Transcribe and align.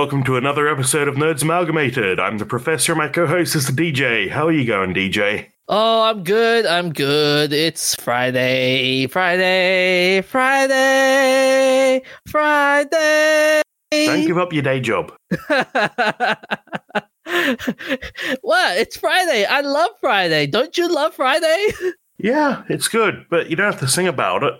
Welcome 0.00 0.24
to 0.24 0.38
another 0.38 0.66
episode 0.66 1.08
of 1.08 1.16
Nerds 1.16 1.42
Amalgamated. 1.42 2.18
I'm 2.18 2.38
the 2.38 2.46
professor, 2.46 2.94
my 2.94 3.06
co-host 3.06 3.54
is 3.54 3.66
the 3.66 3.92
DJ. 3.92 4.30
How 4.30 4.46
are 4.46 4.52
you 4.52 4.64
going, 4.64 4.94
DJ? 4.94 5.48
Oh, 5.68 6.04
I'm 6.04 6.24
good. 6.24 6.64
I'm 6.64 6.90
good. 6.90 7.52
It's 7.52 7.94
Friday, 7.96 9.06
Friday, 9.08 10.22
Friday, 10.22 12.00
Friday. 12.26 13.60
Don't 13.92 14.26
give 14.26 14.38
up 14.38 14.54
your 14.54 14.62
day 14.62 14.80
job. 14.80 15.12
what? 15.50 15.68
It's 18.78 18.96
Friday. 18.96 19.44
I 19.44 19.60
love 19.60 19.90
Friday. 20.00 20.46
Don't 20.46 20.78
you 20.78 20.90
love 20.90 21.14
Friday? 21.14 21.72
Yeah, 22.22 22.64
it's 22.68 22.88
good, 22.88 23.24
but 23.30 23.48
you 23.48 23.56
don't 23.56 23.72
have 23.72 23.80
to 23.80 23.88
sing 23.88 24.06
about 24.06 24.42
it. 24.42 24.52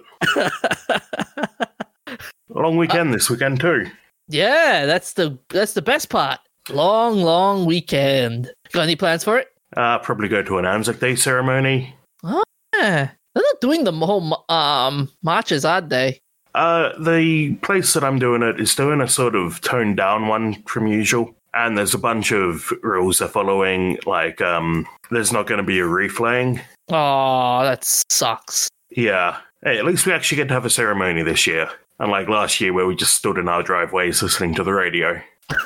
Long 2.49 2.79
weekend 2.79 3.13
this 3.13 3.29
weekend 3.29 3.61
too. 3.61 3.85
Yeah, 4.30 4.87
that's 4.87 5.15
the 5.15 5.39
that's 5.48 5.75
the 5.75 5.83
best 5.83 6.09
part. 6.09 6.41
Long, 6.69 7.23
long 7.23 7.65
weekend. 7.65 8.51
Got 8.73 8.83
any 8.83 8.97
plans 8.97 9.25
for 9.25 9.38
it? 9.38 9.48
Uh, 9.77 9.98
probably 9.98 10.29
go 10.29 10.43
to 10.43 10.59
an 10.59 10.66
Anzac 10.66 11.01
Day 11.01 11.16
ceremony. 11.16 11.95
Yeah, 12.25 13.11
they're 13.35 13.45
not 13.45 13.61
doing 13.61 13.85
the 13.85 13.93
whole 13.93 14.45
um 14.48 15.11
marches, 15.23 15.65
are 15.65 15.80
they? 15.80 16.21
Uh, 16.55 16.98
the 16.98 17.55
place 17.62 17.93
that 17.95 18.02
I'm 18.05 18.19
doing 18.19 18.43
it 18.43 18.61
is 18.61 18.74
doing 18.74 19.01
a 19.01 19.09
sort 19.09 19.37
of 19.37 19.61
toned 19.61 19.97
down 19.97 20.27
one 20.27 20.62
from 20.65 20.87
usual. 20.87 21.35
And 21.52 21.77
there's 21.77 21.95
a 21.95 21.99
bunch 21.99 22.33
of 22.33 22.73
rules 22.83 23.19
they're 23.19 23.29
following, 23.29 23.99
like 24.07 24.40
um, 24.40 24.87
there's 25.10 25.33
not 25.33 25.49
going 25.49 25.59
to 25.59 25.65
be 25.65 25.80
a 25.80 25.85
reflaying. 25.85 26.60
Oh, 26.90 27.62
that 27.62 27.85
sucks. 27.85 28.68
Yeah. 28.90 29.38
Hey, 29.62 29.79
at 29.79 29.85
least 29.85 30.07
we 30.07 30.12
actually 30.12 30.37
get 30.37 30.49
to 30.49 30.55
have 30.55 30.65
a 30.65 30.71
ceremony 30.71 31.23
this 31.23 31.46
year. 31.49 31.68
Unlike 32.01 32.29
last 32.30 32.60
year 32.62 32.73
where 32.73 32.87
we 32.87 32.96
just 32.96 33.15
stood 33.15 33.37
in 33.37 33.46
our 33.46 33.62
driveways 33.62 34.23
listening 34.23 34.54
to 34.54 34.65
the 34.65 34.73
radio. 34.73 35.20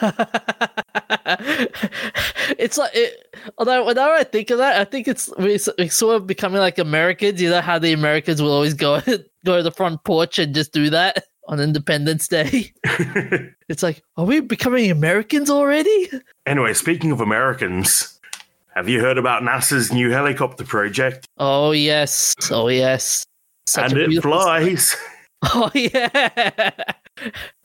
it's 2.58 2.77
like 2.77 2.90
it, 2.92 3.36
although 3.56 3.86
whenever 3.86 4.12
I 4.12 4.24
think 4.24 4.50
of 4.50 4.58
that, 4.58 4.80
I 4.80 4.84
think 4.84 5.06
it's 5.06 5.30
we, 5.38 5.60
we 5.78 5.88
sort 5.88 6.16
of 6.16 6.27
becoming 6.27 6.58
like 6.58 6.78
Americans. 6.78 7.40
You 7.40 7.50
know 7.50 7.60
how 7.60 7.78
the 7.78 7.92
Americans 7.92 8.42
will 8.42 8.50
always 8.50 8.74
go 8.74 9.00
go 9.44 9.56
to 9.56 9.62
the 9.62 9.70
front 9.70 10.02
porch 10.02 10.40
and 10.40 10.52
just 10.52 10.72
do 10.72 10.90
that 10.90 11.24
on 11.46 11.60
Independence 11.60 12.27
Day. 12.27 12.72
it's 13.68 13.84
like, 13.84 14.02
are 14.16 14.24
we 14.24 14.40
becoming 14.40 14.90
Americans 14.90 15.50
already? 15.50 16.10
anyway, 16.46 16.74
speaking 16.74 17.12
of 17.12 17.20
Americans, 17.20 18.18
have 18.74 18.88
you 18.88 19.00
heard 19.00 19.18
about 19.18 19.44
NASA's 19.44 19.92
new 19.92 20.10
helicopter 20.10 20.64
project? 20.64 21.28
Oh 21.38 21.70
yes, 21.70 22.34
oh 22.50 22.66
yes, 22.66 23.24
Such 23.66 23.92
and 23.92 24.00
it 24.00 24.20
flies. 24.20 24.96
Oh 25.55 25.70
yeah. 25.75 26.70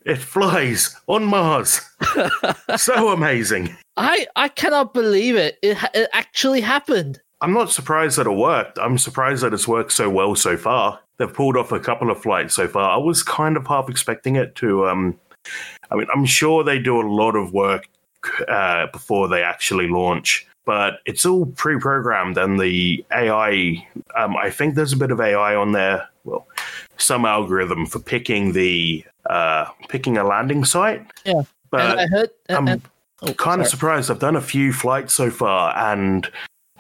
It 0.06 0.18
flies 0.18 0.96
on 1.08 1.26
Mars. 1.26 1.82
so 2.78 3.10
amazing. 3.10 3.76
I 3.98 4.28
I 4.36 4.48
cannot 4.50 4.94
believe 4.94 5.36
it. 5.36 5.58
It 5.62 5.78
it 5.94 6.10
actually 6.14 6.62
happened. 6.62 7.22
I'm 7.42 7.54
not 7.54 7.72
surprised 7.72 8.18
that 8.18 8.28
it 8.28 8.32
worked. 8.32 8.78
I'm 8.80 8.98
surprised 8.98 9.44
that 9.44 9.54
it's 9.54 9.68
worked 9.68 9.94
so 9.94 10.10
well 10.10 10.36
so 10.36 10.58
far. 10.58 11.00
They've 11.18 11.34
pulled 11.34 11.58
off 11.58 11.72
a 11.72 11.80
couple 11.80 12.12
of 12.12 12.22
flights 12.22 12.54
so 12.54 12.68
far. 12.68 12.92
I 12.92 12.98
was 12.98 13.24
kind 13.24 13.56
of 13.56 13.66
half 13.68 13.90
expecting 13.90 14.36
it 14.36 14.56
to. 14.56 14.88
Um, 14.88 15.20
I 15.92 15.96
mean, 15.96 16.08
I'm 16.14 16.26
sure 16.26 16.64
they 16.64 16.80
do 16.80 17.00
a 17.00 17.08
lot 17.08 17.36
of 17.36 17.54
work 17.54 17.88
uh, 18.48 18.88
before 18.88 19.28
they 19.28 19.42
actually 19.44 19.88
launch, 19.88 20.48
but 20.66 21.00
it's 21.06 21.26
all 21.26 21.46
pre-programmed, 21.46 22.38
and 22.38 22.60
the 22.60 23.06
AI. 23.12 23.88
Um, 24.16 24.36
I 24.36 24.50
think 24.50 24.76
there's 24.76 24.94
a 24.94 24.98
bit 24.98 25.12
of 25.12 25.20
AI 25.22 25.56
on 25.56 25.72
there. 25.72 26.08
Well, 26.26 26.48
some 27.00 27.26
algorithm 27.26 27.86
for 27.86 28.00
picking 28.00 28.54
the 28.54 29.04
uh, 29.30 29.66
picking 29.88 30.18
a 30.18 30.24
landing 30.24 30.66
site. 30.66 31.06
Yeah. 31.26 31.44
but 31.72 31.82
and 31.82 32.00
I 32.00 32.08
heard. 32.08 32.30
I'm 32.50 32.82
oh, 33.22 33.34
kind 33.34 33.62
of 33.62 33.68
surprised. 33.68 34.10
I've 34.10 34.20
done 34.20 34.36
a 34.36 34.42
few 34.42 34.74
flights 34.74 35.14
so 35.14 35.30
far, 35.30 35.76
and 35.78 36.30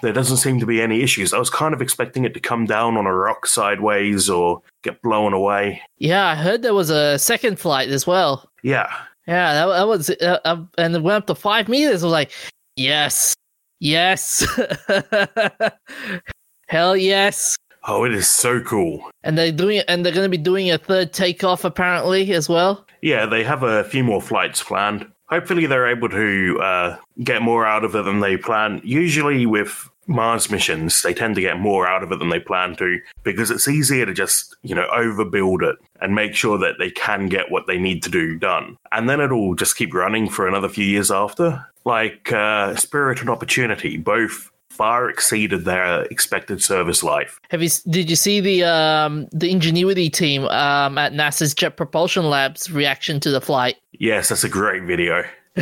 there 0.01 0.13
doesn't 0.13 0.37
seem 0.37 0.59
to 0.59 0.65
be 0.65 0.81
any 0.81 1.01
issues. 1.01 1.33
I 1.33 1.39
was 1.39 1.49
kind 1.49 1.73
of 1.73 1.81
expecting 1.81 2.25
it 2.25 2.33
to 2.33 2.39
come 2.39 2.65
down 2.65 2.97
on 2.97 3.05
a 3.05 3.13
rock 3.13 3.45
sideways 3.45 4.29
or 4.29 4.61
get 4.83 5.01
blown 5.01 5.33
away. 5.33 5.81
Yeah, 5.97 6.27
I 6.27 6.35
heard 6.35 6.61
there 6.61 6.73
was 6.73 6.89
a 6.89 7.19
second 7.19 7.59
flight 7.59 7.89
as 7.89 8.07
well. 8.07 8.49
Yeah, 8.63 8.93
Yeah, 9.27 9.53
that, 9.53 9.65
that 9.67 9.87
was, 9.87 10.09
uh, 10.09 10.39
uh, 10.45 10.63
and 10.77 10.95
it 10.95 11.03
went 11.03 11.17
up 11.17 11.27
to 11.27 11.35
five 11.35 11.67
meters. 11.67 12.03
I 12.03 12.07
was 12.07 12.13
like, 12.13 12.31
yes, 12.75 13.35
yes, 13.79 14.45
hell 16.67 16.95
yes. 16.95 17.57
Oh, 17.89 18.05
it 18.05 18.13
is 18.13 18.29
so 18.29 18.61
cool. 18.61 19.09
And 19.23 19.37
they're 19.37 19.51
doing, 19.51 19.81
and 19.87 20.05
they're 20.05 20.13
going 20.13 20.25
to 20.25 20.37
be 20.37 20.41
doing 20.41 20.71
a 20.71 20.77
third 20.77 21.11
takeoff 21.11 21.63
apparently 21.63 22.31
as 22.33 22.47
well. 22.47 22.85
Yeah, 23.01 23.25
they 23.25 23.43
have 23.43 23.63
a 23.63 23.83
few 23.85 24.03
more 24.03 24.21
flights 24.21 24.63
planned. 24.63 25.09
Hopefully, 25.29 25.65
they're 25.65 25.87
able 25.87 26.09
to 26.09 26.59
uh, 26.61 26.97
get 27.23 27.41
more 27.41 27.65
out 27.65 27.83
of 27.83 27.95
it 27.95 28.03
than 28.05 28.19
they 28.19 28.37
plan. 28.37 28.81
Usually, 28.83 29.45
with 29.45 29.89
Mars 30.07 30.49
missions, 30.49 31.01
they 31.03 31.13
tend 31.13 31.35
to 31.35 31.41
get 31.41 31.59
more 31.59 31.87
out 31.87 32.01
of 32.01 32.11
it 32.11 32.17
than 32.17 32.29
they 32.29 32.39
plan 32.39 32.75
to 32.77 32.99
because 33.23 33.51
it's 33.51 33.67
easier 33.67 34.07
to 34.07 34.13
just, 34.13 34.55
you 34.63 34.73
know, 34.73 34.87
overbuild 34.91 35.61
it 35.61 35.77
and 36.01 36.15
make 36.15 36.33
sure 36.33 36.57
that 36.57 36.75
they 36.79 36.89
can 36.89 37.27
get 37.27 37.51
what 37.51 37.67
they 37.67 37.77
need 37.77 38.01
to 38.03 38.09
do 38.09 38.37
done. 38.39 38.75
And 38.91 39.07
then 39.07 39.21
it'll 39.21 39.53
just 39.53 39.77
keep 39.77 39.93
running 39.93 40.27
for 40.27 40.47
another 40.47 40.67
few 40.67 40.85
years 40.85 41.11
after. 41.11 41.63
Like 41.85 42.31
uh, 42.33 42.75
Spirit 42.75 43.21
and 43.21 43.29
Opportunity, 43.29 43.97
both 43.97 44.51
far 44.79 45.09
exceeded 45.09 45.65
their 45.65 46.03
expected 46.03 46.63
service 46.63 47.03
life. 47.03 47.37
Have 47.49 47.61
you? 47.61 47.69
Did 47.89 48.09
you 48.09 48.15
see 48.15 48.39
the 48.39 48.63
um 48.63 49.27
the 49.33 49.51
Ingenuity 49.51 50.09
team 50.09 50.45
um 50.45 50.97
at 50.97 51.11
NASA's 51.11 51.53
Jet 51.53 51.75
Propulsion 51.75 52.29
Labs 52.29 52.71
reaction 52.71 53.19
to 53.19 53.29
the 53.29 53.41
flight? 53.41 53.75
Yes, 53.91 54.29
that's 54.29 54.45
a 54.45 54.49
great 54.49 54.83
video. 54.83 55.25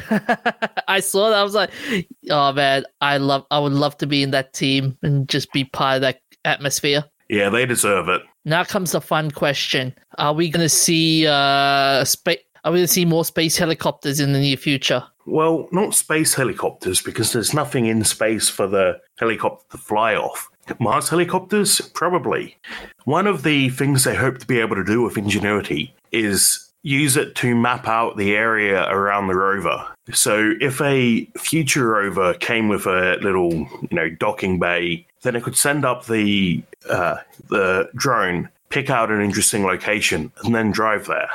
I 0.88 1.00
saw 1.00 1.32
that. 1.32 1.40
I 1.40 1.44
was 1.44 1.56
like, 1.56 1.72
oh 2.30 2.54
man, 2.54 2.84
I 3.02 3.18
love. 3.18 3.44
I 3.50 3.58
would 3.58 3.74
love 3.74 3.98
to 3.98 4.06
be 4.06 4.22
in 4.22 4.30
that 4.32 4.54
team 4.54 4.96
and 5.02 5.28
just 5.28 5.52
be 5.52 5.64
part 5.66 5.96
of 5.96 6.02
that 6.02 6.22
atmosphere. 6.46 7.04
Yeah, 7.28 7.50
they 7.50 7.66
deserve 7.66 8.08
it. 8.10 8.22
Now 8.46 8.64
comes 8.64 8.92
the 8.92 9.02
fun 9.02 9.32
question: 9.32 9.96
Are 10.20 10.34
we 10.34 10.50
going 10.50 10.64
to 10.64 10.70
see 10.70 11.26
uh 11.26 12.06
space? 12.06 12.38
Are 12.64 12.72
we 12.72 12.80
going 12.80 12.88
to 12.88 12.94
see 12.94 13.06
more 13.06 13.26
space 13.26 13.58
helicopters 13.58 14.20
in 14.20 14.34
the 14.34 14.40
near 14.40 14.58
future? 14.58 15.04
Well, 15.26 15.68
not 15.72 15.94
space 15.94 16.34
helicopters, 16.34 17.02
because 17.02 17.34
there's 17.34 17.54
nothing 17.54 17.86
in 17.86 18.04
space 18.04 18.50
for 18.50 18.68
the 18.68 19.00
helicopter 19.18 19.66
to 19.72 19.78
fly 19.78 20.16
off. 20.16 20.50
Mars 20.80 21.10
helicopters? 21.10 21.82
Probably. 21.94 22.58
One 23.06 23.28
of 23.28 23.44
the 23.44 23.70
things 23.70 24.04
they 24.04 24.16
hope 24.16 24.38
to 24.40 24.48
be 24.48 24.60
able 24.60 24.76
to 24.76 24.84
do 24.84 25.02
with 25.02 25.18
Ingenuity 25.18 25.94
is 26.12 26.64
use 26.84 27.18
it 27.18 27.36
to 27.36 27.56
map 27.56 27.88
out 27.88 28.18
the 28.18 28.36
area 28.36 28.88
around 28.90 29.28
the 29.28 29.36
rover. 29.36 29.86
So 30.14 30.54
if 30.62 30.80
a 30.82 31.26
future 31.38 31.88
rover 31.88 32.34
came 32.36 32.70
with 32.70 32.86
a 32.86 33.18
little, 33.22 33.52
you 33.52 33.90
know, 33.92 34.10
docking 34.10 34.60
bay, 34.60 35.06
then 35.24 35.36
it 35.36 35.44
could 35.44 35.58
send 35.58 35.84
up 35.84 36.06
the 36.06 36.64
uh, 36.90 37.18
the 37.50 37.90
drone, 37.96 38.50
pick 38.70 38.90
out 38.90 39.12
an 39.12 39.22
interesting 39.22 39.66
location, 39.66 40.32
and 40.44 40.56
then 40.56 40.72
drive 40.72 41.08
there. 41.08 41.30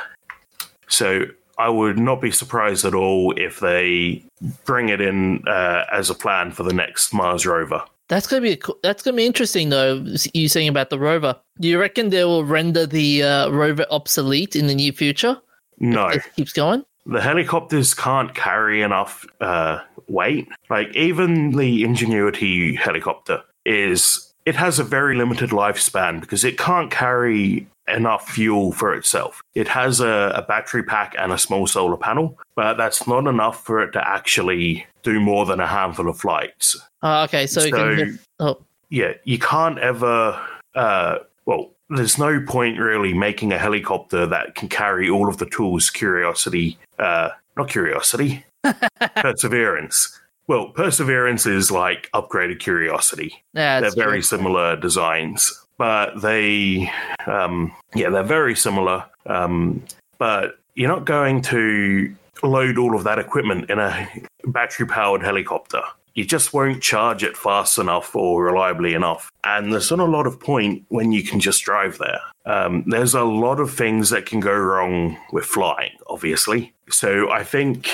So 0.93 1.25
I 1.57 1.69
would 1.69 1.97
not 1.99 2.21
be 2.21 2.31
surprised 2.31 2.85
at 2.85 2.93
all 2.93 3.33
if 3.37 3.59
they 3.59 4.23
bring 4.65 4.89
it 4.89 5.01
in 5.01 5.43
uh, 5.47 5.85
as 5.91 6.09
a 6.09 6.15
plan 6.15 6.51
for 6.51 6.63
the 6.63 6.73
next 6.73 7.13
Mars 7.13 7.45
rover. 7.45 7.83
That's 8.09 8.27
gonna 8.27 8.41
be 8.41 8.51
a 8.51 8.57
co- 8.57 8.77
that's 8.83 9.01
gonna 9.01 9.17
be 9.17 9.25
interesting 9.25 9.69
though. 9.69 10.03
You 10.33 10.47
saying 10.49 10.67
about 10.67 10.89
the 10.89 10.99
rover? 10.99 11.35
Do 11.59 11.67
you 11.67 11.79
reckon 11.79 12.09
they 12.09 12.23
will 12.25 12.43
render 12.43 12.85
the 12.85 13.23
uh, 13.23 13.49
rover 13.49 13.85
obsolete 13.91 14.55
in 14.55 14.67
the 14.67 14.75
near 14.75 14.91
future? 14.91 15.39
No, 15.79 16.07
it 16.07 16.21
keeps 16.35 16.53
going. 16.53 16.83
the 17.05 17.21
helicopters 17.21 17.93
can't 17.93 18.33
carry 18.35 18.81
enough 18.81 19.25
uh, 19.41 19.79
weight. 20.07 20.47
Like 20.69 20.95
even 20.95 21.51
the 21.51 21.83
Ingenuity 21.83 22.75
helicopter 22.75 23.41
is 23.65 24.32
it 24.45 24.55
has 24.55 24.79
a 24.79 24.83
very 24.83 25.15
limited 25.15 25.51
lifespan 25.51 26.21
because 26.21 26.43
it 26.43 26.57
can't 26.57 26.91
carry 26.91 27.67
enough 27.87 28.29
fuel 28.29 28.71
for 28.71 28.93
itself. 28.93 29.41
It 29.55 29.67
has 29.67 29.99
a, 29.99 30.31
a 30.35 30.41
battery 30.41 30.83
pack 30.83 31.15
and 31.17 31.31
a 31.31 31.37
small 31.37 31.67
solar 31.67 31.97
panel, 31.97 32.37
but 32.55 32.75
that's 32.75 33.07
not 33.07 33.27
enough 33.27 33.63
for 33.63 33.81
it 33.81 33.91
to 33.91 34.07
actually 34.07 34.85
do 35.03 35.19
more 35.19 35.45
than 35.45 35.59
a 35.59 35.67
handful 35.67 36.09
of 36.09 36.17
flights. 36.17 36.79
Oh, 37.01 37.23
okay, 37.23 37.47
so, 37.47 37.63
you 37.63 37.71
can. 37.71 38.19
Oh, 38.39 38.61
yeah, 38.89 39.13
you 39.23 39.39
can't 39.39 39.77
ever. 39.79 40.39
Uh, 40.75 41.19
well, 41.45 41.71
there's 41.89 42.17
no 42.17 42.41
point 42.41 42.79
really 42.79 43.13
making 43.13 43.51
a 43.51 43.57
helicopter 43.57 44.25
that 44.25 44.55
can 44.55 44.69
carry 44.69 45.09
all 45.09 45.27
of 45.27 45.37
the 45.37 45.45
tools. 45.45 45.89
Curiosity, 45.89 46.77
uh, 46.99 47.29
not 47.57 47.69
curiosity, 47.69 48.45
perseverance. 49.17 50.19
Well, 50.47 50.69
perseverance 50.69 51.45
is 51.45 51.71
like 51.71 52.09
upgraded 52.13 52.59
curiosity. 52.59 53.43
yeah, 53.53 53.79
they're 53.79 53.91
very 53.91 54.17
true. 54.17 54.37
similar 54.37 54.75
designs, 54.75 55.65
but 55.77 56.21
they, 56.21 56.91
um, 57.27 57.73
yeah, 57.95 58.09
they're 58.09 58.23
very 58.23 58.55
similar. 58.55 59.05
Um, 59.25 59.83
but 60.17 60.59
you're 60.75 60.89
not 60.89 61.05
going 61.05 61.41
to 61.43 62.13
load 62.43 62.77
all 62.77 62.95
of 62.95 63.03
that 63.05 63.19
equipment 63.19 63.69
in 63.69 63.79
a 63.79 64.07
battery 64.45 64.85
powered 64.85 65.23
helicopter. 65.23 65.81
You 66.15 66.25
just 66.25 66.53
won't 66.53 66.81
charge 66.81 67.23
it 67.23 67.35
fast 67.35 67.77
enough 67.77 68.15
or 68.15 68.43
reliably 68.43 68.93
enough. 68.93 69.31
And 69.43 69.73
there's 69.73 69.89
not 69.89 69.99
a 69.99 70.05
lot 70.05 70.27
of 70.27 70.39
point 70.39 70.85
when 70.89 71.11
you 71.11 71.23
can 71.23 71.39
just 71.39 71.63
drive 71.63 71.97
there. 71.97 72.21
Um, 72.45 72.83
there's 72.87 73.15
a 73.15 73.23
lot 73.23 73.59
of 73.59 73.73
things 73.73 74.09
that 74.09 74.25
can 74.25 74.39
go 74.39 74.53
wrong 74.53 75.17
with 75.31 75.45
flying, 75.45 75.91
obviously. 76.07 76.73
So 76.89 77.31
I 77.31 77.43
think 77.43 77.89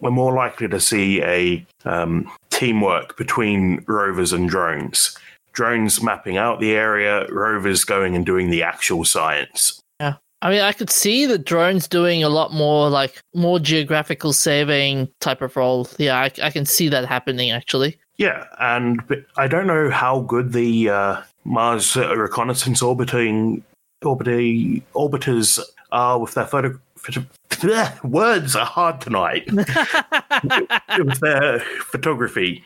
we're 0.00 0.10
more 0.10 0.32
likely 0.32 0.68
to 0.68 0.80
see 0.80 1.22
a 1.22 1.64
um, 1.84 2.30
teamwork 2.50 3.16
between 3.16 3.84
rovers 3.86 4.32
and 4.32 4.48
drones. 4.48 5.16
Drones 5.52 6.02
mapping 6.02 6.38
out 6.38 6.60
the 6.60 6.72
area, 6.72 7.26
rovers 7.30 7.84
going 7.84 8.16
and 8.16 8.24
doing 8.24 8.50
the 8.50 8.62
actual 8.62 9.04
science. 9.04 9.81
I 10.42 10.50
mean, 10.50 10.60
I 10.60 10.72
could 10.72 10.90
see 10.90 11.24
the 11.24 11.38
drones 11.38 11.86
doing 11.86 12.24
a 12.24 12.28
lot 12.28 12.52
more 12.52 12.90
like 12.90 13.22
more 13.32 13.60
geographical 13.60 14.32
saving 14.32 15.08
type 15.20 15.40
of 15.40 15.56
role. 15.56 15.88
Yeah, 15.98 16.18
I, 16.18 16.32
I 16.42 16.50
can 16.50 16.66
see 16.66 16.88
that 16.88 17.04
happening 17.06 17.52
actually. 17.52 17.96
Yeah, 18.16 18.46
and 18.58 19.00
I 19.36 19.46
don't 19.46 19.68
know 19.68 19.88
how 19.88 20.20
good 20.20 20.52
the 20.52 20.90
uh, 20.90 21.22
Mars 21.44 21.96
reconnaissance 21.96 22.82
orbiting 22.82 23.64
orbiter, 24.02 24.82
orbiters 24.94 25.60
are 25.92 26.18
with 26.18 26.34
their 26.34 26.46
photo. 26.46 26.78
photo 26.96 27.24
bleh, 27.50 28.02
words 28.04 28.56
are 28.56 28.66
hard 28.66 29.00
tonight. 29.00 29.50
with 29.52 31.20
their 31.20 31.60
photography, 31.60 32.64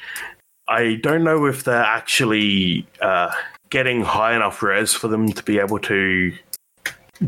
I 0.66 0.94
don't 1.02 1.24
know 1.24 1.44
if 1.44 1.64
they're 1.64 1.76
actually 1.76 2.86
uh, 3.02 3.32
getting 3.68 4.02
high 4.02 4.34
enough 4.34 4.62
res 4.62 4.94
for 4.94 5.08
them 5.08 5.28
to 5.32 5.42
be 5.42 5.58
able 5.58 5.78
to 5.80 6.32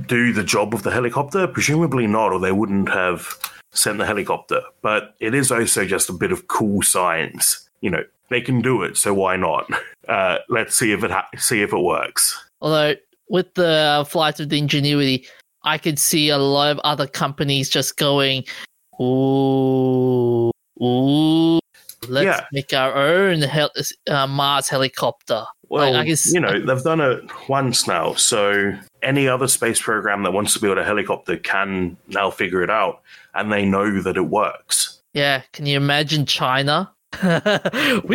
do 0.07 0.33
the 0.33 0.45
job 0.45 0.75
of 0.75 0.83
the 0.83 0.91
helicopter. 0.91 1.47
Presumably 1.47 2.07
not, 2.07 2.33
or 2.33 2.39
they 2.41 2.53
wouldn't 2.53 2.89
have 2.91 3.35
sent 3.73 3.99
the 3.99 4.07
helicopter. 4.07 4.61
But 4.83 5.15
it 5.21 5.35
is 5.35 5.51
also 5.53 5.85
just 5.85 6.09
a 6.09 6.13
bit 6.15 6.33
of 6.33 6.49
cool 6.49 6.83
science. 6.83 7.69
You 7.81 7.91
know, 7.91 8.03
they 8.31 8.41
can 8.41 8.61
do 8.61 8.83
it, 8.83 8.97
so 8.97 9.15
why 9.15 9.37
not? 9.37 9.69
Uh, 10.09 10.39
let's 10.49 10.75
see 10.75 10.93
if 10.93 11.05
it 11.05 11.11
ha- 11.11 11.29
see 11.37 11.61
if 11.61 11.71
it 11.71 11.79
works. 11.81 12.43
Although 12.63 12.95
with 13.29 13.53
the 13.57 14.07
flight 14.09 14.41
of 14.41 14.49
the 14.49 14.57
Ingenuity, 14.57 15.27
I 15.65 15.77
could 15.77 15.99
see 15.99 16.31
a 16.31 16.39
lot 16.39 16.71
of 16.71 16.79
other 16.79 17.07
companies 17.07 17.69
just 17.69 17.99
going, 17.99 18.45
"Ooh, 18.99 20.51
ooh, 20.83 21.59
let's 22.09 22.25
Yeah. 22.25 22.47
make 22.53 22.73
our 22.73 22.95
own 22.97 23.43
hel- 23.43 23.71
uh, 24.09 24.27
Mars 24.27 24.69
helicopter." 24.71 25.45
Well, 25.69 25.95
I 25.95 26.05
guess- 26.05 26.33
you 26.33 26.41
know, 26.41 26.59
they've 26.59 26.83
done 26.83 27.03
it 27.03 27.21
once 27.51 27.87
now, 27.87 28.15
so 28.15 28.73
any 29.03 29.29
other 29.29 29.49
space 29.49 29.81
program 29.81 30.23
that 30.25 30.33
wants 30.33 30.53
to 30.55 30.61
build 30.61 30.79
a 30.79 30.85
helicopter 30.85 31.37
can 31.37 31.97
now 32.09 32.31
figure 32.31 32.63
it 32.63 32.71
out, 32.71 33.03
and 33.35 33.53
they 33.53 33.65
know 33.65 34.01
that 34.03 34.17
it 34.17 34.23
works. 34.23 35.01
Yeah, 35.15 35.43
can 35.53 35.67
you 35.67 35.77
imagine 35.77 36.27
China? 36.27 36.91
we 37.23 37.31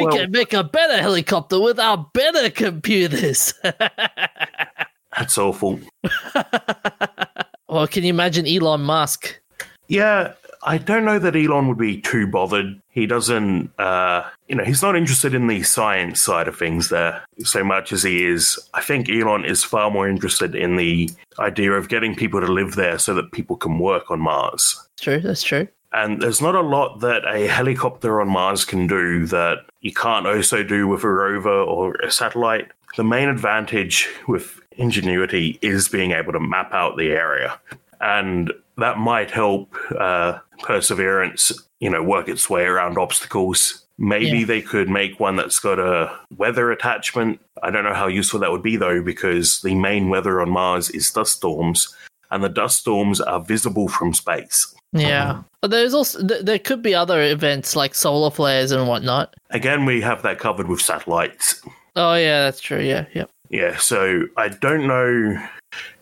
Well- 0.04 0.12
can 0.18 0.32
make 0.32 0.54
a 0.54 0.64
better 0.64 1.02
helicopter 1.02 1.60
with 1.60 1.80
our 1.80 2.10
better 2.14 2.50
computers. 2.50 3.54
That's 3.64 5.38
awful. 5.38 5.80
well, 7.68 7.88
can 7.88 8.04
you 8.04 8.10
imagine 8.10 8.48
Elon 8.48 8.82
Musk? 8.82 9.40
Yeah, 9.88 10.34
I 10.66 10.78
don't 10.78 11.06
know 11.06 11.20
that 11.20 11.36
Elon 11.36 11.68
would 11.68 11.78
be 11.78 12.00
too 12.00 12.28
bothered. 12.28 12.82
He 12.90 13.06
doesn't, 13.06 13.72
uh, 13.80 14.30
you 14.48 14.56
know, 14.56 14.64
he's 14.64 14.82
not 14.82 14.96
interested 14.96 15.34
in 15.34 15.48
the 15.48 15.64
science 15.64 16.22
side 16.22 16.48
of 16.48 16.58
things 16.58 16.90
there 16.90 17.24
so 17.44 17.64
much 17.64 17.92
as 17.92 18.04
he 18.04 18.26
is. 18.26 18.58
I 18.74 18.82
think 18.82 19.10
Elon 19.10 19.46
is 19.46 19.64
far 19.64 19.92
more 19.92 20.08
interested 20.08 20.56
in 20.56 20.78
the 20.78 21.10
idea 21.40 21.74
of 21.74 21.90
getting 21.90 22.16
people 22.16 22.40
to 22.40 22.48
live 22.48 22.76
there 22.76 22.98
so 22.98 23.14
that 23.16 23.32
people 23.32 23.58
can 23.58 23.80
work 23.80 24.10
on 24.10 24.20
Mars. 24.20 24.80
True, 25.00 25.20
that's 25.20 25.44
true. 25.44 25.68
And 25.92 26.22
there's 26.22 26.42
not 26.42 26.56
a 26.56 26.62
lot 26.62 27.02
that 27.02 27.24
a 27.26 27.48
helicopter 27.48 28.20
on 28.22 28.30
Mars 28.30 28.66
can 28.66 28.88
do 28.88 29.28
that 29.28 29.60
you 29.82 29.94
can't 29.94 30.26
also 30.26 30.64
do 30.64 30.88
with 30.88 31.04
a 31.04 31.10
rover 31.10 31.62
or 31.62 31.96
a 31.96 32.12
satellite. 32.12 32.72
The 32.96 33.04
main 33.04 33.28
advantage 33.28 34.08
with 34.28 34.60
Ingenuity 34.78 35.60
is 35.62 35.88
being 35.88 36.12
able 36.12 36.34
to 36.34 36.40
map 36.40 36.74
out 36.74 36.98
the 36.98 37.12
area. 37.12 37.60
And 38.02 38.52
that 38.78 38.98
might 38.98 39.32
help 39.32 39.76
uh, 40.00 40.40
Perseverance, 40.60 41.52
you 41.80 41.90
know, 41.90 42.02
work 42.04 42.28
its 42.28 42.50
way 42.50 42.64
around 42.64 42.98
obstacles. 42.98 43.86
Maybe 43.98 44.40
Yeah. 44.40 44.46
they 44.46 44.62
could 44.62 44.90
make 44.90 45.20
one 45.20 45.36
that's 45.36 45.60
got 45.60 45.78
a 45.80 46.12
weather 46.36 46.72
attachment. 46.72 47.40
I 47.62 47.70
don't 47.70 47.84
know 47.84 47.94
how 47.94 48.08
useful 48.08 48.40
that 48.40 48.52
would 48.52 48.64
be, 48.64 48.76
though, 48.76 49.02
because 49.04 49.62
the 49.62 49.76
main 49.76 50.10
weather 50.10 50.42
on 50.42 50.50
Mars 50.50 50.90
is 50.90 51.12
dust 51.12 51.38
storms, 51.38 51.96
and 52.32 52.44
the 52.44 52.50
dust 52.50 52.80
storms 52.80 53.22
are 53.22 53.40
visible 53.40 53.88
from 53.88 54.14
space. 54.14 54.74
Yeah, 54.92 55.42
but 55.62 55.72
there's 55.72 55.94
also 55.94 56.26
th- 56.28 56.44
there 56.46 56.60
could 56.60 56.82
be 56.84 56.94
other 56.94 57.22
events 57.22 57.76
like 57.76 57.96
solar 57.96 58.30
flares 58.32 58.72
and 58.72 58.88
whatnot. 58.88 59.36
Again, 59.52 59.86
we 59.86 60.02
have 60.02 60.22
that 60.24 60.38
covered 60.40 60.68
with 60.68 60.82
satellites. 60.82 61.62
Oh 61.96 62.16
yeah, 62.16 62.44
that's 62.44 62.60
true. 62.60 62.80
Yeah, 62.82 63.06
yeah. 63.14 63.26
Yeah, 63.50 63.78
so 63.78 64.24
I 64.38 64.50
don't 64.50 64.88
know, 64.88 65.38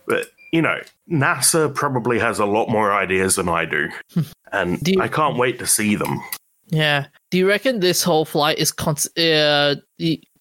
but 0.07 0.27
you 0.51 0.61
know, 0.61 0.79
NASA 1.11 1.73
probably 1.73 2.17
has 2.19 2.39
a 2.39 2.45
lot 2.45 2.69
more 2.69 2.91
ideas 2.93 3.35
than 3.35 3.49
I 3.49 3.65
do, 3.65 3.89
and 4.51 4.79
Do 4.81 4.93
you- 4.93 5.01
I 5.01 5.07
can't 5.07 5.37
wait 5.37 5.59
to 5.59 5.67
see 5.67 5.95
them. 5.95 6.19
Yeah. 6.69 7.07
Do 7.31 7.37
you 7.37 7.47
reckon 7.49 7.81
this 7.81 8.01
whole 8.01 8.23
flight 8.23 8.57
is 8.57 8.71
cons- 8.71 9.09
uh 9.17 9.75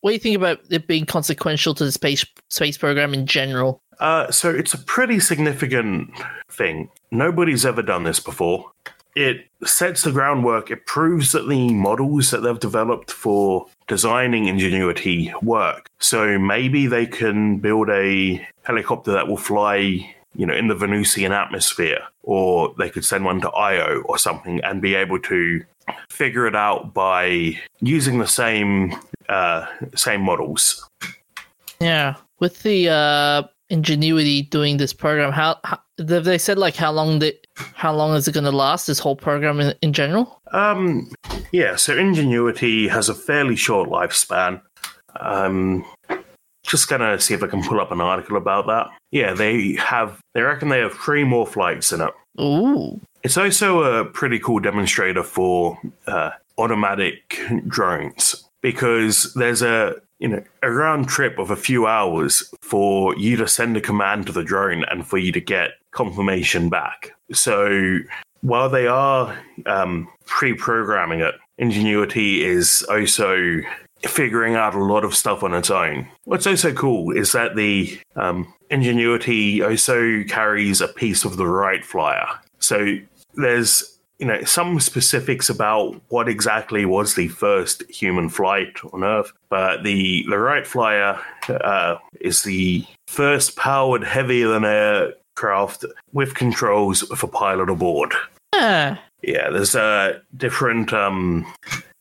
what 0.03 0.11
do 0.11 0.13
you 0.15 0.19
think 0.21 0.37
about 0.37 0.61
it 0.71 0.87
being 0.87 1.05
consequential 1.05 1.75
to 1.75 1.85
the 1.85 1.93
space 1.93 2.25
space 2.49 2.79
program 2.79 3.13
in 3.13 3.27
general? 3.27 3.83
Uh, 3.99 4.31
so 4.31 4.49
it's 4.49 4.73
a 4.73 4.79
pretty 4.79 5.21
significant 5.21 6.11
thing. 6.51 6.89
Nobody's 7.11 7.67
ever 7.67 7.83
done 7.83 8.05
this 8.05 8.19
before. 8.21 8.71
It 9.17 9.47
sets 9.65 10.05
the 10.05 10.13
groundwork. 10.13 10.71
It 10.71 10.87
proves 10.87 11.33
that 11.33 11.49
the 11.49 11.75
models 11.75 12.31
that 12.31 12.39
they've 12.43 12.59
developed 12.59 13.11
for 13.11 13.67
designing 13.89 14.47
Ingenuity 14.47 15.35
work. 15.43 15.87
So 15.99 16.39
maybe 16.39 16.87
they 16.87 17.05
can 17.07 17.59
build 17.59 17.91
a 17.91 18.47
helicopter 18.63 19.11
that 19.13 19.27
will 19.29 19.37
fly, 19.37 20.15
you 20.35 20.47
know, 20.47 20.55
in 20.55 20.69
the 20.69 20.75
Venusian 20.75 21.33
atmosphere, 21.33 22.01
or 22.23 22.75
they 22.79 22.91
could 22.91 23.05
send 23.05 23.25
one 23.25 23.41
to 23.41 23.51
Io 23.51 24.03
or 24.03 24.19
something 24.19 24.61
and 24.63 24.81
be 24.81 24.95
able 24.95 25.19
to 25.21 25.63
figure 26.09 26.47
it 26.47 26.55
out 26.55 26.95
by 26.95 27.59
using 27.81 28.19
the 28.19 28.27
same 28.27 28.95
uh, 29.29 29.67
same 29.95 30.23
models. 30.23 30.89
Yeah. 31.81 32.17
With 32.39 32.63
the 32.63 32.89
uh 32.89 33.43
ingenuity 33.71 34.43
doing 34.43 34.77
this 34.77 34.93
program, 34.93 35.33
how, 35.33 35.59
how 35.65 35.79
have 36.09 36.25
they 36.25 36.39
said 36.39 36.59
like 36.59 36.77
how 36.77 36.91
long 36.91 37.21
the 37.21 37.37
how 37.75 37.95
long 37.95 38.15
is 38.15 38.27
it 38.27 38.33
going 38.33 38.45
to 38.45 38.51
last? 38.51 38.87
This 38.87 38.99
whole 38.99 39.17
program 39.17 39.61
in, 39.61 39.75
in 39.83 39.93
general? 39.93 40.41
Um, 40.53 41.11
yeah, 41.53 41.77
so 41.77 41.97
Ingenuity 41.97 42.89
has 42.89 43.09
a 43.09 43.15
fairly 43.15 43.57
short 43.57 43.89
lifespan. 43.89 44.61
Um, 45.21 45.85
just 46.71 46.89
gonna 46.89 47.19
see 47.21 47.35
if 47.35 47.43
I 47.43 47.49
can 47.49 47.63
pull 47.63 47.81
up 47.81 47.91
an 47.91 48.01
article 48.01 48.37
about 48.37 48.67
that. 48.67 48.89
Yeah, 49.11 49.35
they 49.35 49.75
have. 49.75 50.21
They 50.35 50.43
reckon 50.43 50.69
they 50.69 50.79
have 50.79 50.95
three 50.95 51.25
more 51.25 51.47
flights 51.47 51.93
in 51.93 52.01
it. 52.01 52.15
Ooh. 52.41 53.01
It's 53.23 53.37
also 53.37 53.83
a 53.83 54.05
pretty 54.05 54.39
cool 54.39 54.61
demonstrator 54.61 55.23
for 55.23 55.79
uh, 56.07 56.31
automatic 56.59 57.39
drones 57.67 58.49
because 58.63 59.35
there's 59.35 59.63
a 59.63 59.97
you 60.19 60.29
know 60.29 60.43
a 60.63 60.71
round 60.71 61.09
trip 61.09 61.39
of 61.39 61.51
a 61.51 61.57
few 61.57 61.87
hours 61.87 62.53
for 62.63 63.17
you 63.17 63.37
to 63.37 63.49
send 63.49 63.77
a 63.77 63.81
command 63.81 64.27
to 64.27 64.33
the 64.33 64.45
drone 64.45 64.85
and 64.85 65.07
for 65.07 65.19
you 65.19 65.33
to 65.33 65.41
get 65.41 65.73
confirmation 65.91 66.69
back. 66.69 67.13
So 67.33 67.99
while 68.43 68.71
they 68.71 68.87
are 68.87 69.37
um, 69.67 70.09
pre-programming 70.25 71.21
it, 71.21 71.35
Ingenuity 71.61 72.43
is 72.43 72.83
also 72.89 73.61
figuring 74.03 74.55
out 74.55 74.75
a 74.75 74.83
lot 74.83 75.05
of 75.05 75.15
stuff 75.15 75.43
on 75.43 75.55
its 75.55 75.71
own. 75.71 76.09
What's 76.25 76.47
also 76.47 76.73
cool 76.73 77.11
is 77.11 77.33
that 77.33 77.57
the 77.57 77.99
um, 78.17 78.53
Ingenuity 78.71 79.63
also 79.63 80.23
carries 80.25 80.81
a 80.81 80.89
piece 80.89 81.25
of 81.25 81.37
the 81.37 81.47
Wright 81.47 81.85
Flyer. 81.85 82.27
So 82.59 82.97
there's 83.35 83.99
you 84.19 84.27
know 84.27 84.43
some 84.45 84.79
specifics 84.81 85.49
about 85.49 86.01
what 86.09 86.29
exactly 86.29 86.85
was 86.85 87.15
the 87.15 87.29
first 87.29 87.83
human 87.91 88.29
flight 88.29 88.77
on 88.93 89.03
Earth, 89.03 89.33
but 89.49 89.83
the 89.83 90.25
the 90.29 90.39
Wright 90.39 90.67
Flyer 90.67 91.19
uh, 91.49 91.97
is 92.21 92.43
the 92.43 92.85
first 93.07 93.57
powered 93.57 94.05
heavier 94.05 94.49
than 94.49 94.65
air 94.65 95.15
craft 95.35 95.85
with 96.13 96.35
controls 96.35 97.01
for 97.01 97.27
a 97.27 97.29
pilot 97.31 97.71
aboard. 97.71 98.13
Yeah. 98.55 98.99
Yeah, 99.23 99.51
there's 99.51 99.75
uh, 99.75 100.19
different 100.37 100.93
um, 100.93 101.47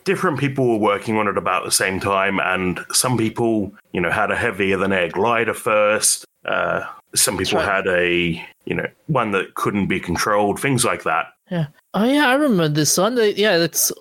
different 0.09 0.39
people 0.39 0.67
were 0.67 0.75
working 0.75 1.17
on 1.17 1.27
it 1.27 1.37
about 1.37 1.63
the 1.63 1.71
same 1.71 1.99
time, 1.99 2.39
and 2.39 2.83
some 2.91 3.15
people, 3.15 3.71
you 3.93 4.01
know, 4.01 4.09
had 4.09 4.31
a 4.31 4.35
heavier 4.35 4.75
than 4.75 4.91
air 4.91 5.07
glider 5.07 5.53
first. 5.53 6.25
Uh, 6.45 6.81
some 7.13 7.37
people 7.37 7.59
right. 7.59 7.67
had 7.67 7.85
a, 7.85 8.43
you 8.65 8.73
know, 8.73 8.87
one 9.05 9.29
that 9.33 9.53
couldn't 9.53 9.85
be 9.85 9.99
controlled, 9.99 10.59
things 10.59 10.83
like 10.83 11.03
that. 11.03 11.27
Yeah. 11.51 11.67
Oh 11.93 12.05
yeah, 12.05 12.27
I 12.27 12.33
remember 12.33 12.69
this 12.69 12.97
one. 12.97 13.17
Yeah, 13.35 13.59
that's 13.59 13.91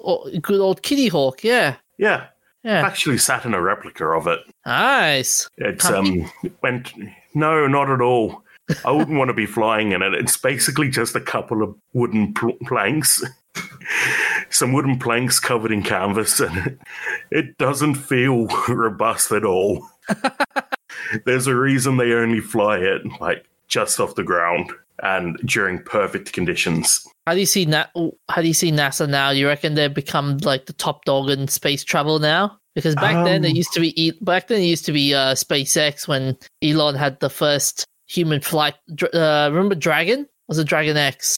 good 0.40 0.60
old 0.60 0.82
Kitty 0.82 1.08
Hawk. 1.08 1.44
Yeah. 1.44 1.76
Yeah, 1.98 2.28
I've 2.64 2.84
actually 2.86 3.18
sat 3.18 3.44
in 3.44 3.52
a 3.52 3.60
replica 3.60 4.06
of 4.06 4.26
it. 4.26 4.40
Nice. 4.64 5.46
It's 5.58 5.84
um 5.84 6.30
went 6.62 6.94
no, 7.34 7.66
not 7.66 7.90
at 7.90 8.00
all. 8.00 8.42
I 8.86 8.92
wouldn't 8.92 9.18
want 9.18 9.28
to 9.28 9.34
be 9.34 9.46
flying 9.46 9.92
in 9.92 10.00
it. 10.00 10.14
It's 10.14 10.38
basically 10.38 10.88
just 10.88 11.14
a 11.14 11.20
couple 11.20 11.62
of 11.62 11.74
wooden 11.92 12.32
pl- 12.32 12.56
planks. 12.66 13.22
some 14.50 14.72
wooden 14.72 14.98
planks 14.98 15.40
covered 15.40 15.72
in 15.72 15.82
canvas, 15.82 16.40
and 16.40 16.78
it 17.30 17.58
doesn't 17.58 17.94
feel 17.94 18.46
robust 18.68 19.32
at 19.32 19.44
all. 19.44 19.88
There's 21.24 21.46
a 21.46 21.54
reason 21.54 21.96
they 21.96 22.12
only 22.12 22.40
fly 22.40 22.78
it 22.78 23.02
like 23.20 23.46
just 23.68 24.00
off 24.00 24.14
the 24.14 24.24
ground 24.24 24.72
and 25.02 25.36
during 25.44 25.78
perfect 25.82 26.32
conditions. 26.32 27.06
How 27.26 27.34
do 27.34 27.40
you 27.40 27.46
see 27.46 27.66
Na- 27.66 27.86
How 28.28 28.42
do 28.42 28.48
you 28.48 28.54
see 28.54 28.72
NASA 28.72 29.08
now? 29.08 29.30
You 29.30 29.46
reckon 29.46 29.74
they've 29.74 29.92
become 29.92 30.38
like 30.38 30.66
the 30.66 30.72
top 30.72 31.04
dog 31.04 31.30
in 31.30 31.46
space 31.48 31.84
travel 31.84 32.18
now? 32.18 32.58
Because 32.74 32.94
back 32.94 33.16
um, 33.16 33.24
then 33.24 33.44
it 33.44 33.54
used 33.54 33.72
to 33.72 33.80
be 33.80 34.12
back 34.20 34.48
then 34.48 34.60
it 34.60 34.66
used 34.66 34.84
to 34.86 34.92
be 34.92 35.14
uh, 35.14 35.34
SpaceX 35.34 36.08
when 36.08 36.36
Elon 36.62 36.94
had 36.94 37.20
the 37.20 37.30
first 37.30 37.84
human 38.06 38.40
flight. 38.40 38.74
Uh, 39.12 39.50
remember 39.52 39.74
Dragon? 39.74 40.26
Was 40.48 40.58
it 40.58 40.66
Dragon 40.66 40.96
X? 40.96 41.36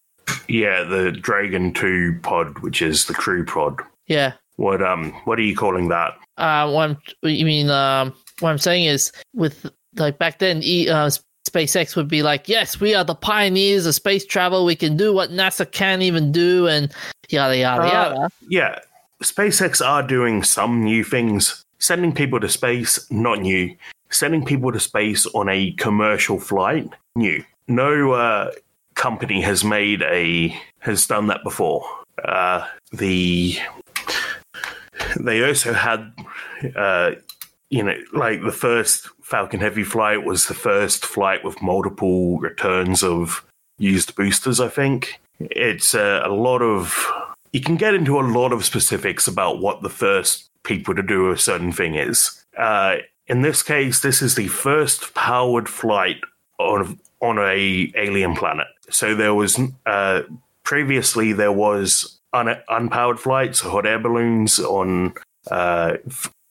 Yeah, 0.50 0.82
the 0.82 1.12
Dragon 1.12 1.72
Two 1.72 2.18
pod, 2.22 2.58
which 2.58 2.82
is 2.82 3.06
the 3.06 3.14
crew 3.14 3.44
pod. 3.44 3.80
Yeah. 4.08 4.32
What 4.56 4.82
um 4.82 5.12
what 5.24 5.38
are 5.38 5.42
you 5.42 5.56
calling 5.56 5.88
that? 5.88 6.18
Uh, 6.36 6.68
what, 6.70 6.90
I'm, 6.90 6.98
you 7.22 7.44
mean 7.44 7.70
um 7.70 8.12
what 8.40 8.50
I'm 8.50 8.58
saying 8.58 8.84
is 8.84 9.12
with 9.32 9.70
like 9.94 10.18
back 10.18 10.40
then, 10.40 10.58
uh, 10.58 11.10
SpaceX 11.48 11.94
would 11.94 12.08
be 12.08 12.22
like, 12.22 12.48
yes, 12.48 12.80
we 12.80 12.96
are 12.96 13.04
the 13.04 13.14
pioneers 13.14 13.86
of 13.86 13.94
space 13.94 14.26
travel. 14.26 14.64
We 14.64 14.74
can 14.74 14.96
do 14.96 15.12
what 15.12 15.30
NASA 15.30 15.70
can't 15.70 16.02
even 16.02 16.32
do, 16.32 16.66
and 16.66 16.92
yada 17.28 17.56
yada 17.56 17.82
uh, 17.82 17.86
yada. 17.86 18.30
Yeah, 18.48 18.78
SpaceX 19.22 19.84
are 19.84 20.02
doing 20.02 20.42
some 20.42 20.82
new 20.82 21.04
things. 21.04 21.64
Sending 21.78 22.12
people 22.12 22.40
to 22.40 22.48
space, 22.48 23.08
not 23.10 23.40
new. 23.40 23.74
Sending 24.10 24.44
people 24.44 24.72
to 24.72 24.80
space 24.80 25.26
on 25.26 25.48
a 25.48 25.70
commercial 25.72 26.40
flight, 26.40 26.88
new. 27.14 27.44
No 27.68 28.12
uh, 28.12 28.50
company 28.94 29.40
has 29.42 29.64
made 29.64 30.02
a 30.02 30.56
has 30.80 31.06
done 31.06 31.26
that 31.28 31.42
before. 31.44 31.84
Uh, 32.24 32.66
the 32.92 33.58
they 35.18 35.46
also 35.46 35.72
had 35.72 36.12
uh, 36.76 37.12
you 37.70 37.84
know, 37.84 37.96
like 38.12 38.42
the 38.42 38.52
first 38.52 39.08
Falcon 39.22 39.60
Heavy 39.60 39.84
flight 39.84 40.24
was 40.24 40.46
the 40.46 40.54
first 40.54 41.06
flight 41.06 41.44
with 41.44 41.62
multiple 41.62 42.38
returns 42.38 43.02
of 43.02 43.44
used 43.78 44.14
boosters, 44.16 44.60
I 44.60 44.68
think. 44.68 45.20
It's 45.38 45.94
uh, 45.94 46.22
a 46.24 46.30
lot 46.30 46.62
of. 46.62 47.06
You 47.52 47.60
can 47.60 47.76
get 47.76 47.94
into 47.94 48.18
a 48.18 48.22
lot 48.22 48.52
of 48.52 48.64
specifics 48.64 49.26
about 49.26 49.60
what 49.60 49.82
the 49.82 49.88
first 49.88 50.50
people 50.62 50.94
to 50.94 51.02
do 51.02 51.30
a 51.30 51.38
certain 51.38 51.72
thing 51.72 51.94
is. 51.94 52.44
Uh, 52.56 52.96
in 53.26 53.42
this 53.42 53.62
case, 53.62 54.00
this 54.00 54.20
is 54.20 54.34
the 54.34 54.48
first 54.48 55.14
powered 55.14 55.68
flight 55.68 56.20
on 56.58 56.98
on 57.22 57.38
a 57.38 57.92
alien 57.94 58.34
planet. 58.34 58.66
So 58.90 59.14
there 59.14 59.34
was 59.34 59.58
uh, 59.86 60.22
previously 60.64 61.32
there 61.32 61.52
was 61.52 62.20
un- 62.32 62.60
unpowered 62.68 63.18
flights, 63.18 63.60
hot 63.60 63.86
air 63.86 63.98
balloons 63.98 64.58
on 64.58 65.14
uh, 65.50 65.96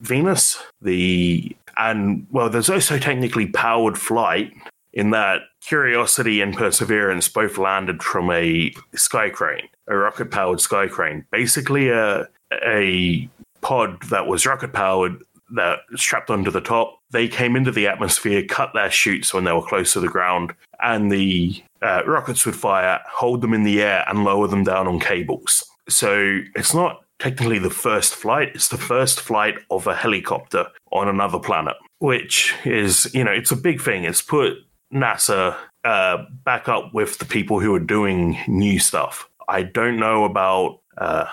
Venus. 0.02 0.62
The 0.82 1.56
and 1.78 2.28
well, 2.32 2.50
there's 2.50 2.70
also 2.70 2.98
technically 3.00 3.48
powered 3.48 3.98
flight 3.98 4.54
in 4.94 5.12
that 5.12 5.42
Curiosity 5.62 6.42
and 6.42 6.56
Perseverance 6.56 7.28
both 7.30 7.58
landed 7.58 8.02
from 8.02 8.32
a 8.32 8.72
sky 8.96 9.30
crane, 9.30 9.68
a 9.88 9.96
rocket 9.96 10.32
powered 10.32 10.62
sky 10.62 10.88
crane. 10.88 11.26
Basically, 11.32 11.90
a 11.90 12.28
a 12.52 13.30
pod 13.62 14.02
that 14.10 14.28
was 14.28 14.46
rocket 14.46 14.74
powered 14.74 15.22
that 15.56 15.80
strapped 15.96 16.30
onto 16.30 16.52
the 16.52 16.62
top. 16.62 17.00
They 17.12 17.28
came 17.28 17.56
into 17.56 17.72
the 17.72 17.88
atmosphere, 17.88 18.44
cut 18.48 18.72
their 18.74 18.92
chutes 18.92 19.34
when 19.34 19.44
they 19.44 19.52
were 19.52 19.66
close 19.66 19.94
to 19.94 20.00
the 20.00 20.08
ground, 20.08 20.54
and 20.82 21.12
the 21.12 21.62
uh, 21.82 22.04
rockets 22.06 22.46
would 22.46 22.56
fire, 22.56 23.00
hold 23.12 23.42
them 23.42 23.54
in 23.54 23.64
the 23.64 23.82
air, 23.82 24.06
and 24.08 24.24
lower 24.24 24.48
them 24.48 24.64
down 24.64 24.88
on 24.88 25.00
cables. 25.00 25.64
So 25.88 26.40
it's 26.56 26.74
not 26.74 27.02
technically 27.20 27.60
the 27.60 27.70
first 27.70 28.16
flight. 28.16 28.52
It's 28.56 28.70
the 28.70 28.78
first 28.78 29.20
flight 29.20 29.56
of 29.70 29.88
a 29.88 29.96
helicopter 29.96 30.68
on 30.92 31.08
another 31.08 31.40
planet, 31.40 31.76
which 32.00 32.54
is, 32.66 33.14
you 33.14 33.24
know, 33.24 33.32
it's 33.32 33.52
a 33.52 33.58
big 33.58 33.82
thing. 33.82 34.04
It's 34.04 34.22
put 34.22 34.54
NASA 34.94 35.56
uh, 35.84 36.26
back 36.44 36.68
up 36.68 36.94
with 36.94 37.18
the 37.20 37.26
people 37.26 37.60
who 37.60 37.74
are 37.76 37.80
doing 37.80 38.38
new 38.48 38.80
stuff. 38.80 39.30
I 39.48 39.64
don't 39.64 39.98
know 39.98 40.26
about, 40.26 40.80
uh, 40.98 41.26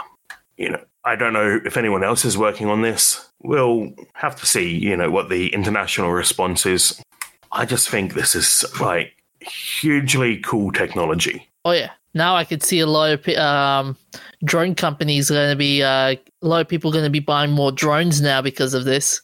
you 0.57 0.71
know, 0.71 0.83
I 1.07 1.15
don't 1.15 1.33
know 1.33 1.61
if 1.65 1.77
anyone 1.77 2.03
else 2.03 2.25
is 2.25 2.37
working 2.37 2.69
on 2.69 2.83
this. 2.83 3.29
We'll 3.41 3.95
have 4.15 4.35
to 4.41 4.45
see, 4.45 4.77
you 4.77 4.97
know, 4.97 5.09
what 5.09 5.29
the 5.29 5.55
international 5.55 6.11
response 6.11 6.67
is. 6.67 7.01
I 7.53 7.65
just 7.65 7.89
think 7.89 8.15
this 8.15 8.35
is 8.35 8.65
like 8.81 9.13
hugely 9.41 10.39
cool 10.39 10.73
technology. 10.73 11.49
Oh 11.65 11.71
yeah, 11.71 11.93
now 12.13 12.35
I 12.35 12.45
could 12.45 12.65
see 12.65 12.81
a 12.81 12.89
lot 12.89 13.13
of 13.13 13.29
um, 13.37 13.97
drone 14.45 14.75
companies 14.75 15.31
going 15.31 15.51
to 15.51 15.57
be 15.57 15.81
uh, 15.81 16.17
a 16.43 16.47
lot 16.47 16.61
of 16.61 16.67
people 16.67 16.91
going 16.91 17.05
to 17.05 17.11
be 17.11 17.21
buying 17.21 17.53
more 17.53 17.71
drones 17.71 18.21
now 18.21 18.43
because 18.43 18.75
of 18.75 18.85
this. 18.85 19.21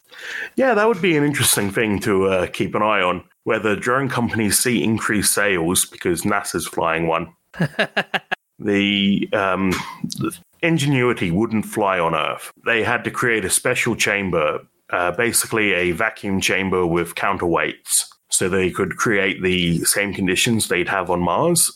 Yeah, 0.55 0.75
that 0.75 0.87
would 0.87 1.03
be 1.03 1.17
an 1.17 1.25
interesting 1.25 1.73
thing 1.73 1.99
to 2.01 2.27
uh, 2.27 2.47
keep 2.47 2.77
an 2.77 2.83
eye 2.83 3.03
on. 3.03 3.25
Whether 3.43 3.75
drone 3.75 4.09
companies 4.09 4.57
see 4.57 4.85
increased 4.85 5.35
sales 5.35 5.85
because 5.85 6.23
NASA's 6.23 6.69
flying 6.69 7.09
one. 7.09 7.35
the, 8.61 9.29
um, 9.33 9.71
the 10.05 10.39
Ingenuity 10.63 11.31
wouldn't 11.31 11.67
fly 11.67 11.99
on 11.99 12.15
Earth. 12.15 12.53
They 12.65 12.83
had 12.83 13.05
to 13.05 13.11
create 13.11 13.45
a 13.45 13.51
special 13.51 13.97
chamber, 13.97 14.61
uh, 14.91 15.13
basically 15.13 15.73
a 15.73 15.93
vacuum 15.93 16.41
chamber 16.41 16.87
with 16.87 17.15
counterweights, 17.15 18.05
so 18.31 18.49
they 18.49 18.71
could 18.71 18.97
create 18.97 19.43
the 19.43 19.85
same 19.85 20.15
conditions 20.15 20.69
they'd 20.69 20.89
have 20.89 21.11
on 21.11 21.21
Mars 21.21 21.71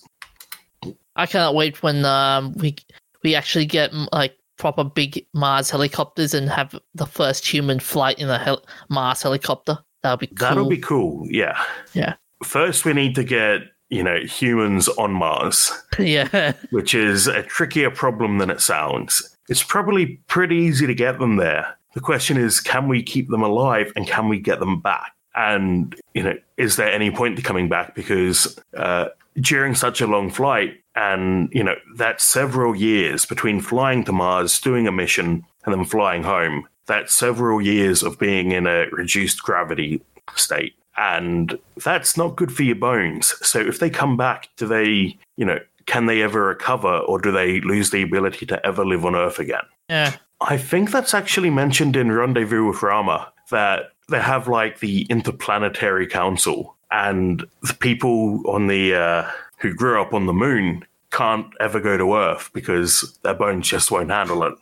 I 1.17 1.27
cannot 1.27 1.55
wait 1.55 1.83
when 1.83 2.05
um, 2.05 2.53
we 2.55 2.77
we 3.23 3.35
actually 3.35 3.67
get 3.67 3.93
like 4.13 4.37
proper 4.59 4.85
big 4.85 5.27
Mars 5.35 5.71
helicopters 5.71 6.35
and 6.35 6.49
have 6.49 6.79
the 6.95 7.07
first 7.07 7.47
human 7.47 7.81
flight 7.81 8.19
in 8.19 8.29
a 8.29 8.39
hel- 8.39 8.65
Mars 8.89 9.23
helicopter. 9.23 9.79
That'll 10.03 10.19
be 10.19 10.29
cool. 10.29 10.37
That'll 10.37 10.69
be 10.69 10.79
cool. 10.79 11.27
Yeah. 11.29 11.61
Yeah. 11.95 12.15
First, 12.45 12.85
we 12.85 12.93
need 12.93 13.15
to 13.15 13.25
get 13.25 13.63
you 13.89 14.03
know 14.03 14.19
humans 14.21 14.89
on 14.89 15.13
Mars. 15.13 15.73
yeah. 15.99 16.53
Which 16.71 16.95
is 16.95 17.27
a 17.27 17.43
trickier 17.43 17.91
problem 17.91 18.39
than 18.39 18.51
it 18.51 18.61
sounds. 18.61 19.37
It's 19.49 19.63
probably 19.63 20.21
pretty 20.27 20.57
easy 20.57 20.87
to 20.87 20.95
get 20.95 21.19
them 21.19 21.37
there. 21.37 21.77
The 21.95 22.01
question 22.01 22.37
is, 22.37 22.61
can 22.61 22.89
we 22.89 23.03
keep 23.03 23.31
them 23.31 23.43
alive 23.43 23.93
and 23.97 24.07
can 24.07 24.29
we 24.29 24.39
get 24.39 24.61
them 24.61 24.81
back? 24.81 25.13
And 25.35 25.95
you 26.15 26.23
know, 26.23 26.35
is 26.57 26.77
there 26.77 26.91
any 26.91 27.11
point 27.11 27.37
to 27.37 27.43
coming 27.43 27.69
back? 27.69 27.95
Because 27.95 28.59
uh, 28.77 29.09
during 29.41 29.75
such 29.75 30.01
a 30.01 30.07
long 30.07 30.31
flight, 30.31 30.81
and, 30.97 31.51
you 31.53 31.63
know, 31.63 31.77
that's 31.95 32.25
several 32.25 32.75
years 32.75 33.27
between 33.27 33.61
flying 33.61 34.03
to 34.05 34.13
Mars, 34.13 34.59
doing 34.59 34.89
a 34.89 34.93
mission, 34.93 35.45
and 35.65 35.75
then 35.75 35.85
flying 35.85 36.23
home. 36.23 36.67
That's 36.87 37.13
several 37.13 37.61
years 37.61 38.03
of 38.03 38.19
being 38.19 38.53
in 38.53 38.67
a 38.67 38.87
reduced 38.91 39.43
gravity 39.43 40.03
state. 40.37 40.75
And 40.99 41.59
that's 41.85 42.17
not 42.17 42.37
good 42.37 42.53
for 42.53 42.63
your 42.63 42.77
bones. 42.77 43.35
So 43.47 43.61
if 43.61 43.79
they 43.79 43.91
come 43.91 44.17
back, 44.17 44.49
do 44.57 44.67
they, 44.67 45.19
you 45.37 45.45
know, 45.45 45.59
can 45.87 46.07
they 46.07 46.23
ever 46.23 46.47
recover 46.47 46.99
or 46.99 47.19
do 47.21 47.31
they 47.31 47.61
lose 47.61 47.91
the 47.91 48.03
ability 48.03 48.47
to 48.47 48.67
ever 48.67 48.85
live 48.85 49.05
on 49.05 49.15
Earth 49.15 49.39
again? 49.39 49.63
Yeah. 49.89 50.15
I 50.41 50.59
think 50.59 50.91
that's 50.91 51.15
actually 51.15 51.51
mentioned 51.51 51.97
in 51.97 52.13
Rendezvous 52.13 52.67
with 52.67 52.83
Rama 52.83 53.33
that 53.51 53.93
they 54.09 54.21
have 54.21 54.49
like 54.49 54.81
the 54.81 55.03
Interplanetary 55.09 56.07
Council 56.07 56.77
and 56.91 57.45
the 57.63 57.75
people 57.75 58.43
on 58.49 58.67
the 58.67 58.95
uh, 58.95 59.31
who 59.59 59.75
grew 59.75 60.01
up 60.01 60.13
on 60.13 60.27
the 60.27 60.33
moon 60.33 60.85
can't 61.11 61.47
ever 61.61 61.81
go 61.81 61.97
to 61.97 62.15
Earth 62.15 62.51
because 62.53 63.19
their 63.23 63.35
bones 63.35 63.69
just 63.69 63.91
won't 63.91 64.11
handle 64.11 64.43
it. 64.43 64.55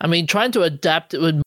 I 0.00 0.06
mean, 0.06 0.26
trying 0.26 0.52
to 0.52 0.62
adapt 0.62 1.14
with 1.14 1.42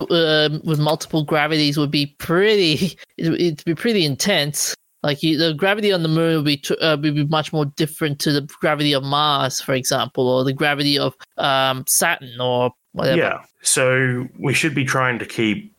uh, 0.00 0.58
with 0.64 0.78
multiple 0.78 1.24
gravities 1.24 1.76
would 1.76 1.90
be 1.90 2.06
pretty. 2.18 2.98
It'd 3.18 3.64
be 3.64 3.74
pretty 3.74 4.04
intense. 4.04 4.74
Like 5.02 5.22
you, 5.22 5.38
the 5.38 5.54
gravity 5.54 5.92
on 5.92 6.02
the 6.02 6.08
moon 6.08 6.36
would 6.36 6.44
be 6.44 6.62
uh, 6.80 6.96
would 7.00 7.14
be 7.14 7.26
much 7.26 7.52
more 7.52 7.64
different 7.64 8.18
to 8.20 8.32
the 8.32 8.42
gravity 8.60 8.92
of 8.92 9.04
Mars, 9.04 9.60
for 9.60 9.74
example, 9.74 10.28
or 10.28 10.42
the 10.42 10.52
gravity 10.52 10.98
of 10.98 11.14
um, 11.36 11.84
Saturn, 11.86 12.40
or 12.40 12.72
whatever. 12.92 13.18
Yeah. 13.18 13.42
So 13.62 14.28
we 14.38 14.54
should 14.54 14.74
be 14.74 14.84
trying 14.84 15.18
to 15.18 15.26
keep 15.26 15.72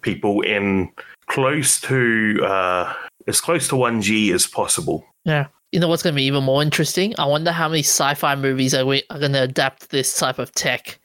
people 0.00 0.40
in 0.42 0.90
close 1.26 1.80
to 1.82 2.40
uh, 2.44 2.94
as 3.26 3.40
close 3.40 3.68
to 3.68 3.74
1G 3.74 4.32
as 4.32 4.46
possible. 4.46 5.04
Yeah. 5.24 5.46
You 5.76 5.80
know 5.80 5.88
what's 5.88 6.02
going 6.02 6.14
to 6.14 6.16
be 6.16 6.24
even 6.24 6.42
more 6.42 6.62
interesting? 6.62 7.14
I 7.18 7.26
wonder 7.26 7.52
how 7.52 7.68
many 7.68 7.80
sci-fi 7.80 8.34
movies 8.34 8.72
are, 8.72 8.86
we, 8.86 9.02
are 9.10 9.18
going 9.18 9.34
to 9.34 9.42
adapt 9.42 9.90
this 9.90 10.16
type 10.16 10.38
of 10.38 10.50
tech. 10.52 10.98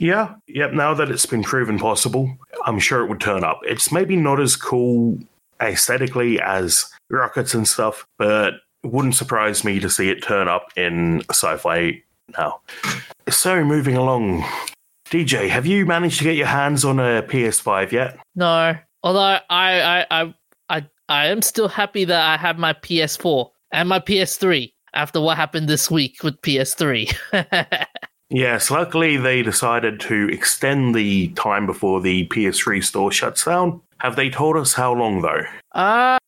Yeah, 0.00 0.34
yep. 0.48 0.72
Now 0.72 0.92
that 0.94 1.08
it's 1.08 1.24
been 1.24 1.44
proven 1.44 1.78
possible, 1.78 2.36
I'm 2.66 2.80
sure 2.80 3.04
it 3.04 3.08
would 3.08 3.20
turn 3.20 3.44
up. 3.44 3.60
It's 3.62 3.92
maybe 3.92 4.16
not 4.16 4.40
as 4.40 4.56
cool 4.56 5.20
aesthetically 5.62 6.40
as 6.40 6.86
rockets 7.08 7.54
and 7.54 7.68
stuff, 7.68 8.08
but 8.18 8.54
it 8.82 8.90
wouldn't 8.90 9.14
surprise 9.14 9.62
me 9.62 9.78
to 9.78 9.88
see 9.88 10.10
it 10.10 10.20
turn 10.20 10.48
up 10.48 10.72
in 10.76 11.22
sci-fi 11.30 12.02
now. 12.36 12.60
So 13.28 13.62
moving 13.62 13.96
along, 13.96 14.44
DJ, 15.10 15.48
have 15.48 15.64
you 15.64 15.86
managed 15.86 16.18
to 16.18 16.24
get 16.24 16.34
your 16.34 16.48
hands 16.48 16.84
on 16.84 16.98
a 16.98 17.22
PS5 17.22 17.92
yet? 17.92 18.18
No, 18.34 18.76
although 19.04 19.20
I 19.20 19.44
I 19.48 20.06
I 20.10 20.34
I, 20.68 20.86
I 21.08 21.26
am 21.28 21.40
still 21.40 21.68
happy 21.68 22.04
that 22.04 22.30
I 22.30 22.36
have 22.36 22.58
my 22.58 22.72
PS4 22.72 23.52
and 23.72 23.88
my 23.88 23.98
PS3 23.98 24.72
after 24.94 25.20
what 25.20 25.36
happened 25.36 25.68
this 25.68 25.90
week 25.90 26.22
with 26.22 26.40
PS3. 26.42 27.86
Yes, 28.30 28.70
luckily 28.70 29.16
they 29.16 29.42
decided 29.42 30.00
to 30.00 30.28
extend 30.28 30.94
the 30.94 31.28
time 31.28 31.64
before 31.64 32.00
the 32.00 32.26
PS3 32.28 32.84
store 32.84 33.10
shuts 33.10 33.44
down. 33.44 33.80
Have 33.98 34.16
they 34.16 34.28
told 34.28 34.56
us 34.56 34.74
how 34.74 34.92
long 34.92 35.22
though? 35.22 35.42
Uh 35.72 36.18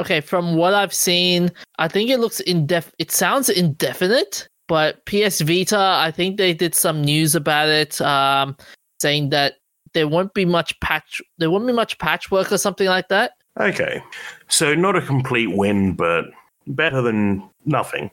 okay, 0.00 0.20
from 0.20 0.56
what 0.56 0.74
I've 0.74 0.94
seen, 0.94 1.50
I 1.78 1.88
think 1.88 2.10
it 2.10 2.20
looks 2.20 2.40
indef 2.46 2.90
it 2.98 3.10
sounds 3.10 3.50
indefinite, 3.50 4.48
but 4.66 5.04
PS 5.04 5.42
Vita, 5.42 5.78
I 5.78 6.10
think 6.10 6.38
they 6.38 6.54
did 6.54 6.74
some 6.74 7.02
news 7.02 7.34
about 7.34 7.68
it, 7.68 8.00
um, 8.00 8.56
saying 9.00 9.28
that 9.30 9.56
there 9.92 10.08
won't 10.08 10.32
be 10.32 10.46
much 10.46 10.78
patch 10.80 11.20
there 11.36 11.50
won't 11.50 11.66
be 11.66 11.72
much 11.74 11.98
patchwork 11.98 12.50
or 12.50 12.58
something 12.58 12.86
like 12.86 13.08
that. 13.08 13.32
Okay. 13.60 14.02
So 14.48 14.74
not 14.74 14.96
a 14.96 15.02
complete 15.02 15.54
win, 15.54 15.92
but 15.92 16.24
better 16.66 17.02
than 17.02 17.42
nothing. 17.64 18.10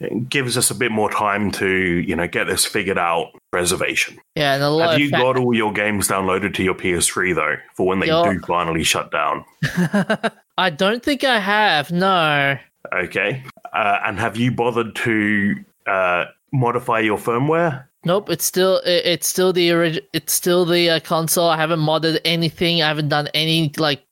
It 0.00 0.30
gives 0.30 0.56
us 0.56 0.70
a 0.70 0.74
bit 0.74 0.90
more 0.90 1.10
time 1.10 1.50
to, 1.52 1.68
you 1.68 2.16
know, 2.16 2.26
get 2.26 2.44
this 2.46 2.64
figured 2.64 2.96
out. 2.98 3.32
Reservation. 3.52 4.18
Yeah, 4.34 4.54
and 4.54 4.62
a 4.62 4.70
lot 4.70 4.92
Have 4.92 5.00
you 5.00 5.10
fa- 5.10 5.18
got 5.18 5.36
all 5.36 5.54
your 5.54 5.72
games 5.72 6.08
downloaded 6.08 6.54
to 6.54 6.62
your 6.62 6.74
PS3 6.74 7.34
though, 7.34 7.56
for 7.74 7.86
when 7.86 8.00
they 8.00 8.06
do 8.06 8.40
finally 8.46 8.84
shut 8.84 9.10
down? 9.10 9.44
I 10.56 10.70
don't 10.70 11.02
think 11.02 11.24
I 11.24 11.38
have. 11.38 11.90
No. 11.90 12.56
Okay. 12.94 13.42
Uh, 13.72 13.98
and 14.06 14.18
have 14.18 14.36
you 14.36 14.50
bothered 14.52 14.94
to 14.96 15.56
uh, 15.86 16.26
modify 16.52 17.00
your 17.00 17.18
firmware? 17.18 17.84
Nope, 18.04 18.30
it's 18.30 18.46
still 18.46 18.78
it, 18.78 19.04
it's 19.04 19.26
still 19.26 19.52
the 19.52 19.70
orig- 19.72 20.04
it's 20.14 20.32
still 20.32 20.64
the 20.64 20.88
uh, 20.90 21.00
console. 21.00 21.48
I 21.48 21.56
haven't 21.56 21.80
modded 21.80 22.18
anything. 22.24 22.82
I 22.82 22.88
haven't 22.88 23.08
done 23.08 23.28
any 23.34 23.70
like 23.76 24.02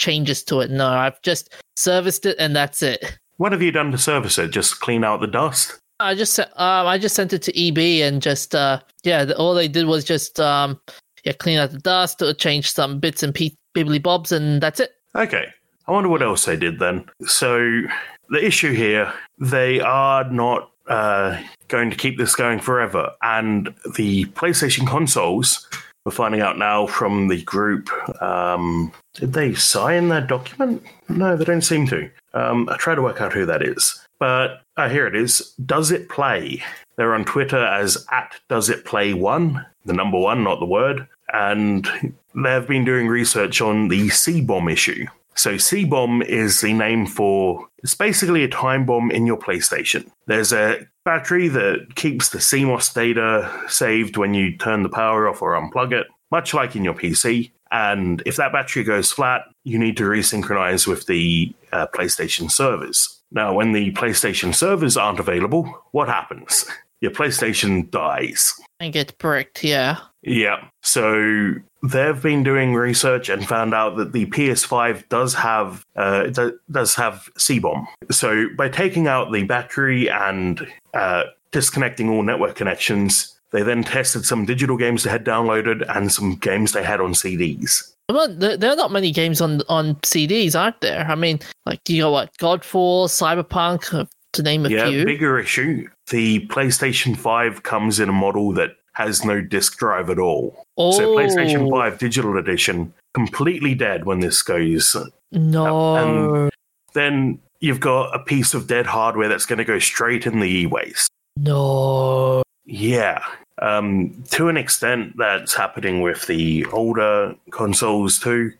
changes 0.00 0.42
to 0.44 0.60
it. 0.60 0.70
No, 0.70 0.88
I've 0.88 1.22
just 1.22 1.54
serviced 1.76 2.26
it 2.26 2.36
and 2.40 2.56
that's 2.56 2.82
it. 2.82 3.18
What 3.36 3.52
have 3.52 3.62
you 3.62 3.70
done 3.70 3.92
to 3.92 3.98
service 3.98 4.38
it? 4.38 4.50
Just 4.50 4.80
clean 4.80 5.04
out 5.04 5.20
the 5.20 5.28
dust? 5.28 5.78
I 6.00 6.14
just 6.14 6.38
um 6.40 6.46
I 6.56 6.98
just 6.98 7.14
sent 7.14 7.32
it 7.32 7.42
to 7.42 7.68
EB 7.68 8.02
and 8.02 8.20
just 8.20 8.54
uh 8.54 8.80
yeah, 9.04 9.30
all 9.36 9.54
they 9.54 9.68
did 9.68 9.86
was 9.86 10.04
just 10.04 10.40
um 10.40 10.80
yeah 11.24 11.32
clean 11.32 11.58
out 11.58 11.70
the 11.70 11.78
dust, 11.78 12.22
uh, 12.22 12.34
change 12.34 12.72
some 12.72 12.98
bits 12.98 13.22
and 13.22 13.34
pe- 13.34 13.56
bibbly 13.76 14.02
bobs, 14.02 14.32
and 14.32 14.60
that's 14.60 14.80
it. 14.80 14.90
Okay. 15.14 15.46
I 15.86 15.92
wonder 15.92 16.08
what 16.08 16.22
else 16.22 16.44
they 16.44 16.56
did 16.56 16.78
then. 16.78 17.04
So, 17.26 17.82
the 18.28 18.44
issue 18.44 18.72
here, 18.72 19.12
they 19.38 19.80
are 19.80 20.30
not 20.30 20.70
uh, 20.86 21.40
going 21.68 21.90
to 21.90 21.96
keep 21.96 22.16
this 22.16 22.36
going 22.36 22.60
forever. 22.60 23.10
And 23.22 23.74
the 23.96 24.26
PlayStation 24.26 24.86
consoles, 24.86 25.68
we're 26.10 26.16
finding 26.16 26.40
out 26.40 26.58
now 26.58 26.88
from 26.88 27.28
the 27.28 27.40
group, 27.42 27.88
um, 28.20 28.92
did 29.14 29.32
they 29.32 29.54
sign 29.54 30.08
that 30.08 30.26
document? 30.26 30.82
No, 31.08 31.36
they 31.36 31.44
don't 31.44 31.62
seem 31.62 31.86
to. 31.86 32.10
Um, 32.34 32.68
I 32.68 32.76
try 32.78 32.96
to 32.96 33.02
work 33.02 33.20
out 33.20 33.32
who 33.32 33.46
that 33.46 33.62
is. 33.62 34.04
But 34.18 34.62
uh, 34.76 34.88
here 34.88 35.06
it 35.06 35.14
is. 35.14 35.54
Does 35.64 35.92
it 35.92 36.08
play? 36.08 36.64
They're 36.96 37.14
on 37.14 37.24
Twitter 37.24 37.64
as 37.64 38.04
at 38.10 38.34
Does 38.48 38.68
It 38.68 38.84
Play 38.84 39.14
One, 39.14 39.64
the 39.84 39.92
number 39.92 40.18
one, 40.18 40.42
not 40.42 40.58
the 40.58 40.66
word. 40.66 41.06
And 41.32 41.88
they've 42.34 42.66
been 42.66 42.84
doing 42.84 43.06
research 43.06 43.60
on 43.60 43.86
the 43.86 44.08
C 44.08 44.40
bomb 44.40 44.68
issue. 44.68 45.06
So 45.34 45.56
C 45.56 45.84
bomb 45.84 46.22
is 46.22 46.60
the 46.60 46.72
name 46.72 47.06
for 47.06 47.66
it's 47.78 47.94
basically 47.94 48.44
a 48.44 48.48
time 48.48 48.84
bomb 48.84 49.10
in 49.10 49.26
your 49.26 49.38
PlayStation. 49.38 50.10
There's 50.26 50.52
a 50.52 50.86
battery 51.04 51.48
that 51.48 51.94
keeps 51.94 52.28
the 52.28 52.38
CMOS 52.38 52.92
data 52.92 53.50
saved 53.68 54.16
when 54.16 54.34
you 54.34 54.56
turn 54.56 54.82
the 54.82 54.88
power 54.88 55.28
off 55.28 55.40
or 55.40 55.52
unplug 55.52 55.92
it, 55.92 56.06
much 56.30 56.52
like 56.52 56.76
in 56.76 56.84
your 56.84 56.94
PC. 56.94 57.52
And 57.70 58.22
if 58.26 58.36
that 58.36 58.52
battery 58.52 58.84
goes 58.84 59.12
flat, 59.12 59.42
you 59.64 59.78
need 59.78 59.96
to 59.98 60.04
resynchronize 60.04 60.86
with 60.86 61.06
the 61.06 61.54
uh, 61.72 61.86
PlayStation 61.94 62.50
servers. 62.50 63.20
Now, 63.30 63.54
when 63.54 63.72
the 63.72 63.92
PlayStation 63.92 64.54
servers 64.54 64.96
aren't 64.96 65.20
available, 65.20 65.72
what 65.92 66.08
happens? 66.08 66.66
Your 67.00 67.10
PlayStation 67.10 67.90
dies. 67.90 68.54
And 68.78 68.92
get 68.92 69.16
bricked, 69.18 69.64
yeah. 69.64 69.98
Yeah. 70.22 70.68
So 70.82 71.54
they've 71.82 72.22
been 72.22 72.42
doing 72.42 72.74
research 72.74 73.28
and 73.28 73.46
found 73.46 73.74
out 73.74 73.96
that 73.96 74.12
the 74.12 74.26
PS5 74.26 75.08
does 75.08 75.34
have 75.34 75.84
uh, 75.96 76.28
does 76.70 76.94
have 76.94 77.28
C-bomb. 77.38 77.86
So 78.10 78.46
by 78.56 78.68
taking 78.68 79.06
out 79.06 79.32
the 79.32 79.44
battery 79.44 80.10
and 80.10 80.66
uh, 80.92 81.24
disconnecting 81.52 82.10
all 82.10 82.22
network 82.22 82.54
connections, 82.54 83.38
they 83.50 83.62
then 83.62 83.82
tested 83.82 84.24
some 84.24 84.44
digital 84.44 84.76
games 84.76 85.04
they 85.04 85.10
had 85.10 85.24
downloaded 85.24 85.84
and 85.94 86.12
some 86.12 86.36
games 86.36 86.72
they 86.72 86.82
had 86.82 87.00
on 87.00 87.14
CDs. 87.14 87.92
Well, 88.10 88.34
there, 88.34 88.72
are 88.72 88.76
not 88.76 88.92
many 88.92 89.12
games 89.12 89.40
on 89.40 89.62
on 89.68 89.94
CDs, 89.96 90.58
aren't 90.58 90.80
there? 90.80 91.06
I 91.08 91.14
mean, 91.14 91.40
like 91.64 91.82
do 91.84 91.94
you 91.94 92.02
got 92.02 92.12
what 92.12 92.36
Godfall, 92.38 93.06
Cyberpunk, 93.06 94.08
to 94.32 94.42
name 94.42 94.66
a 94.66 94.68
yeah, 94.68 94.88
few. 94.88 95.04
bigger 95.04 95.38
issue. 95.38 95.88
The 96.10 96.46
PlayStation 96.48 97.16
5 97.16 97.62
comes 97.62 97.98
in 98.00 98.08
a 98.08 98.12
model 98.12 98.52
that 98.52 98.70
has 98.92 99.24
no 99.24 99.40
disk 99.40 99.78
drive 99.78 100.10
at 100.10 100.18
all. 100.18 100.64
oh 100.76 100.92
So 100.92 101.14
PlayStation 101.16 101.70
5 101.70 101.98
Digital 101.98 102.36
Edition 102.36 102.92
completely 103.14 103.74
dead 103.74 104.04
when 104.04 104.20
this 104.20 104.42
goes 104.42 104.96
no, 105.32 105.96
and- 105.96 106.50
then 106.92 107.38
you've 107.60 107.78
got 107.80 108.14
a 108.14 108.18
piece 108.18 108.52
of 108.54 108.66
dead 108.66 108.86
hardware 108.86 109.28
that's 109.28 109.46
going 109.46 109.58
to 109.58 109.64
go 109.64 109.78
straight 109.78 110.26
in 110.26 110.40
the 110.40 110.46
e-waste. 110.62 111.10
no. 111.36 112.42
Yeah. 112.66 113.24
Um, 113.62 114.22
to 114.30 114.48
an 114.48 114.56
extent, 114.56 115.14
that's 115.18 115.54
happening 115.54 116.00
with 116.02 116.26
the 116.26 116.64
older 116.72 117.34
consoles 117.50 118.18
too. 118.18 118.52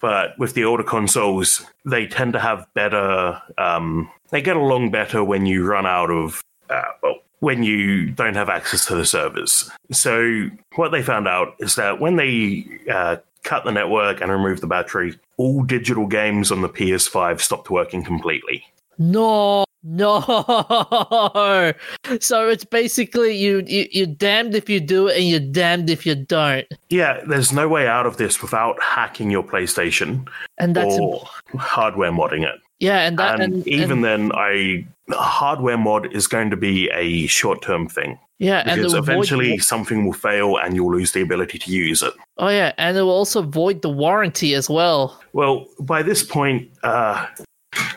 But 0.00 0.38
with 0.38 0.52
the 0.54 0.64
older 0.64 0.82
consoles, 0.82 1.64
they 1.84 2.06
tend 2.06 2.34
to 2.34 2.38
have 2.40 2.66
better. 2.74 3.40
Um, 3.58 4.10
they 4.34 4.42
get 4.42 4.56
along 4.56 4.90
better 4.90 5.22
when 5.22 5.46
you 5.46 5.64
run 5.64 5.86
out 5.86 6.10
of. 6.10 6.42
Uh, 6.68 6.82
well, 7.02 7.14
when 7.38 7.62
you 7.62 8.10
don't 8.10 8.34
have 8.34 8.48
access 8.48 8.86
to 8.86 8.96
the 8.96 9.04
servers. 9.04 9.70
So 9.92 10.48
what 10.76 10.92
they 10.92 11.02
found 11.02 11.28
out 11.28 11.54
is 11.60 11.76
that 11.76 12.00
when 12.00 12.16
they 12.16 12.66
uh, 12.90 13.16
cut 13.44 13.64
the 13.64 13.70
network 13.70 14.20
and 14.20 14.32
remove 14.32 14.60
the 14.60 14.66
battery, 14.66 15.16
all 15.36 15.62
digital 15.62 16.06
games 16.06 16.50
on 16.50 16.62
the 16.62 16.68
PS5 16.68 17.40
stopped 17.40 17.70
working 17.70 18.02
completely. 18.02 18.64
No, 18.98 19.64
no. 19.84 20.22
So 22.20 22.48
it's 22.48 22.64
basically 22.64 23.36
you, 23.36 23.62
you 23.66 23.86
you're 23.90 24.06
damned 24.06 24.54
if 24.54 24.68
you 24.68 24.80
do 24.80 25.08
it 25.08 25.16
and 25.16 25.26
you're 25.26 25.40
damned 25.40 25.90
if 25.90 26.06
you 26.06 26.14
don't. 26.14 26.66
Yeah, 26.88 27.20
there's 27.26 27.52
no 27.52 27.68
way 27.68 27.86
out 27.86 28.06
of 28.06 28.16
this 28.16 28.40
without 28.42 28.80
hacking 28.82 29.30
your 29.30 29.42
PlayStation 29.42 30.26
And 30.58 30.74
that's 30.74 30.98
or 30.98 31.24
hardware 31.58 32.12
modding 32.12 32.42
it. 32.42 32.60
Yeah, 32.80 33.00
and 33.00 33.18
that 33.18 33.40
and, 33.40 33.54
and, 33.54 33.68
even 33.68 34.04
and- 34.04 34.04
then, 34.04 34.32
I 34.34 34.86
a 35.10 35.16
hardware 35.16 35.76
mod 35.76 36.14
is 36.14 36.26
going 36.26 36.48
to 36.48 36.56
be 36.56 36.88
a 36.90 37.26
short-term 37.26 37.88
thing 37.88 38.18
yeah, 38.38 38.62
and 38.66 38.76
because 38.76 38.94
it 38.94 38.96
will 38.96 39.02
void 39.02 39.12
eventually 39.12 39.58
something 39.58 40.04
will 40.04 40.12
fail 40.12 40.56
and 40.56 40.74
you'll 40.74 40.92
lose 40.92 41.12
the 41.12 41.22
ability 41.22 41.58
to 41.58 41.70
use 41.70 42.02
it. 42.02 42.14
oh 42.38 42.48
yeah, 42.48 42.72
and 42.78 42.96
it 42.96 43.02
will 43.02 43.10
also 43.10 43.42
void 43.42 43.82
the 43.82 43.90
warranty 43.90 44.54
as 44.54 44.68
well. 44.68 45.20
Well, 45.32 45.66
by 45.78 46.02
this 46.02 46.22
point, 46.22 46.68
uh, 46.82 47.26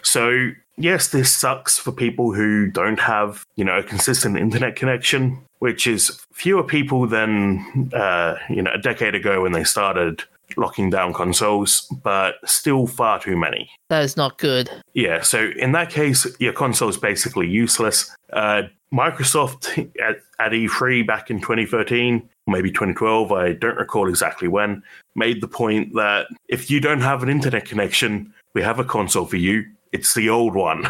so 0.04 0.52
yes, 0.78 1.10
this 1.10 1.34
sucks 1.34 1.78
for 1.78 1.92
people 1.92 2.34
who 2.34 2.68
don't 2.68 3.00
have, 3.00 3.46
you 3.56 3.66
know, 3.66 3.80
a 3.80 3.84
consistent 3.84 4.38
internet 4.38 4.76
connection, 4.76 5.40
which 5.60 5.88
is 5.88 6.22
fewer 6.32 6.64
people 6.64 7.08
than, 7.08 7.90
uh, 7.94 8.36
you 8.50 8.62
know, 8.62 8.72
a 8.72 8.78
decade 8.78 9.16
ago 9.16 9.42
when 9.42 9.54
they 9.54 9.64
started 9.64 10.24
locking 10.58 10.90
down 10.90 11.14
consoles, 11.14 11.88
but 12.04 12.36
still 12.46 12.88
far 12.88 13.20
too 13.20 13.38
many. 13.38 13.70
That 13.90 14.04
is 14.04 14.18
not 14.18 14.38
good. 14.38 14.70
Yeah, 14.94 15.22
so 15.22 15.52
in 15.58 15.72
that 15.74 15.90
case, 15.90 16.28
your 16.40 16.54
console 16.54 16.90
is 16.90 16.98
basically 16.98 17.48
useless. 17.48 18.16
Uh, 18.34 18.64
Microsoft 18.94 19.90
at, 20.02 20.18
at 20.40 20.52
E3 20.52 21.06
back 21.06 21.30
in 21.30 21.40
2013, 21.42 22.28
maybe 22.48 22.72
2012, 22.72 23.32
I 23.32 23.54
don't 23.54 23.78
recall 23.78 24.08
exactly 24.08 24.48
when, 24.48 24.82
made 25.16 25.42
the 25.42 25.48
point 25.48 25.94
that 25.96 26.28
if 26.48 26.72
you 26.72 26.80
don't 26.80 27.02
have 27.02 27.22
an 27.24 27.30
internet 27.30 27.66
connection, 27.66 28.34
we 28.54 28.62
have 28.62 28.80
a 28.80 28.86
console 28.86 29.26
for 29.26 29.38
you. 29.38 29.66
It's 29.92 30.14
the 30.14 30.30
old 30.30 30.56
one. 30.56 30.88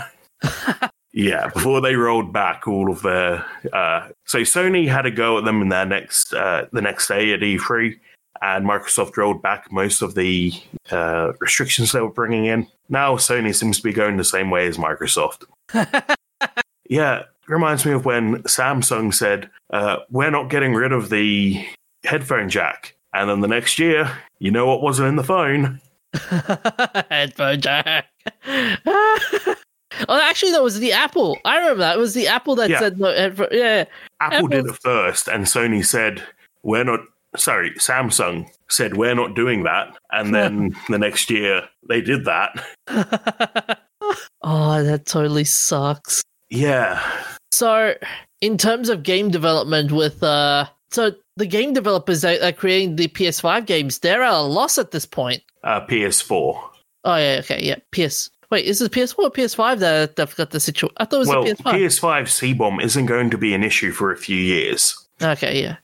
yeah, 1.12 1.50
before 1.50 1.82
they 1.82 1.96
rolled 1.96 2.32
back 2.32 2.68
all 2.68 2.92
of 2.92 3.02
their. 3.02 3.46
Uh, 3.74 4.10
so 4.26 4.40
Sony 4.40 4.88
had 4.88 5.06
a 5.06 5.12
go 5.12 5.38
at 5.38 5.46
them 5.46 5.62
in 5.62 5.70
their 5.70 5.86
next 5.86 6.34
uh, 6.34 6.68
the 6.72 6.82
next 6.82 7.08
day 7.08 7.34
at 7.34 7.40
E3, 7.40 8.00
and 8.42 8.66
Microsoft 8.66 9.18
rolled 9.18 9.42
back 9.42 9.72
most 9.72 10.02
of 10.02 10.16
the 10.16 10.54
uh, 10.92 11.34
restrictions 11.40 11.92
they 11.92 12.02
were 12.02 12.10
bringing 12.10 12.46
in. 12.46 12.68
Now 12.90 13.16
Sony 13.16 13.54
seems 13.56 13.78
to 13.78 13.84
be 13.84 13.94
going 13.94 14.18
the 14.18 14.24
same 14.24 14.50
way 14.50 14.68
as 14.68 14.78
Microsoft. 14.78 15.44
yeah, 16.90 17.24
reminds 17.48 17.86
me 17.86 17.92
of 17.94 18.06
when 18.06 18.44
Samsung 18.44 19.14
said, 19.14 19.50
uh, 19.72 19.98
"We're 20.10 20.32
not 20.32 20.50
getting 20.50 20.74
rid 20.74 20.92
of 20.92 21.10
the 21.10 21.66
headphone 22.04 22.50
jack," 22.50 22.96
and 23.14 23.30
then 23.30 23.42
the 23.42 23.48
next 23.48 23.80
year, 23.80 24.12
you 24.40 24.52
know 24.52 24.66
what 24.68 24.82
wasn't 24.82 25.10
in 25.10 25.16
the 25.16 25.24
phone? 25.24 25.82
Headphone 27.12 27.62
jack. 27.62 28.06
oh, 28.88 29.56
actually, 30.10 30.52
that 30.52 30.64
was 30.64 30.80
the 30.80 30.92
Apple. 30.94 31.38
I 31.46 31.58
remember 31.58 31.80
that. 31.80 31.98
It 31.98 32.00
was 32.00 32.14
the 32.14 32.28
Apple 32.28 32.56
that 32.56 32.70
Yeah. 32.70 32.80
said 32.80 33.00
no. 33.00 33.10
Yeah. 33.52 33.86
Apple 34.20 34.48
did 34.48 34.60
Apple's- 34.62 34.78
it 34.78 34.82
first, 34.82 35.28
and 35.28 35.46
Sony 35.46 35.86
said, 35.86 36.24
"We're 36.64 36.84
not." 36.84 37.02
Sorry, 37.38 37.72
Samsung 37.72 38.48
said, 38.70 38.98
"We're 38.98 39.16
not 39.16 39.36
doing 39.36 39.64
that," 39.64 39.96
and 40.12 40.34
then 40.34 40.76
the 40.90 40.98
next 41.00 41.30
year 41.30 41.68
they 41.88 42.02
did 42.02 42.26
that. 42.26 42.68
oh, 44.44 44.84
that 44.84 45.06
totally 45.06 45.44
sucks. 45.44 46.24
Yeah, 46.50 47.02
So, 47.52 47.96
in 48.40 48.58
terms 48.58 48.88
of 48.90 49.04
game 49.04 49.30
development, 49.32 49.92
with 49.92 50.24
uh, 50.24 50.66
so 50.92 51.12
the 51.36 51.46
game 51.46 51.74
developers 51.74 52.22
that 52.22 52.42
are 52.42 52.54
creating 52.54 52.96
the 52.96 53.10
PS5 53.10 53.66
games, 53.66 54.00
they're 54.00 54.24
at 54.24 54.34
a 54.34 54.42
loss 54.42 54.78
at 54.78 54.92
this 54.92 55.06
point. 55.06 55.44
Uh, 55.64 55.82
PS4. 55.86 56.60
Oh 57.04 57.16
yeah, 57.16 57.38
okay, 57.40 57.62
yeah. 57.62 57.76
PS. 57.92 58.30
Wait, 58.50 58.66
is 58.66 58.82
it 58.82 58.94
PS4 58.94 59.20
or 59.20 59.30
PS5 59.30 59.80
that 59.80 60.16
they've 60.16 60.36
got 60.38 60.52
the 60.52 60.60
situation? 60.62 60.96
I 60.98 61.04
thought 61.06 61.18
it 61.18 61.20
was 61.20 61.28
Well, 61.28 61.44
a 61.44 61.54
PS5. 61.54 61.74
PS5 61.74 62.30
C-bomb 62.30 62.80
isn't 62.80 63.06
going 63.08 63.30
to 63.32 63.38
be 63.38 63.54
an 63.54 63.62
issue 63.64 63.92
for 63.92 64.10
a 64.14 64.18
few 64.18 64.38
years. 64.38 64.96
okay, 65.22 65.62
yeah. 65.62 65.76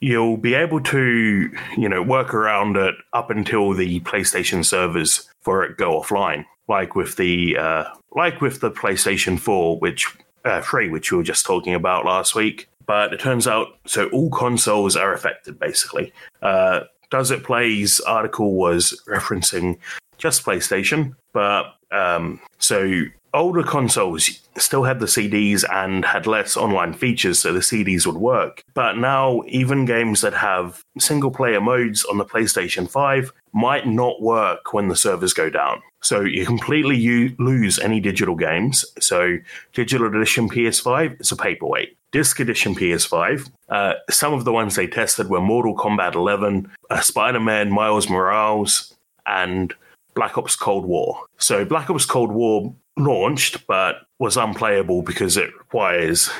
You'll 0.00 0.36
be 0.36 0.54
able 0.54 0.80
to, 0.82 1.50
you 1.76 1.88
know, 1.88 2.02
work 2.02 2.34
around 2.34 2.76
it 2.76 2.94
up 3.12 3.30
until 3.30 3.72
the 3.72 4.00
PlayStation 4.00 4.64
servers 4.64 5.28
for 5.40 5.64
it 5.64 5.76
go 5.76 6.00
offline, 6.00 6.44
like 6.68 6.94
with 6.94 7.16
the 7.16 7.56
uh, 7.56 7.84
like 8.12 8.40
with 8.40 8.60
the 8.60 8.70
PlayStation 8.70 9.38
4, 9.38 9.78
which 9.78 10.06
uh, 10.44 10.60
3, 10.60 10.90
which 10.90 11.10
we 11.10 11.18
were 11.18 11.24
just 11.24 11.46
talking 11.46 11.74
about 11.74 12.04
last 12.04 12.34
week. 12.34 12.68
But 12.86 13.14
it 13.14 13.20
turns 13.20 13.46
out, 13.46 13.78
so 13.86 14.08
all 14.10 14.30
consoles 14.30 14.96
are 14.96 15.14
affected 15.14 15.58
basically. 15.58 16.12
Uh, 16.42 16.80
Does 17.10 17.30
It 17.30 17.44
Play's 17.44 18.00
article 18.00 18.54
was 18.54 19.00
referencing 19.08 19.78
just 20.18 20.44
PlayStation, 20.44 21.16
but 21.32 21.74
um, 21.90 22.40
so 22.58 23.04
older 23.34 23.64
consoles 23.64 24.40
still 24.56 24.84
had 24.84 25.00
the 25.00 25.06
CDs 25.06 25.64
and 25.70 26.04
had 26.04 26.26
less 26.26 26.56
online 26.56 26.94
features, 26.94 27.40
so 27.40 27.52
the 27.52 27.58
CDs 27.58 28.06
would 28.06 28.16
work. 28.16 28.62
But 28.72 28.96
now, 28.96 29.42
even 29.48 29.84
games 29.84 30.20
that 30.20 30.34
have 30.34 30.84
single 30.98 31.30
player 31.30 31.60
modes 31.60 32.04
on 32.04 32.18
the 32.18 32.24
PlayStation 32.24 32.88
5 32.88 33.32
might 33.52 33.86
not 33.86 34.22
work 34.22 34.72
when 34.72 34.88
the 34.88 34.96
servers 34.96 35.34
go 35.34 35.50
down. 35.50 35.82
So 36.00 36.20
you 36.20 36.46
completely 36.46 36.96
u- 36.96 37.34
lose 37.38 37.78
any 37.78 37.98
digital 37.98 38.36
games. 38.36 38.84
So, 39.00 39.38
digital 39.72 40.06
edition 40.06 40.48
PS5 40.48 41.20
is 41.20 41.32
a 41.32 41.36
paperweight. 41.36 41.96
Disc 42.12 42.38
edition 42.38 42.76
PS5, 42.76 43.50
uh, 43.70 43.94
some 44.08 44.32
of 44.32 44.44
the 44.44 44.52
ones 44.52 44.76
they 44.76 44.86
tested 44.86 45.28
were 45.28 45.40
Mortal 45.40 45.74
Kombat 45.74 46.14
11, 46.14 46.70
uh, 46.90 47.00
Spider 47.00 47.40
Man 47.40 47.72
Miles 47.72 48.08
Morales, 48.08 48.94
and 49.26 49.74
Black 50.14 50.38
Ops 50.38 50.54
Cold 50.54 50.84
War. 50.84 51.18
So 51.38 51.64
Black 51.64 51.90
Ops 51.90 52.06
Cold 52.06 52.30
War 52.30 52.72
launched, 52.96 53.66
but 53.66 54.06
was 54.18 54.36
unplayable 54.36 55.02
because 55.02 55.36
it 55.36 55.50
requires 55.58 56.30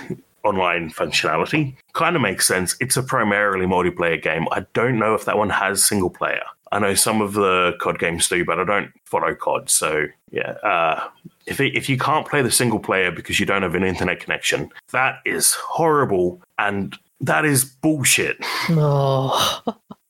online 0.44 0.90
functionality. 0.90 1.74
Kind 1.94 2.16
of 2.16 2.22
makes 2.22 2.46
sense. 2.46 2.76
It's 2.80 2.96
a 2.96 3.02
primarily 3.02 3.66
multiplayer 3.66 4.22
game. 4.22 4.46
I 4.52 4.66
don't 4.74 4.98
know 4.98 5.14
if 5.14 5.24
that 5.24 5.38
one 5.38 5.50
has 5.50 5.84
single 5.84 6.10
player. 6.10 6.42
I 6.72 6.78
know 6.80 6.94
some 6.94 7.20
of 7.20 7.34
the 7.34 7.74
COD 7.80 7.98
games 7.98 8.28
do, 8.28 8.44
but 8.44 8.58
I 8.58 8.64
don't 8.64 8.90
follow 9.04 9.34
COD. 9.34 9.70
So 9.70 10.06
yeah, 10.30 10.52
uh, 10.62 11.08
if 11.46 11.60
it, 11.60 11.76
if 11.76 11.88
you 11.88 11.96
can't 11.96 12.26
play 12.26 12.42
the 12.42 12.50
single 12.50 12.80
player 12.80 13.12
because 13.12 13.38
you 13.38 13.46
don't 13.46 13.62
have 13.62 13.74
an 13.74 13.84
internet 13.84 14.20
connection, 14.20 14.70
that 14.90 15.20
is 15.24 15.54
horrible 15.54 16.42
and 16.58 16.96
that 17.20 17.44
is 17.44 17.64
bullshit. 17.64 18.44
No. 18.68 19.38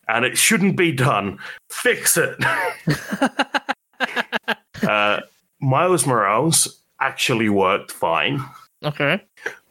and 0.08 0.24
it 0.24 0.38
shouldn't 0.38 0.76
be 0.76 0.92
done. 0.92 1.38
Fix 1.70 2.16
it. 2.16 2.42
uh, 4.82 5.13
Miles 5.64 6.06
Morales 6.06 6.80
actually 7.00 7.48
worked 7.48 7.90
fine. 7.90 8.40
Okay. 8.84 9.22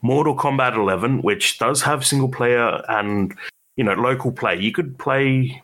Mortal 0.02 0.36
Kombat 0.36 0.76
11, 0.76 1.22
which 1.22 1.58
does 1.58 1.82
have 1.82 2.04
single 2.04 2.28
player 2.28 2.82
and 2.88 3.34
you 3.76 3.84
know 3.84 3.94
local 3.94 4.32
play, 4.32 4.56
you 4.56 4.72
could 4.72 4.98
play 4.98 5.62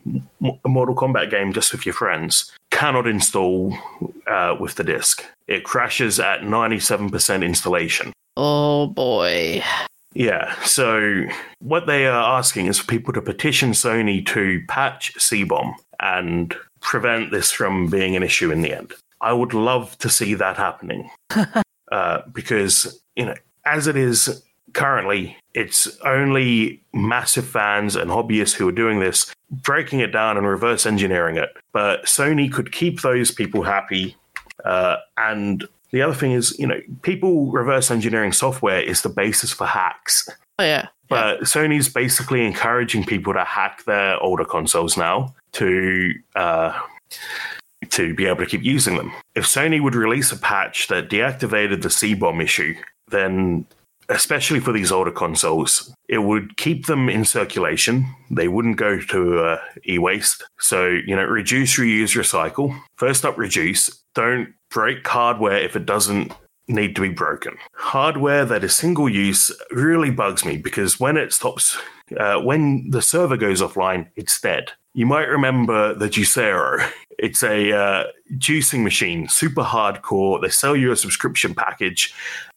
a 0.65 0.69
Mortal 0.69 0.95
Kombat 0.95 1.29
game 1.29 1.53
just 1.53 1.71
with 1.71 1.85
your 1.85 1.93
friends. 1.93 2.51
Cannot 2.71 3.07
install 3.07 3.77
uh, 4.27 4.55
with 4.59 4.75
the 4.75 4.83
disc. 4.83 5.23
It 5.47 5.63
crashes 5.63 6.19
at 6.19 6.41
97% 6.41 7.45
installation. 7.45 8.13
Oh 8.37 8.87
boy. 8.87 9.63
Yeah, 10.13 10.53
so 10.63 11.23
what 11.59 11.87
they 11.87 12.05
are 12.05 12.37
asking 12.37 12.65
is 12.65 12.79
for 12.79 12.87
people 12.87 13.13
to 13.13 13.21
petition 13.21 13.71
Sony 13.71 14.25
to 14.27 14.61
patch 14.67 15.13
C-Bomb 15.17 15.75
and 16.01 16.53
prevent 16.81 17.31
this 17.31 17.51
from 17.51 17.87
being 17.87 18.17
an 18.17 18.23
issue 18.23 18.51
in 18.51 18.61
the 18.61 18.73
end. 18.73 18.93
I 19.21 19.33
would 19.33 19.53
love 19.53 19.97
to 19.99 20.09
see 20.09 20.33
that 20.35 20.57
happening 20.57 21.09
uh, 21.91 22.21
because, 22.31 23.01
you 23.15 23.25
know, 23.25 23.35
as 23.65 23.87
it 23.87 23.95
is 23.95 24.43
currently, 24.73 25.37
it's 25.53 25.99
only 26.01 26.81
massive 26.93 27.45
fans 27.45 27.95
and 27.95 28.09
hobbyists 28.09 28.53
who 28.53 28.67
are 28.67 28.73
doing 28.73 28.99
this, 28.99 29.33
breaking 29.49 29.99
it 29.99 30.11
down 30.11 30.37
and 30.37 30.47
reverse 30.47 30.85
engineering 30.85 31.37
it. 31.37 31.49
But 31.73 32.05
Sony 32.05 32.51
could 32.51 32.71
keep 32.71 33.01
those 33.01 33.31
people 33.31 33.63
happy 33.63 34.15
uh, 34.65 34.97
and 35.17 35.67
the 35.91 36.01
other 36.01 36.13
thing 36.13 36.31
is, 36.31 36.57
you 36.57 36.67
know, 36.67 36.79
people 37.01 37.51
reverse 37.51 37.91
engineering 37.91 38.31
software 38.31 38.81
is 38.81 39.01
the 39.01 39.09
basis 39.09 39.51
for 39.51 39.65
hacks. 39.67 40.29
Oh 40.59 40.63
yeah. 40.63 40.87
But 41.09 41.41
Sony's 41.41 41.89
basically 41.89 42.45
encouraging 42.45 43.03
people 43.03 43.33
to 43.33 43.43
hack 43.43 43.83
their 43.83 44.17
older 44.23 44.45
consoles 44.45 44.95
now 44.95 45.35
to 45.53 46.13
uh, 46.37 46.79
to 47.91 48.13
be 48.15 48.25
able 48.25 48.39
to 48.39 48.45
keep 48.45 48.63
using 48.63 48.95
them. 48.95 49.11
If 49.35 49.45
Sony 49.45 49.81
would 49.81 49.95
release 49.95 50.31
a 50.31 50.37
patch 50.37 50.87
that 50.87 51.09
deactivated 51.09 51.81
the 51.81 51.89
C 51.89 52.13
bomb 52.13 52.41
issue, 52.41 52.75
then 53.09 53.65
especially 54.09 54.59
for 54.59 54.71
these 54.71 54.91
older 54.91 55.11
consoles, 55.11 55.93
it 56.09 56.19
would 56.19 56.57
keep 56.57 56.85
them 56.85 57.09
in 57.09 57.23
circulation. 57.23 58.05
They 58.29 58.47
wouldn't 58.47 58.77
go 58.77 58.99
to 58.99 59.39
uh, 59.39 59.61
e-waste. 59.87 60.43
So 60.59 60.87
you 60.87 61.15
know, 61.15 61.23
reduce, 61.23 61.77
reuse, 61.77 62.17
recycle. 62.17 62.77
First 62.95 63.25
up, 63.25 63.37
reduce. 63.37 64.03
Don't 64.13 64.53
break 64.69 65.07
hardware 65.07 65.57
if 65.57 65.75
it 65.75 65.85
doesn't 65.85 66.33
need 66.67 66.95
to 66.95 67.01
be 67.01 67.09
broken. 67.09 67.57
Hardware 67.73 68.45
that 68.45 68.63
is 68.63 68.75
single 68.75 69.09
use 69.09 69.51
really 69.71 70.11
bugs 70.11 70.45
me 70.45 70.57
because 70.57 70.99
when 70.99 71.17
it 71.17 71.33
stops, 71.33 71.77
uh, 72.17 72.39
when 72.39 72.89
the 72.89 73.01
server 73.01 73.37
goes 73.37 73.61
offline, 73.61 74.09
it's 74.15 74.39
dead. 74.39 74.71
You 74.93 75.05
might 75.05 75.29
remember 75.29 75.93
the 75.93 76.09
Juicero. 76.09 76.89
It's 77.21 77.43
a 77.43 77.71
uh, 77.71 78.03
juicing 78.37 78.81
machine, 78.83 79.27
super 79.27 79.61
hardcore. 79.61 80.41
They 80.41 80.49
sell 80.49 80.75
you 80.75 80.91
a 80.91 80.95
subscription 80.97 81.53
package, 81.53 82.15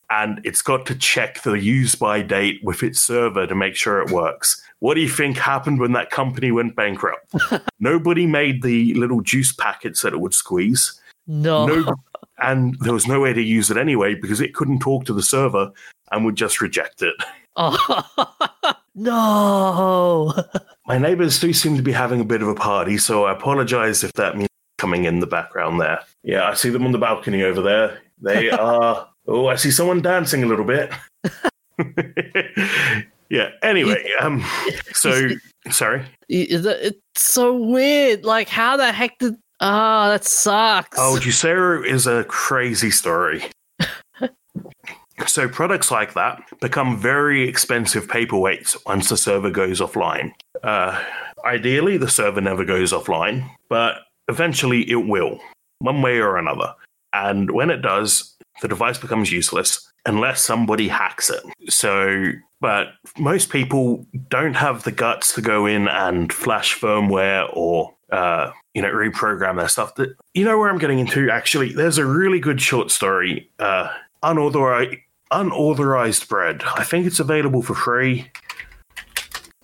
and 0.09 0.41
it's 0.43 0.63
got 0.63 0.87
to 0.87 0.95
check 0.95 1.43
the 1.43 1.53
use 1.53 1.95
by 1.95 2.23
date 2.23 2.61
with 2.65 2.83
its 2.83 2.99
server 2.99 3.47
to 3.47 3.55
make 3.55 3.77
sure 3.77 4.01
it 4.01 4.11
works. 4.11 4.63
What 4.79 4.95
do 4.95 5.03
you 5.03 5.09
think 5.09 5.37
happened 5.37 5.81
when 5.81 5.93
that 5.93 6.11
company 6.11 6.51
went 6.51 6.77
bankrupt? 6.77 7.35
Nobody 7.79 8.27
made 8.27 8.63
the 8.63 8.95
little 8.95 9.21
juice 9.21 9.53
packets 9.53 10.01
that 10.01 10.15
it 10.15 10.21
would 10.21 10.33
squeeze. 10.33 10.99
No. 11.27 11.67
No, 11.67 11.95
and 12.39 12.75
there 12.81 12.95
was 12.95 13.07
no 13.07 13.21
way 13.21 13.35
to 13.35 13.43
use 13.43 13.71
it 13.71 13.77
anyway 13.77 14.15
because 14.15 14.41
it 14.41 14.55
couldn't 14.55 14.81
talk 14.81 15.05
to 15.05 15.13
the 15.13 15.23
server 15.23 15.71
and 16.11 16.25
would 16.25 16.37
just 16.37 16.63
reject 16.63 17.03
it. 17.03 17.15
Oh. 17.57 18.33
no. 18.95 20.33
My 20.87 20.97
neighbors 20.97 21.39
do 21.39 21.53
seem 21.53 21.77
to 21.77 21.83
be 21.83 21.93
having 21.93 22.21
a 22.21 22.25
bit 22.25 22.41
of 22.41 22.49
a 22.49 22.55
party, 22.55 22.97
so 22.97 23.25
I 23.25 23.33
apologize 23.33 24.03
if 24.05 24.13
that 24.15 24.39
means 24.39 24.49
coming 24.85 25.07
in 25.07 25.19
the 25.19 25.27
background 25.27 25.81
there. 25.81 25.99
Yeah, 26.25 26.47
I 26.47 26.53
see 26.53 26.69
them 26.69 26.85
on 26.85 26.93
the 26.93 26.99
balcony 26.99 27.43
over 27.43 27.63
there. 27.63 28.03
They 28.21 28.51
are. 28.67 29.09
Oh, 29.27 29.47
I 29.47 29.57
see 29.57 29.71
someone 29.71 30.03
dancing 30.03 30.45
a 30.45 30.47
little 30.47 30.67
bit. 30.67 30.93
yeah. 33.31 33.49
Anyway, 33.63 34.05
um, 34.21 34.45
so 34.93 35.31
sorry. 35.71 36.05
It's 36.29 36.99
so 37.15 37.57
weird. 37.57 38.27
Like, 38.27 38.51
how 38.51 38.77
the 38.77 38.93
heck 38.93 39.17
did? 39.17 39.37
Ah, 39.61 40.11
that 40.11 40.27
sucks. 40.27 40.99
Oh, 41.01 41.19
Juicero 41.19 41.83
is 41.83 42.07
a 42.07 42.25
crazy 42.25 42.91
story. 42.91 43.43
so 45.27 45.49
products 45.49 45.91
like 45.91 46.13
that 46.13 46.43
become 46.61 47.01
very 47.01 47.49
expensive 47.49 48.07
paperweights 48.07 48.77
once 48.85 49.09
the 49.09 49.17
server 49.17 49.51
goes 49.51 49.81
offline. 49.81 50.33
Uh, 50.63 51.03
ideally, 51.47 51.97
the 51.97 52.11
server 52.11 52.43
never 52.43 52.67
goes 52.67 52.93
offline, 52.93 53.49
but 53.71 54.03
eventually 54.29 54.89
it 54.91 55.07
will, 55.07 55.41
one 55.79 56.03
way 56.03 56.19
or 56.19 56.37
another. 56.37 56.75
And 57.13 57.51
when 57.51 57.71
it 57.71 57.83
does, 57.83 58.37
the 58.61 58.69
device 58.69 58.99
becomes 58.99 59.31
useless 59.31 59.91
unless 60.07 60.43
somebody 60.43 60.89
hacks 60.89 61.31
it. 61.31 61.43
So, 61.71 62.33
but 62.61 62.89
most 63.19 63.51
people 63.51 64.07
don't 64.29 64.55
have 64.55 64.85
the 64.85 64.93
guts 64.93 65.35
to 65.35 65.43
go 65.43 65.67
in 65.67 65.89
and 65.89 66.33
flash 66.33 66.79
firmware 66.79 67.49
or 67.53 67.95
uh, 68.13 68.51
you 68.75 68.83
know 68.83 68.91
reprogram 68.91 69.57
their 69.57 69.69
stuff. 69.69 69.95
That 69.97 70.15
you 70.35 70.45
know 70.45 70.59
where 70.59 70.69
I'm 70.69 70.79
getting 70.79 70.99
into. 70.99 71.31
Actually, 71.31 71.73
there's 71.73 71.99
a 71.99 72.07
really 72.07 72.41
good 72.41 72.61
short 72.61 72.91
story, 72.91 73.51
uh, 73.59 73.93
unauthorized 74.23 74.97
unauthorized 75.31 76.29
bread. 76.29 76.63
I 76.77 76.85
think 76.85 77.07
it's 77.07 77.21
available 77.21 77.63
for 77.63 77.75
free 77.75 78.31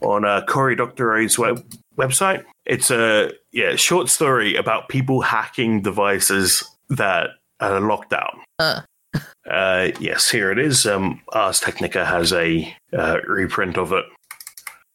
on 0.01 0.25
uh, 0.25 0.45
Cory 0.47 0.75
Doctorow's 0.77 1.39
web 1.39 1.65
website. 1.97 2.45
It's 2.71 2.89
a 2.93 3.33
yeah 3.51 3.75
short 3.75 4.09
story 4.09 4.55
about 4.55 4.89
people 4.89 5.23
hacking 5.23 5.83
devices 5.83 6.63
that 6.89 7.31
are 7.59 7.81
locked 7.81 8.11
down. 8.11 8.41
Uh. 8.61 8.83
Uh, 9.51 9.91
yes, 9.99 10.31
here 10.31 10.53
it 10.53 10.59
is. 10.59 10.87
Um, 10.87 11.21
Ars 11.31 11.59
Technica 11.59 12.05
has 12.05 12.33
a 12.33 12.73
uh, 12.93 13.19
reprint 13.27 13.77
of 13.77 13.93
it. 13.93 14.05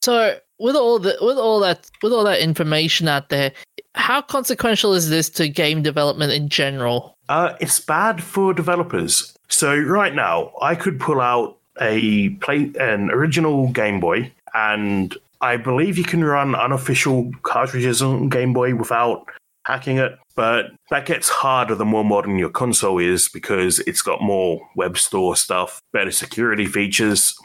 So 0.01 0.39
with 0.57 0.77
all 0.77 0.99
the 0.99 1.17
with 1.19 1.37
all 1.37 1.59
that 1.59 1.89
with 2.01 2.13
all 2.13 2.23
that 2.23 2.39
information 2.39 3.09
out 3.09 3.27
there, 3.27 3.51
how 3.93 4.21
consequential 4.21 4.93
is 4.93 5.09
this 5.09 5.29
to 5.31 5.49
game 5.49 5.81
development 5.81 6.31
in 6.31 6.47
general? 6.47 7.17
Uh, 7.27 7.55
it's 7.59 7.81
bad 7.81 8.23
for 8.23 8.53
developers. 8.53 9.35
So 9.49 9.75
right 9.75 10.15
now, 10.15 10.53
I 10.61 10.75
could 10.75 10.97
pull 10.97 11.19
out 11.19 11.57
a 11.81 12.29
play 12.39 12.71
an 12.79 13.11
original 13.11 13.67
Game 13.73 13.99
Boy, 13.99 14.31
and 14.53 15.17
I 15.45 15.57
believe 15.57 15.95
you 15.95 16.03
can 16.03 16.23
run 16.23 16.55
unofficial 16.55 17.31
cartridges 17.43 18.01
on 18.01 18.29
Game 18.29 18.51
Boy 18.51 18.73
without 18.73 19.27
hacking 19.63 19.99
it. 19.99 20.17
But 20.35 20.71
that 20.89 21.05
gets 21.05 21.29
harder 21.29 21.75
the 21.75 21.85
more 21.85 22.03
modern 22.03 22.39
your 22.39 22.49
console 22.49 22.97
is 22.97 23.29
because 23.29 23.77
it's 23.81 24.01
got 24.01 24.23
more 24.23 24.59
web 24.75 24.97
store 24.97 25.35
stuff, 25.35 25.79
better 25.93 26.09
security 26.09 26.65
features. 26.65 27.35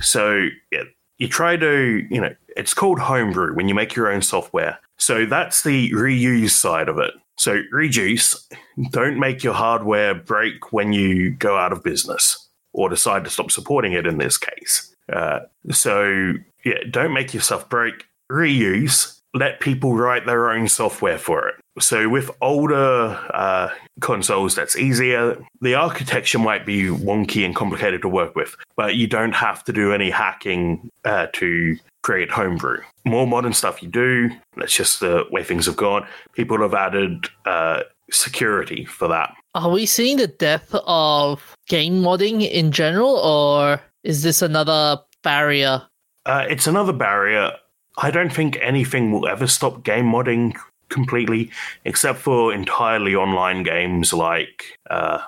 So 0.00 0.48
yeah, 0.72 0.82
you 1.18 1.28
try 1.28 1.56
to, 1.56 2.04
you 2.10 2.20
know, 2.20 2.34
it's 2.56 2.74
called 2.74 2.98
homebrew 2.98 3.54
when 3.54 3.68
you 3.68 3.76
make 3.76 3.94
your 3.94 4.10
own 4.10 4.22
software. 4.22 4.80
So 4.98 5.24
that's 5.24 5.62
the 5.62 5.92
reuse 5.92 6.50
side 6.50 6.88
of 6.88 6.98
it. 6.98 7.14
So 7.38 7.62
reduce, 7.70 8.48
don't 8.90 9.20
make 9.20 9.44
your 9.44 9.54
hardware 9.54 10.14
break 10.16 10.72
when 10.72 10.92
you 10.92 11.30
go 11.30 11.56
out 11.56 11.72
of 11.72 11.84
business 11.84 12.49
or 12.72 12.88
decide 12.88 13.24
to 13.24 13.30
stop 13.30 13.50
supporting 13.50 13.92
it 13.92 14.06
in 14.06 14.18
this 14.18 14.36
case. 14.36 14.94
Uh, 15.12 15.40
so 15.70 16.34
yeah, 16.64 16.78
don't 16.90 17.12
make 17.12 17.34
yourself 17.34 17.68
break. 17.68 18.06
Reuse, 18.30 19.20
let 19.34 19.60
people 19.60 19.96
write 19.96 20.26
their 20.26 20.50
own 20.50 20.68
software 20.68 21.18
for 21.18 21.48
it. 21.48 21.54
So 21.80 22.08
with 22.08 22.30
older 22.40 23.18
uh, 23.32 23.70
consoles, 24.00 24.54
that's 24.54 24.76
easier. 24.76 25.42
The 25.60 25.74
architecture 25.74 26.38
might 26.38 26.66
be 26.66 26.84
wonky 26.84 27.44
and 27.44 27.54
complicated 27.54 28.02
to 28.02 28.08
work 28.08 28.36
with, 28.36 28.56
but 28.76 28.96
you 28.96 29.06
don't 29.06 29.34
have 29.34 29.64
to 29.64 29.72
do 29.72 29.92
any 29.92 30.10
hacking 30.10 30.90
uh, 31.04 31.28
to 31.34 31.76
create 32.02 32.30
homebrew. 32.30 32.82
More 33.04 33.26
modern 33.26 33.52
stuff 33.52 33.82
you 33.82 33.88
do. 33.88 34.30
That's 34.56 34.74
just 34.74 35.00
the 35.00 35.24
way 35.30 35.42
things 35.42 35.66
have 35.66 35.76
gone. 35.76 36.06
People 36.32 36.60
have 36.60 36.74
added 36.74 37.28
uh, 37.46 37.82
security 38.10 38.84
for 38.84 39.08
that. 39.08 39.34
Are 39.54 39.70
we 39.70 39.84
seeing 39.84 40.18
the 40.18 40.28
death 40.28 40.72
of 40.72 41.56
game 41.68 42.02
modding 42.02 42.48
in 42.48 42.70
general, 42.70 43.16
or 43.16 43.80
is 44.04 44.22
this 44.22 44.42
another 44.42 44.98
barrier? 45.24 45.82
Uh, 46.24 46.46
it's 46.48 46.68
another 46.68 46.92
barrier. 46.92 47.52
I 47.98 48.12
don't 48.12 48.32
think 48.32 48.58
anything 48.60 49.10
will 49.10 49.26
ever 49.26 49.48
stop 49.48 49.82
game 49.82 50.06
modding 50.06 50.56
completely, 50.88 51.50
except 51.84 52.20
for 52.20 52.54
entirely 52.54 53.16
online 53.16 53.64
games 53.64 54.12
like, 54.12 54.78
uh, 54.88 55.20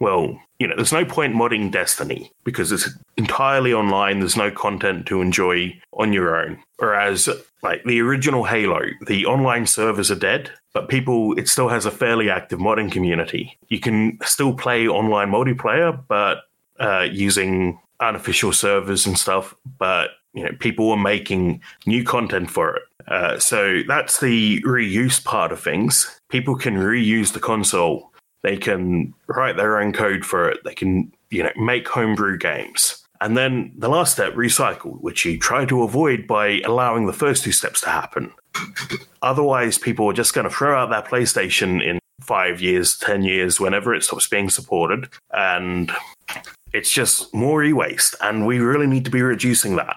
well, 0.00 0.40
you 0.58 0.66
know, 0.66 0.76
there's 0.76 0.92
no 0.92 1.04
point 1.04 1.34
modding 1.34 1.70
Destiny 1.70 2.32
because 2.44 2.72
it's 2.72 2.88
entirely 3.16 3.72
online. 3.72 4.20
There's 4.20 4.36
no 4.36 4.50
content 4.50 5.06
to 5.06 5.20
enjoy 5.20 5.78
on 5.92 6.12
your 6.12 6.36
own. 6.36 6.62
Whereas, 6.78 7.28
like 7.62 7.84
the 7.84 8.00
original 8.00 8.44
Halo, 8.44 8.80
the 9.06 9.26
online 9.26 9.66
servers 9.66 10.10
are 10.10 10.16
dead, 10.16 10.50
but 10.72 10.88
people, 10.88 11.38
it 11.38 11.48
still 11.48 11.68
has 11.68 11.86
a 11.86 11.90
fairly 11.90 12.30
active 12.30 12.58
modding 12.58 12.90
community. 12.90 13.58
You 13.68 13.80
can 13.80 14.18
still 14.24 14.54
play 14.54 14.86
online 14.88 15.30
multiplayer, 15.30 16.02
but 16.08 16.42
uh, 16.78 17.06
using 17.10 17.80
unofficial 18.00 18.52
servers 18.52 19.06
and 19.06 19.18
stuff. 19.18 19.54
But 19.78 20.10
you 20.34 20.42
know, 20.42 20.50
people 20.58 20.88
were 20.88 20.96
making 20.96 21.60
new 21.86 22.04
content 22.04 22.50
for 22.50 22.76
it. 22.76 22.82
Uh, 23.06 23.38
so 23.38 23.82
that's 23.86 24.20
the 24.20 24.60
reuse 24.62 25.22
part 25.22 25.52
of 25.52 25.60
things. 25.60 26.20
People 26.28 26.56
can 26.56 26.74
reuse 26.74 27.32
the 27.32 27.40
console. 27.40 28.12
They 28.44 28.56
can 28.58 29.12
write 29.26 29.56
their 29.56 29.80
own 29.80 29.92
code 29.92 30.24
for 30.24 30.48
it. 30.48 30.62
They 30.64 30.74
can, 30.74 31.10
you 31.30 31.42
know, 31.42 31.50
make 31.56 31.88
homebrew 31.88 32.38
games. 32.38 33.02
And 33.20 33.38
then 33.38 33.72
the 33.76 33.88
last 33.88 34.12
step, 34.12 34.34
recycle, 34.34 35.00
which 35.00 35.24
you 35.24 35.38
try 35.38 35.64
to 35.64 35.82
avoid 35.82 36.26
by 36.26 36.60
allowing 36.60 37.06
the 37.06 37.12
first 37.14 37.42
two 37.42 37.52
steps 37.52 37.80
to 37.80 37.88
happen. 37.88 38.30
Otherwise, 39.22 39.78
people 39.78 40.06
are 40.06 40.12
just 40.12 40.34
going 40.34 40.46
to 40.46 40.54
throw 40.54 40.78
out 40.78 40.90
their 40.90 41.00
PlayStation 41.00 41.82
in 41.82 41.98
five 42.20 42.60
years, 42.60 42.98
10 42.98 43.22
years, 43.22 43.58
whenever 43.58 43.94
it 43.94 44.04
stops 44.04 44.28
being 44.28 44.50
supported. 44.50 45.08
And 45.32 45.90
it's 46.74 46.92
just 46.92 47.32
more 47.32 47.64
e 47.64 47.72
waste. 47.72 48.14
And 48.20 48.46
we 48.46 48.58
really 48.58 48.86
need 48.86 49.06
to 49.06 49.10
be 49.10 49.22
reducing 49.22 49.76
that. 49.76 49.96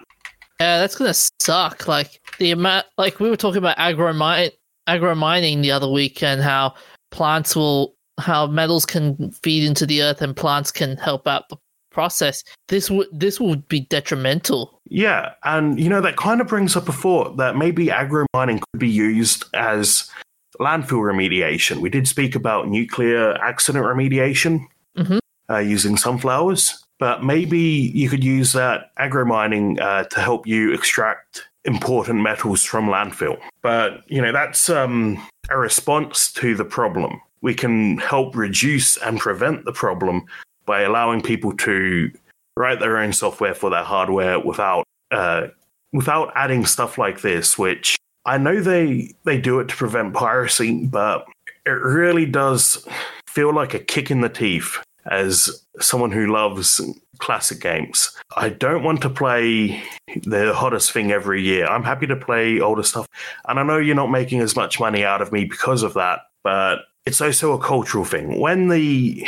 Yeah, 0.61 0.79
that's 0.79 0.95
gonna 0.95 1.13
suck. 1.41 1.85
Like 1.85 2.21
the 2.39 2.51
amount, 2.51 2.85
like 2.97 3.19
we 3.19 3.29
were 3.29 3.35
talking 3.35 3.57
about 3.57 3.77
agro 3.77 4.13
mine, 4.13 4.51
agro 4.87 5.13
mining 5.15 5.61
the 5.61 5.71
other 5.71 5.89
week, 5.89 6.23
and 6.23 6.41
how 6.41 6.75
plants 7.11 7.57
will, 7.57 7.96
how 8.19 8.47
metals 8.47 8.85
can 8.85 9.31
feed 9.31 9.63
into 9.63 9.85
the 9.85 10.01
earth, 10.03 10.21
and 10.21 10.35
plants 10.35 10.71
can 10.71 10.97
help 10.97 11.27
out 11.27 11.49
the 11.49 11.57
process. 11.91 12.43
This 12.67 12.89
would 12.91 13.07
this 13.11 13.39
would 13.39 13.67
be 13.67 13.81
detrimental. 13.81 14.79
Yeah, 14.89 15.33
and 15.43 15.79
you 15.79 15.89
know 15.89 16.01
that 16.01 16.15
kind 16.17 16.41
of 16.41 16.47
brings 16.47 16.75
up 16.75 16.87
a 16.87 16.93
thought 16.93 17.37
that 17.37 17.55
maybe 17.55 17.89
agro 17.91 18.25
mining 18.33 18.59
could 18.59 18.79
be 18.79 18.89
used 18.89 19.45
as 19.53 20.09
landfill 20.59 21.01
remediation. 21.01 21.77
We 21.77 21.89
did 21.89 22.07
speak 22.07 22.35
about 22.35 22.67
nuclear 22.67 23.33
accident 23.43 23.85
remediation 23.85 24.65
Mhm. 24.97 25.19
uh, 25.49 25.57
using 25.57 25.97
sunflowers, 25.97 26.83
but 26.99 27.23
maybe 27.23 27.59
you 27.59 28.09
could 28.09 28.23
use 28.23 28.53
that 28.53 28.91
agro 28.97 29.25
mining 29.25 29.79
uh, 29.79 30.03
to 30.05 30.19
help 30.19 30.47
you 30.47 30.73
extract 30.73 31.47
important 31.65 32.21
metals 32.21 32.63
from 32.63 32.87
landfill. 32.87 33.37
But 33.61 34.03
you 34.07 34.21
know 34.21 34.31
that's 34.31 34.69
um, 34.69 35.23
a 35.49 35.57
response 35.57 36.31
to 36.33 36.55
the 36.55 36.65
problem. 36.65 37.21
We 37.41 37.53
can 37.53 37.97
help 37.97 38.35
reduce 38.35 38.97
and 38.97 39.19
prevent 39.19 39.65
the 39.65 39.71
problem 39.71 40.25
by 40.65 40.81
allowing 40.81 41.21
people 41.21 41.55
to 41.57 42.11
write 42.55 42.79
their 42.79 42.97
own 42.97 43.13
software 43.13 43.53
for 43.53 43.69
their 43.69 43.83
hardware 43.83 44.39
without 44.39 44.83
uh, 45.11 45.47
without 45.93 46.31
adding 46.35 46.65
stuff 46.65 46.97
like 46.97 47.21
this, 47.21 47.57
which 47.57 47.95
I 48.25 48.37
know 48.37 48.61
they 48.61 49.13
they 49.23 49.39
do 49.39 49.59
it 49.59 49.69
to 49.69 49.75
prevent 49.75 50.13
piracy, 50.13 50.85
but 50.85 51.25
it 51.65 51.69
really 51.69 52.25
does 52.25 52.85
feel 53.27 53.53
like 53.53 53.73
a 53.73 53.79
kick 53.79 54.11
in 54.11 54.21
the 54.21 54.29
teeth 54.29 54.77
as 55.09 55.63
someone 55.79 56.11
who 56.11 56.27
loves 56.27 56.81
classic 57.19 57.61
games. 57.61 58.11
I 58.35 58.49
don't 58.49 58.83
want 58.83 59.01
to 59.01 59.09
play 59.09 59.81
the 60.23 60.53
hottest 60.53 60.91
thing 60.91 61.11
every 61.11 61.41
year. 61.41 61.65
I'm 61.65 61.83
happy 61.83 62.07
to 62.07 62.15
play 62.15 62.59
older 62.59 62.83
stuff, 62.83 63.07
and 63.47 63.59
I 63.59 63.63
know 63.63 63.77
you're 63.77 63.95
not 63.95 64.11
making 64.11 64.41
as 64.41 64.55
much 64.55 64.79
money 64.79 65.05
out 65.05 65.21
of 65.21 65.31
me 65.31 65.45
because 65.45 65.83
of 65.83 65.93
that, 65.93 66.19
but 66.43 66.79
it's 67.07 67.21
also 67.21 67.53
a 67.53 67.59
cultural 67.59 68.03
thing. 68.03 68.37
When 68.37 68.67
the 68.67 69.25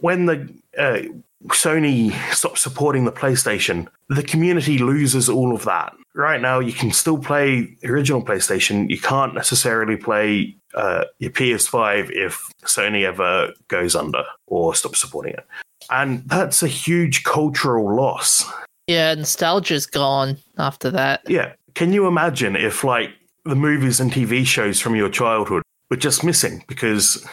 when 0.00 0.26
the 0.26 0.48
uh, 0.78 1.00
Sony 1.48 2.12
stops 2.32 2.60
supporting 2.60 3.04
the 3.04 3.12
PlayStation, 3.12 3.88
the 4.08 4.22
community 4.22 4.78
loses 4.78 5.28
all 5.28 5.52
of 5.52 5.64
that. 5.64 5.92
Right 6.14 6.40
now, 6.40 6.60
you 6.60 6.72
can 6.72 6.92
still 6.92 7.18
play 7.18 7.76
the 7.80 7.88
original 7.88 8.22
PlayStation. 8.22 8.88
You 8.88 9.00
can't 9.00 9.34
necessarily 9.34 9.96
play 9.96 10.56
uh, 10.74 11.04
your 11.18 11.32
PS5 11.32 12.10
if 12.12 12.48
Sony 12.64 13.04
ever 13.04 13.52
goes 13.66 13.96
under 13.96 14.24
or 14.46 14.74
stops 14.76 15.00
supporting 15.00 15.34
it. 15.34 15.46
And 15.90 16.22
that's 16.28 16.62
a 16.62 16.68
huge 16.68 17.24
cultural 17.24 17.96
loss. 17.96 18.44
Yeah, 18.86 19.14
nostalgia's 19.14 19.86
gone 19.86 20.38
after 20.56 20.90
that. 20.90 21.22
Yeah. 21.28 21.52
Can 21.74 21.92
you 21.92 22.06
imagine 22.06 22.56
if, 22.56 22.84
like, 22.84 23.10
the 23.44 23.54
movies 23.54 24.00
and 24.00 24.12
TV 24.12 24.46
shows 24.46 24.80
from 24.80 24.96
your 24.96 25.08
childhood 25.08 25.62
were 25.90 25.96
just 25.96 26.24
missing 26.24 26.64
because 26.68 27.24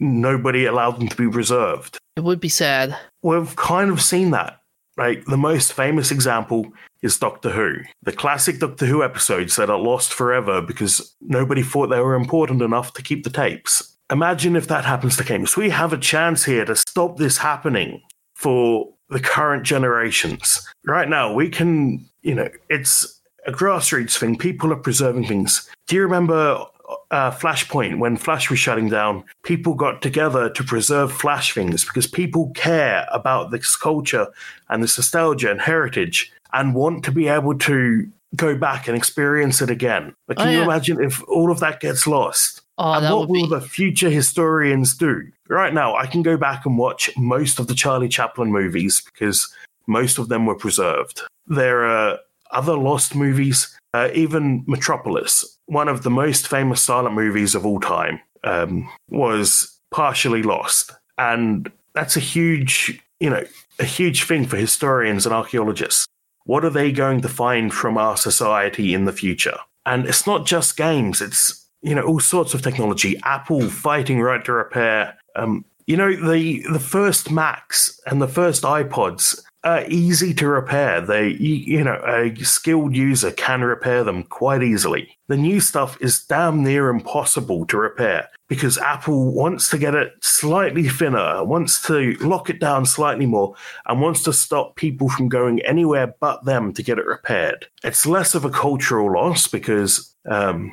nobody 0.00 0.64
allowed 0.64 0.98
them 0.98 1.08
to 1.08 1.16
be 1.16 1.28
preserved? 1.28 1.98
It 2.16 2.24
would 2.24 2.40
be 2.40 2.48
sad. 2.48 2.96
We've 3.22 3.54
kind 3.56 3.90
of 3.90 4.02
seen 4.02 4.30
that. 4.32 4.58
Like 4.96 5.24
the 5.24 5.38
most 5.38 5.72
famous 5.72 6.10
example 6.10 6.66
is 7.00 7.18
Doctor 7.18 7.50
Who. 7.50 7.78
The 8.02 8.12
classic 8.12 8.58
Doctor 8.58 8.86
Who 8.86 9.02
episodes 9.02 9.56
that 9.56 9.70
are 9.70 9.78
lost 9.78 10.12
forever 10.12 10.60
because 10.60 11.14
nobody 11.20 11.62
thought 11.62 11.88
they 11.88 12.00
were 12.00 12.14
important 12.14 12.60
enough 12.60 12.92
to 12.94 13.02
keep 13.02 13.24
the 13.24 13.30
tapes. 13.30 13.96
Imagine 14.10 14.56
if 14.56 14.68
that 14.68 14.84
happens 14.84 15.16
to 15.16 15.24
games. 15.24 15.56
We 15.56 15.70
have 15.70 15.94
a 15.94 15.98
chance 15.98 16.44
here 16.44 16.66
to 16.66 16.76
stop 16.76 17.16
this 17.16 17.38
happening 17.38 18.02
for 18.34 18.92
the 19.08 19.20
current 19.20 19.64
generations. 19.64 20.68
Right 20.84 21.08
now, 21.08 21.32
we 21.32 21.48
can, 21.48 22.04
you 22.20 22.34
know, 22.34 22.50
it's 22.68 23.20
a 23.46 23.52
grassroots 23.52 24.18
thing. 24.18 24.36
People 24.36 24.72
are 24.72 24.76
preserving 24.76 25.26
things. 25.26 25.70
Do 25.86 25.96
you 25.96 26.02
remember 26.02 26.66
uh, 27.10 27.30
Flashpoint, 27.30 27.98
when 27.98 28.16
Flash 28.16 28.50
was 28.50 28.58
shutting 28.58 28.88
down, 28.88 29.24
people 29.42 29.74
got 29.74 30.02
together 30.02 30.48
to 30.50 30.64
preserve 30.64 31.12
Flash 31.12 31.52
things 31.54 31.84
because 31.84 32.06
people 32.06 32.50
care 32.54 33.06
about 33.12 33.50
this 33.50 33.76
culture 33.76 34.26
and 34.68 34.82
this 34.82 34.96
nostalgia 34.98 35.50
and 35.50 35.60
heritage 35.60 36.32
and 36.52 36.74
want 36.74 37.04
to 37.04 37.12
be 37.12 37.28
able 37.28 37.56
to 37.58 38.08
go 38.36 38.56
back 38.56 38.88
and 38.88 38.96
experience 38.96 39.60
it 39.60 39.70
again. 39.70 40.14
But 40.26 40.38
can 40.38 40.48
Oh, 40.48 40.50
you 40.50 40.62
imagine 40.62 41.02
if 41.02 41.22
all 41.28 41.50
of 41.50 41.60
that 41.60 41.80
gets 41.80 42.06
lost? 42.06 42.62
Oh, 42.78 42.92
and 42.94 43.04
what 43.04 43.28
will 43.28 43.42
be. 43.42 43.46
the 43.48 43.60
future 43.60 44.08
historians 44.08 44.96
do? 44.96 45.26
Right 45.48 45.74
now, 45.74 45.94
I 45.96 46.06
can 46.06 46.22
go 46.22 46.36
back 46.38 46.64
and 46.64 46.78
watch 46.78 47.10
most 47.16 47.58
of 47.58 47.66
the 47.66 47.74
Charlie 47.74 48.08
Chaplin 48.08 48.50
movies 48.50 49.02
because 49.02 49.52
most 49.86 50.18
of 50.18 50.28
them 50.28 50.46
were 50.46 50.54
preserved. 50.54 51.20
There 51.46 51.84
are 51.84 52.18
other 52.52 52.76
lost 52.76 53.14
movies, 53.14 53.78
uh, 53.94 54.08
even 54.14 54.64
Metropolis, 54.66 55.58
one 55.66 55.88
of 55.88 56.02
the 56.02 56.10
most 56.10 56.48
famous 56.48 56.80
silent 56.80 57.14
movies 57.14 57.54
of 57.54 57.66
all 57.66 57.80
time, 57.80 58.20
um, 58.44 58.88
was 59.08 59.78
partially 59.90 60.42
lost. 60.42 60.92
And 61.18 61.70
that's 61.94 62.16
a 62.16 62.20
huge, 62.20 63.00
you 63.20 63.30
know, 63.30 63.44
a 63.78 63.84
huge 63.84 64.24
thing 64.24 64.46
for 64.46 64.56
historians 64.56 65.26
and 65.26 65.34
archaeologists. 65.34 66.06
What 66.44 66.64
are 66.64 66.70
they 66.70 66.90
going 66.90 67.20
to 67.20 67.28
find 67.28 67.72
from 67.72 67.98
our 67.98 68.16
society 68.16 68.94
in 68.94 69.04
the 69.04 69.12
future? 69.12 69.58
And 69.84 70.06
it's 70.06 70.26
not 70.26 70.46
just 70.46 70.76
games, 70.76 71.20
it's 71.20 71.62
you 71.82 71.94
know 71.94 72.02
all 72.02 72.20
sorts 72.20 72.54
of 72.54 72.62
technology 72.62 73.20
apple 73.24 73.68
fighting 73.68 74.20
right 74.20 74.44
to 74.44 74.52
repair 74.52 75.18
um, 75.36 75.64
you 75.86 75.96
know 75.96 76.14
the 76.14 76.64
the 76.72 76.78
first 76.78 77.30
Macs 77.30 78.00
and 78.06 78.22
the 78.22 78.28
first 78.28 78.62
iPods 78.62 79.42
are 79.64 79.84
easy 79.86 80.34
to 80.34 80.48
repair. 80.48 81.00
They 81.00 81.28
you, 81.28 81.84
know 81.84 82.00
a 82.06 82.34
skilled 82.44 82.96
user 82.96 83.30
can 83.30 83.62
repair 83.62 84.04
them 84.04 84.24
quite 84.24 84.62
easily. 84.62 85.16
The 85.28 85.36
new 85.36 85.60
stuff 85.60 85.96
is 86.00 86.24
damn 86.24 86.62
near 86.62 86.88
impossible 86.88 87.66
to 87.66 87.76
repair 87.76 88.28
because 88.48 88.76
Apple 88.78 89.32
wants 89.32 89.70
to 89.70 89.78
get 89.78 89.94
it 89.94 90.12
slightly 90.20 90.88
thinner, 90.88 91.44
wants 91.44 91.80
to 91.86 92.14
lock 92.20 92.50
it 92.50 92.60
down 92.60 92.84
slightly 92.84 93.26
more, 93.26 93.54
and 93.86 94.00
wants 94.00 94.22
to 94.24 94.32
stop 94.32 94.76
people 94.76 95.08
from 95.08 95.28
going 95.28 95.62
anywhere 95.62 96.14
but 96.20 96.44
them 96.44 96.72
to 96.74 96.82
get 96.82 96.98
it 96.98 97.06
repaired. 97.06 97.66
It's 97.84 98.04
less 98.04 98.34
of 98.34 98.44
a 98.44 98.50
cultural 98.50 99.12
loss 99.12 99.46
because 99.46 100.14
um, 100.28 100.72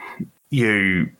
you 0.49 1.11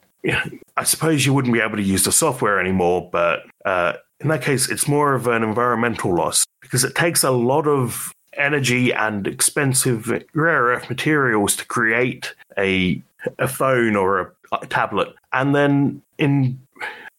I 0.75 0.83
suppose 0.83 1.25
you 1.25 1.33
wouldn't 1.33 1.53
be 1.53 1.61
able 1.61 1.77
to 1.77 1.83
use 1.83 2.03
the 2.03 2.11
software 2.11 2.59
anymore, 2.59 3.09
but 3.11 3.43
uh, 3.65 3.93
in 4.19 4.27
that 4.29 4.41
case, 4.41 4.69
it's 4.69 4.87
more 4.87 5.13
of 5.13 5.27
an 5.27 5.43
environmental 5.43 6.13
loss 6.13 6.45
because 6.61 6.83
it 6.83 6.95
takes 6.95 7.23
a 7.23 7.31
lot 7.31 7.67
of 7.67 8.11
energy 8.33 8.91
and 8.91 9.27
expensive 9.27 10.11
rare 10.33 10.63
earth 10.63 10.89
materials 10.89 11.55
to 11.55 11.65
create 11.65 12.33
a 12.57 13.01
a 13.37 13.47
phone 13.47 13.95
or 13.95 14.19
a, 14.19 14.57
a 14.61 14.67
tablet, 14.67 15.09
and 15.33 15.53
then 15.53 16.01
in 16.17 16.59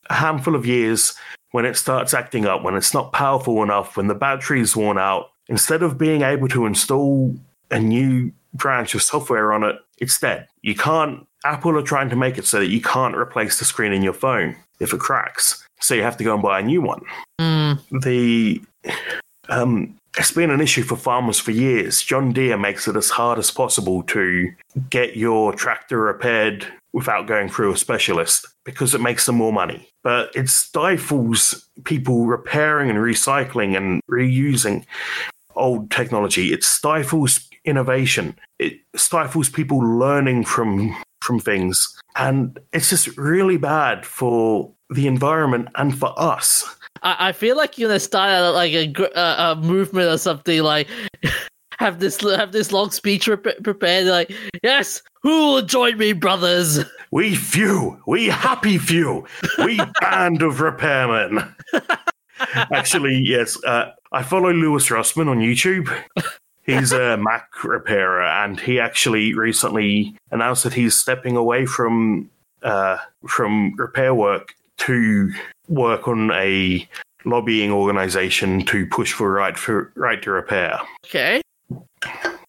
a 0.09 0.15
handful 0.15 0.55
of 0.55 0.65
years, 0.65 1.15
when 1.51 1.67
it 1.67 1.77
starts 1.77 2.15
acting 2.15 2.47
up, 2.47 2.63
when 2.63 2.75
it's 2.75 2.95
not 2.95 3.13
powerful 3.13 3.63
enough, 3.63 3.97
when 3.97 4.07
the 4.07 4.15
battery's 4.15 4.75
worn 4.75 4.99
out, 4.99 5.31
instead 5.49 5.83
of 5.83 5.99
being 5.99 6.23
able 6.23 6.49
to 6.49 6.65
install 6.65 7.35
a 7.71 7.79
new 7.79 8.33
branch 8.55 8.95
of 8.95 9.03
software 9.03 9.53
on 9.53 9.63
it, 9.63 9.77
it's 9.99 10.19
dead. 10.19 10.49
You 10.63 10.75
can't 10.75 11.27
Apple 11.45 11.79
are 11.79 11.83
trying 11.83 12.11
to 12.11 12.17
make 12.17 12.37
it 12.39 12.47
so 12.47 12.59
that 12.59 12.69
you 12.69 12.81
can't 12.81 13.17
replace 13.17 13.59
the 13.59 13.65
screen 13.65 13.93
in 13.93 14.03
your 14.03 14.13
phone 14.13 14.57
if 14.79 14.93
it 14.93 15.01
cracks. 15.01 15.67
So 15.81 15.95
you 15.95 16.03
have 16.03 16.17
to 16.19 16.25
go 16.25 16.35
and 16.35 16.43
buy 16.43 16.61
a 16.61 16.63
new 16.63 16.83
one. 16.83 17.03
Mm. 17.41 18.03
The 18.03 18.63
um, 19.49 19.97
it's 20.19 20.33
been 20.33 20.51
an 20.51 20.61
issue 20.61 20.83
for 20.83 20.97
farmers 20.97 21.39
for 21.39 21.51
years. 21.53 22.03
John 22.03 22.33
Deere 22.33 22.59
makes 22.59 22.89
it 22.89 22.97
as 22.97 23.11
hard 23.11 23.39
as 23.39 23.51
possible 23.51 24.03
to 24.05 24.53
get 24.91 25.17
your 25.17 25.53
tractor 25.53 26.01
repaired 26.01 26.67
without 26.93 27.27
going 27.27 27.49
through 27.49 27.73
a 27.73 27.77
specialist 27.77 28.47
because 28.65 28.95
it 28.95 29.01
makes 29.01 29.27
them 29.27 29.37
more 29.37 29.53
money. 29.53 29.89
But 30.03 30.35
it 30.35 30.49
stifles 30.49 31.69
people 31.85 32.27
repairing 32.27 32.91
and 32.91 32.99
recycling 32.99 33.77
and 33.77 34.01
reusing 34.11 34.85
old 35.55 35.91
technology. 35.91 36.53
It 36.53 36.65
stifles 36.65 37.49
innovation. 37.65 38.37
It 38.59 38.81
stifles 38.97 39.49
people 39.49 39.79
learning 39.79 40.45
from 40.45 40.97
from 41.23 41.39
things. 41.39 41.97
And 42.17 42.59
it's 42.73 42.91
just 42.91 43.17
really 43.17 43.59
bad 43.59 44.07
for 44.07 44.73
the 44.91 45.07
environment 45.07 45.69
and 45.77 45.97
for 45.97 46.13
us. 46.17 46.65
I, 47.03 47.29
I 47.29 47.33
feel 47.33 47.57
like 47.57 47.79
you're 47.79 47.89
gonna 47.89 48.01
start 48.01 48.31
a, 48.31 48.51
like 48.51 48.73
a, 48.73 48.93
a, 49.15 49.53
a 49.53 49.57
movement 49.57 50.09
or 50.09 50.19
something 50.19 50.63
like. 50.63 50.89
Have 51.79 51.99
this 51.99 52.21
have 52.21 52.53
this 52.53 52.73
long 52.73 52.91
speech 52.91 53.25
prepared, 53.25 54.05
like 54.05 54.31
yes, 54.63 55.01
who 55.23 55.31
will 55.31 55.63
join 55.63 55.97
me, 55.97 56.13
brothers? 56.13 56.85
We 57.11 57.35
few, 57.35 57.99
we 58.07 58.27
happy 58.27 58.77
few, 58.77 59.27
we 59.65 59.79
band 60.03 60.43
of 60.43 60.57
repairmen. 60.57 61.51
Actually, 62.71 63.23
yes, 63.25 63.57
uh, 63.65 63.93
I 64.13 64.23
follow 64.23 64.53
Louis 64.53 64.91
Rossmann 64.91 65.29
on 65.29 65.39
YouTube. 65.39 65.91
He's 66.65 66.93
a 66.93 67.17
Mac 67.17 67.65
repairer, 67.65 68.25
and 68.25 68.61
he 68.61 68.79
actually 68.79 69.33
recently 69.33 70.15
announced 70.31 70.65
that 70.65 70.75
he's 70.75 70.95
stepping 70.95 71.35
away 71.35 71.65
from 71.65 72.29
uh, 72.63 72.99
from 73.27 73.75
repair 73.77 74.15
work 74.15 74.55
to 74.81 75.33
work 75.69 76.09
on 76.09 76.31
a 76.33 76.87
lobbying 77.25 77.71
organization 77.71 78.65
to 78.67 78.87
push 78.87 79.13
for 79.13 79.31
right 79.31 79.57
for 79.57 79.93
right 79.95 80.23
to 80.23 80.31
repair. 80.31 80.81
Okay. 81.07 81.41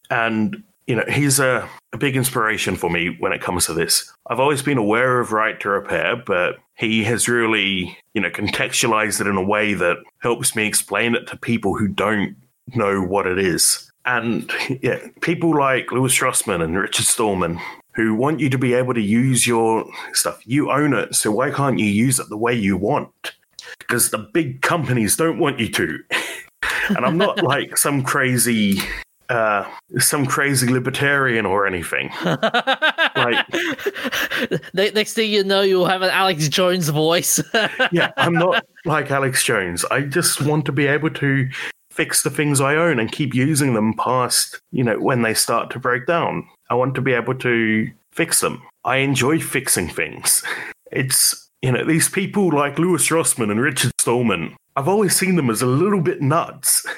And 0.09 0.63
you 0.87 0.95
know, 0.95 1.05
he's 1.07 1.39
a, 1.39 1.69
a 1.93 1.97
big 1.97 2.17
inspiration 2.17 2.75
for 2.75 2.89
me 2.89 3.15
when 3.19 3.31
it 3.31 3.41
comes 3.41 3.65
to 3.67 3.73
this. 3.73 4.11
I've 4.27 4.39
always 4.39 4.61
been 4.61 4.77
aware 4.77 5.19
of 5.19 5.31
right 5.31 5.57
to 5.61 5.69
repair, 5.69 6.17
but 6.17 6.57
he 6.75 7.03
has 7.05 7.29
really, 7.29 7.97
you 8.13 8.21
know, 8.21 8.29
contextualized 8.29 9.21
it 9.21 9.27
in 9.27 9.37
a 9.37 9.43
way 9.43 9.73
that 9.73 9.97
helps 10.19 10.55
me 10.55 10.65
explain 10.65 11.15
it 11.15 11.27
to 11.27 11.37
people 11.37 11.77
who 11.77 11.87
don't 11.87 12.35
know 12.75 13.01
what 13.01 13.27
it 13.27 13.39
is. 13.39 13.89
And 14.05 14.51
yeah, 14.81 14.99
people 15.21 15.57
like 15.57 15.91
Louis 15.91 16.21
Rossmann 16.21 16.61
and 16.61 16.77
Richard 16.77 17.05
Stallman 17.05 17.59
who 17.93 18.15
want 18.15 18.39
you 18.39 18.49
to 18.49 18.57
be 18.57 18.73
able 18.73 18.93
to 18.93 19.01
use 19.01 19.45
your 19.45 19.85
stuff. 20.13 20.41
You 20.45 20.71
own 20.71 20.93
it, 20.93 21.15
so 21.15 21.31
why 21.31 21.51
can't 21.51 21.79
you 21.79 21.85
use 21.85 22.19
it 22.19 22.29
the 22.29 22.37
way 22.37 22.53
you 22.53 22.77
want? 22.77 23.33
Because 23.79 24.09
the 24.09 24.17
big 24.17 24.61
companies 24.61 25.17
don't 25.17 25.39
want 25.39 25.59
you 25.59 25.69
to. 25.71 25.99
and 26.89 27.05
I'm 27.05 27.17
not 27.17 27.43
like 27.43 27.77
some 27.77 28.03
crazy 28.03 28.79
uh, 29.29 29.65
some 29.97 30.25
crazy 30.25 30.67
libertarian 30.67 31.45
or 31.45 31.65
anything. 31.65 32.11
like, 33.15 33.45
next 34.73 35.13
thing 35.13 35.31
you 35.31 35.41
know, 35.41 35.61
you'll 35.61 35.85
have 35.85 36.01
an 36.01 36.09
Alex 36.09 36.49
Jones 36.49 36.89
voice. 36.89 37.41
yeah, 37.93 38.11
I'm 38.17 38.33
not 38.33 38.65
like 38.83 39.09
Alex 39.09 39.45
Jones. 39.45 39.85
I 39.85 40.01
just 40.01 40.41
want 40.41 40.65
to 40.65 40.73
be 40.73 40.85
able 40.85 41.11
to 41.11 41.49
fix 41.91 42.23
the 42.23 42.29
things 42.29 42.59
I 42.59 42.75
own 42.75 42.99
and 42.99 43.09
keep 43.09 43.33
using 43.33 43.73
them 43.73 43.93
past, 43.93 44.59
you 44.71 44.83
know, 44.83 44.99
when 44.99 45.21
they 45.21 45.33
start 45.33 45.69
to 45.71 45.79
break 45.79 46.07
down. 46.07 46.45
I 46.71 46.73
want 46.73 46.95
to 46.95 47.01
be 47.01 47.11
able 47.11 47.35
to 47.35 47.91
fix 48.13 48.39
them. 48.39 48.63
I 48.85 48.97
enjoy 48.97 49.39
fixing 49.39 49.89
things. 49.89 50.43
It's, 50.93 51.49
you 51.61 51.71
know, 51.71 51.85
these 51.85 52.09
people 52.09 52.49
like 52.49 52.77
Louis 52.77 53.09
Rossmann 53.11 53.49
and 53.49 53.61
Richard 53.61 53.93
Stallman, 53.97 54.57
I've 54.75 54.89
always 54.89 55.15
seen 55.15 55.37
them 55.37 55.49
as 55.49 55.61
a 55.61 55.65
little 55.65 56.01
bit 56.01 56.21
nuts. 56.21 56.85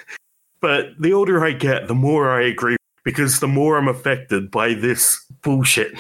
But 0.62 0.96
the 0.98 1.14
older 1.14 1.46
I 1.46 1.52
get, 1.52 1.90
the 1.90 1.94
more 1.94 2.32
I 2.32 2.46
agree 2.46 2.78
because 3.04 3.40
the 3.40 3.50
more 3.50 3.78
I'm 3.78 3.90
affected 3.90 4.50
by 4.50 4.74
this 4.74 5.24
bullshit 5.42 5.92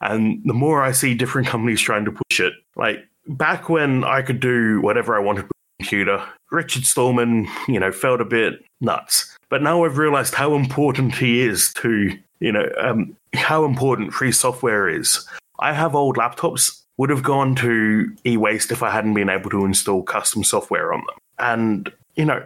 and 0.00 0.40
the 0.44 0.54
more 0.54 0.80
I 0.80 0.92
see 0.92 1.12
different 1.14 1.48
companies 1.48 1.80
trying 1.80 2.04
to 2.04 2.12
push 2.12 2.38
it. 2.38 2.52
Like 2.76 3.00
back 3.26 3.68
when 3.68 4.04
I 4.04 4.22
could 4.22 4.38
do 4.38 4.80
whatever 4.80 5.16
I 5.16 5.20
wanted 5.20 5.42
with 5.42 5.50
a 5.50 5.82
computer. 5.82 6.24
Richard 6.52 6.86
Stallman, 6.86 7.48
you 7.66 7.80
know, 7.80 7.90
felt 7.90 8.20
a 8.20 8.24
bit 8.24 8.64
nuts. 8.80 9.36
But 9.50 9.60
now 9.60 9.84
I've 9.84 9.98
realized 9.98 10.34
how 10.34 10.54
important 10.54 11.16
he 11.16 11.40
is 11.42 11.72
to, 11.74 12.16
you 12.38 12.52
know, 12.52 12.70
um, 12.80 13.16
how 13.34 13.64
important 13.64 14.12
free 14.12 14.32
software 14.32 14.88
is. 14.88 15.26
I 15.58 15.72
have 15.72 15.94
old 15.94 16.16
laptops, 16.16 16.82
would 16.98 17.10
have 17.10 17.22
gone 17.22 17.54
to 17.56 18.14
e 18.26 18.36
waste 18.36 18.70
if 18.70 18.82
I 18.82 18.90
hadn't 18.90 19.14
been 19.14 19.30
able 19.30 19.50
to 19.50 19.64
install 19.64 20.02
custom 20.02 20.44
software 20.44 20.92
on 20.92 21.00
them. 21.00 21.16
And, 21.38 21.92
you 22.14 22.24
know, 22.24 22.44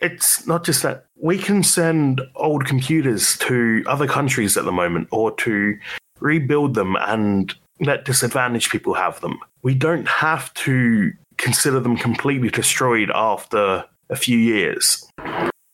it's 0.00 0.46
not 0.46 0.64
just 0.64 0.82
that 0.82 1.06
we 1.16 1.38
can 1.38 1.62
send 1.62 2.20
old 2.36 2.66
computers 2.66 3.38
to 3.38 3.82
other 3.86 4.06
countries 4.06 4.56
at 4.56 4.64
the 4.64 4.72
moment 4.72 5.08
or 5.10 5.34
to 5.36 5.78
rebuild 6.20 6.74
them 6.74 6.96
and 7.00 7.54
let 7.80 8.04
disadvantaged 8.04 8.70
people 8.70 8.94
have 8.94 9.20
them. 9.20 9.38
We 9.62 9.74
don't 9.74 10.06
have 10.08 10.52
to 10.54 11.12
consider 11.38 11.80
them 11.80 11.96
completely 11.96 12.50
destroyed 12.50 13.10
after 13.14 13.84
a 14.10 14.16
few 14.16 14.38
years. 14.38 15.04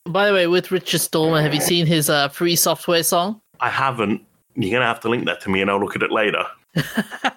By 0.07 0.27
the 0.27 0.33
way, 0.33 0.47
with 0.47 0.71
Richard 0.71 1.01
Stallman, 1.01 1.43
have 1.43 1.55
you 1.55 1.61
seen 1.61 1.87
his 1.87 2.09
uh, 2.09 2.29
free 2.29 2.57
software 2.57 3.03
song? 3.03 3.41
I 3.61 3.69
haven't. 3.69 4.23
You're 4.55 4.71
going 4.71 4.81
to 4.81 4.87
have 4.87 5.01
to 5.01 5.09
link 5.09 5.27
that 5.27 5.41
to 5.43 5.51
me 5.51 5.61
and 5.61 5.71
I'll 5.71 5.81
look 5.81 5.97
at 5.97 6.03
it 6.03 6.11
later. 6.11 6.45
All 6.77 7.35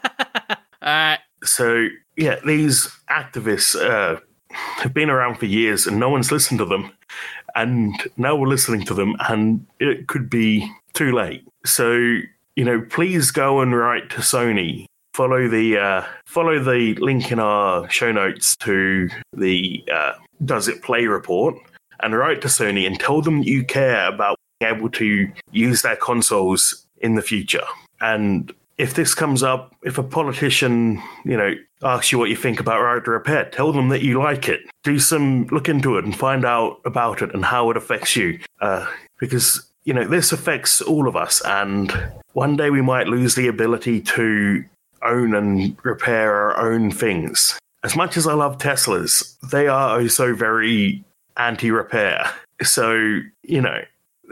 right. 0.81 1.19
So, 1.43 1.87
yeah, 2.15 2.39
these 2.45 2.89
activists 3.09 3.75
uh, 3.79 4.19
have 4.51 4.93
been 4.93 5.09
around 5.09 5.35
for 5.35 5.45
years 5.45 5.87
and 5.87 5.99
no 5.99 6.09
one's 6.09 6.31
listened 6.31 6.59
to 6.59 6.65
them. 6.65 6.91
And 7.55 7.95
now 8.17 8.35
we're 8.35 8.47
listening 8.47 8.83
to 8.85 8.93
them 8.93 9.15
and 9.29 9.65
it 9.79 10.07
could 10.07 10.29
be 10.29 10.69
too 10.93 11.11
late. 11.11 11.47
So, 11.65 11.93
you 12.55 12.65
know, 12.65 12.81
please 12.89 13.31
go 13.31 13.61
and 13.61 13.75
write 13.75 14.09
to 14.11 14.17
Sony 14.17 14.87
follow 15.13 15.47
the 15.47 15.77
uh, 15.77 16.03
follow 16.25 16.59
the 16.59 16.95
link 16.95 17.31
in 17.31 17.39
our 17.39 17.89
show 17.89 18.11
notes 18.11 18.55
to 18.57 19.09
the 19.33 19.83
uh, 19.91 20.13
Does 20.45 20.67
It 20.67 20.81
Play 20.81 21.05
report 21.05 21.55
and 22.01 22.15
write 22.15 22.41
to 22.41 22.47
Sony 22.47 22.85
and 22.85 22.99
tell 22.99 23.21
them 23.21 23.43
you 23.43 23.63
care 23.63 24.07
about 24.07 24.37
able 24.63 24.89
to 24.89 25.31
use 25.51 25.81
their 25.81 25.95
consoles 25.95 26.85
in 26.97 27.15
the 27.15 27.21
future. 27.21 27.63
And 28.01 28.53
if 28.77 28.95
this 28.95 29.13
comes 29.13 29.43
up, 29.43 29.75
if 29.83 29.97
a 29.97 30.03
politician, 30.03 31.01
you 31.25 31.37
know, 31.37 31.53
asks 31.83 32.11
you 32.11 32.17
what 32.17 32.29
you 32.29 32.35
think 32.35 32.59
about 32.59 32.81
Right 32.81 33.03
to 33.03 33.11
Repair, 33.11 33.49
tell 33.49 33.71
them 33.71 33.89
that 33.89 34.01
you 34.01 34.19
like 34.19 34.49
it. 34.49 34.61
Do 34.83 34.99
some 34.99 35.45
look 35.47 35.69
into 35.69 35.97
it 35.97 36.05
and 36.05 36.15
find 36.15 36.45
out 36.45 36.79
about 36.85 37.21
it 37.21 37.33
and 37.33 37.45
how 37.45 37.69
it 37.69 37.77
affects 37.77 38.15
you. 38.15 38.39
Uh, 38.61 38.87
because 39.19 39.69
you 39.85 39.93
know 39.93 40.05
this 40.05 40.31
affects 40.31 40.81
all 40.81 41.07
of 41.07 41.15
us, 41.15 41.41
and 41.45 41.91
one 42.33 42.55
day 42.55 42.69
we 42.69 42.81
might 42.81 43.07
lose 43.07 43.35
the 43.35 43.47
ability 43.47 44.01
to 44.01 44.63
own 45.03 45.33
and 45.35 45.77
repair 45.83 46.33
our 46.33 46.71
own 46.71 46.89
things. 46.89 47.59
As 47.83 47.95
much 47.95 48.15
as 48.15 48.25
I 48.25 48.33
love 48.33 48.57
Teslas, 48.57 49.37
they 49.51 49.67
are 49.67 49.99
also 49.99 50.33
very 50.33 51.03
anti 51.37 51.69
repair. 51.69 52.31
So, 52.61 53.19
you 53.41 53.61
know, 53.61 53.81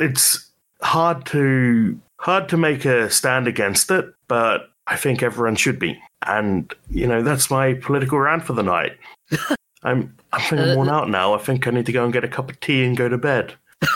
it's 0.01 0.51
hard 0.81 1.25
to 1.27 1.99
hard 2.19 2.49
to 2.49 2.57
make 2.57 2.85
a 2.85 3.09
stand 3.09 3.47
against 3.47 3.89
it, 3.91 4.05
but 4.27 4.69
I 4.87 4.95
think 4.95 5.23
everyone 5.23 5.55
should 5.55 5.79
be. 5.79 5.97
And, 6.27 6.71
you 6.89 7.07
know, 7.07 7.23
that's 7.23 7.49
my 7.49 7.73
political 7.75 8.19
rant 8.19 8.43
for 8.43 8.53
the 8.53 8.63
night. 8.63 8.97
I'm 9.83 10.15
I'm 10.33 10.41
feeling 10.41 10.69
Uh, 10.71 10.75
worn 10.75 10.89
out 10.89 11.09
now. 11.09 11.33
I 11.33 11.39
think 11.39 11.65
I 11.67 11.71
need 11.71 11.87
to 11.87 11.91
go 11.91 12.03
and 12.03 12.13
get 12.13 12.23
a 12.23 12.27
cup 12.27 12.49
of 12.51 12.59
tea 12.59 12.83
and 12.83 12.95
go 12.95 13.09
to 13.09 13.17
bed. 13.17 13.55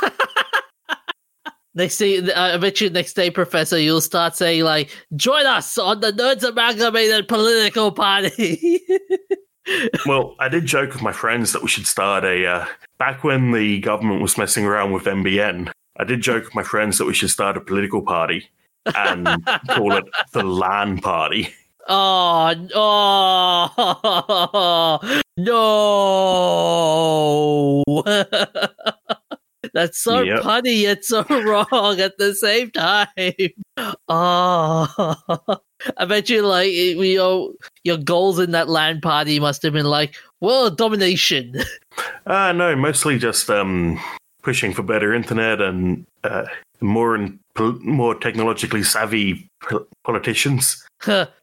Next 1.78 1.98
day, 1.98 2.20
uh, 2.20 2.56
I 2.56 2.58
bet 2.58 2.80
you 2.80 2.90
next 2.90 3.14
day, 3.14 3.30
Professor, 3.30 3.78
you'll 3.78 4.00
start 4.00 4.34
saying 4.34 4.64
like, 4.64 4.90
"Join 5.18 5.46
us 5.46 5.78
on 5.78 6.00
the 6.00 6.14
Nerds 6.14 6.48
Amalgamated 6.48 7.28
Political 7.28 7.92
Party." 7.92 8.82
Well, 10.06 10.36
I 10.40 10.48
did 10.48 10.68
joke 10.68 10.94
with 10.94 11.02
my 11.02 11.12
friends 11.12 11.52
that 11.52 11.64
we 11.64 11.68
should 11.68 11.88
start 11.88 12.24
a. 12.24 12.46
Uh, 12.46 12.66
back 13.00 13.24
when 13.24 13.52
the 13.52 13.80
government 13.80 14.22
was 14.22 14.38
messing 14.38 14.64
around 14.64 14.92
with 14.92 15.06
NBN, 15.06 15.72
I 15.98 16.04
did 16.04 16.22
joke 16.22 16.44
with 16.46 16.56
my 16.56 16.64
friends 16.64 16.98
that 16.98 17.06
we 17.06 17.14
should 17.14 17.30
start 17.30 17.56
a 17.58 17.62
political 17.62 18.02
party 18.02 18.50
and 18.96 19.46
call 19.70 19.96
it 19.96 20.06
the 20.34 20.44
LAN 20.44 20.98
Party. 21.00 21.54
oh, 21.88 22.54
oh, 22.76 23.72
no! 25.38 27.84
That's 29.74 30.00
so 30.00 30.22
Yep. 30.22 30.44
punny 30.44 30.82
yet 30.82 31.04
so 31.04 31.24
wrong 31.30 32.00
at 32.00 32.18
the 32.18 32.34
same 32.36 32.72
time. 32.72 33.08
Oh, 34.08 35.18
I 35.98 36.06
bet 36.06 36.30
you 36.30 36.44
like 36.44 36.68
we 36.70 37.14
your 37.84 37.98
goals 38.04 38.40
in 38.40 38.52
that 38.52 38.70
land 38.70 39.02
party 39.02 39.40
must 39.40 39.62
have 39.64 39.74
been 39.74 39.86
like 39.86 40.16
world 40.40 40.78
domination. 40.78 41.56
Uh, 42.26 42.54
no, 42.54 42.76
mostly 42.76 43.20
just 43.20 43.50
um, 43.50 44.00
pushing 44.46 44.72
for 44.74 44.84
better 44.84 45.12
internet 45.14 45.60
and 45.60 46.06
uh, 46.24 46.46
more 46.80 47.16
and 47.16 47.40
pol- 47.56 47.80
more 47.82 48.14
technologically 48.16 48.84
savvy 48.84 49.50
pol- 49.68 49.88
politicians. 50.06 50.86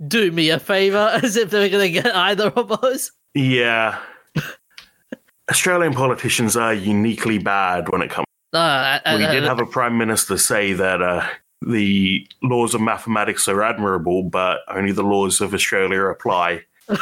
Do 0.07 0.31
me 0.31 0.49
a 0.51 0.59
favor, 0.61 1.11
as 1.23 1.37
if 1.37 1.51
they're 1.51 1.69
gonna 1.69 1.91
get 1.91 2.15
either 2.15 2.49
of 2.49 2.71
us. 2.73 3.11
Yeah. 3.35 3.99
Australian 5.51 5.93
politicians 5.93 6.57
are 6.57 6.73
uniquely 6.73 7.39
bad 7.39 7.89
when 7.91 8.01
it 8.03 8.11
comes. 8.11 8.25
Uh, 8.55 8.59
uh, 9.05 9.15
We 9.19 9.25
uh, 9.25 9.33
did 9.33 9.43
have 9.43 9.59
a 9.59 9.67
prime 9.67 9.99
minister 9.99 10.39
say 10.39 10.73
that 10.75 11.03
uh, 11.03 11.27
the 11.61 12.27
laws 12.43 12.75
of 12.75 12.81
mathematics 12.81 13.49
are 13.49 13.63
admirable, 13.63 14.23
but 14.23 14.61
only 14.69 14.93
the 14.93 15.03
laws 15.03 15.41
of 15.41 15.53
Australia 15.55 16.05
apply. 16.05 16.63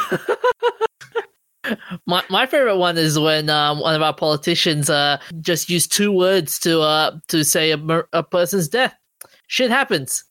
My 2.07 2.23
my 2.29 2.45
favorite 2.45 2.77
one 2.77 2.97
is 2.97 3.19
when 3.19 3.49
um, 3.49 3.79
one 3.79 3.95
of 3.95 4.01
our 4.01 4.13
politicians 4.13 4.89
uh 4.89 5.19
just 5.41 5.69
used 5.69 5.91
two 5.91 6.11
words 6.11 6.59
to 6.59 6.81
uh 6.81 7.17
to 7.27 7.43
say 7.43 7.71
a, 7.71 8.03
a 8.13 8.23
person's 8.23 8.67
death. 8.67 8.95
Shit 9.47 9.69
happens. 9.69 10.23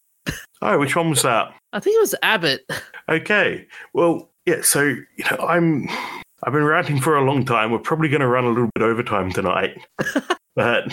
Oh, 0.63 0.79
which 0.79 0.97
one 0.97 1.11
was 1.11 1.23
that? 1.23 1.55
I 1.73 1.81
think 1.81 1.97
it 1.97 2.01
was 2.01 2.15
Abbott. 2.23 2.69
Okay. 3.09 3.67
Well, 3.93 4.31
yeah. 4.47 4.63
So 4.63 4.83
you 4.83 5.25
know, 5.31 5.39
I'm. 5.49 5.89
I've 6.45 6.55
been 6.55 6.65
ranting 6.65 7.01
for 7.01 7.17
a 7.17 7.25
long 7.25 7.45
time. 7.45 7.71
We're 7.71 7.81
probably 7.81 8.09
going 8.09 8.23
to 8.23 8.27
run 8.27 8.45
a 8.45 8.49
little 8.49 8.71
bit 8.75 8.83
overtime 8.83 9.31
tonight, 9.31 9.79
but 10.57 10.85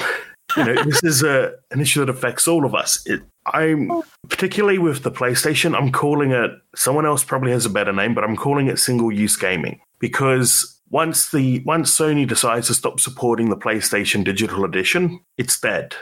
you 0.55 0.63
know, 0.63 0.83
this 0.83 1.03
is 1.03 1.23
a 1.23 1.53
an 1.71 1.81
issue 1.81 1.99
that 1.99 2.09
affects 2.09 2.47
all 2.47 2.65
of 2.65 2.73
us. 2.73 3.05
It, 3.05 3.21
I'm 3.53 3.91
particularly 4.29 4.77
with 4.77 5.03
the 5.03 5.11
PlayStation. 5.11 5.77
I'm 5.77 5.91
calling 5.91 6.31
it. 6.31 6.51
Someone 6.75 7.05
else 7.05 7.23
probably 7.23 7.51
has 7.51 7.65
a 7.65 7.69
better 7.69 7.93
name, 7.93 8.13
but 8.13 8.23
I'm 8.23 8.35
calling 8.35 8.67
it 8.67 8.79
single 8.79 9.11
use 9.11 9.35
gaming 9.35 9.79
because 9.99 10.79
once 10.89 11.31
the 11.31 11.59
once 11.65 11.97
Sony 11.97 12.27
decides 12.27 12.67
to 12.67 12.73
stop 12.73 12.99
supporting 12.99 13.49
the 13.49 13.57
PlayStation 13.57 14.23
Digital 14.23 14.63
Edition, 14.63 15.19
it's 15.37 15.59
dead. 15.59 15.95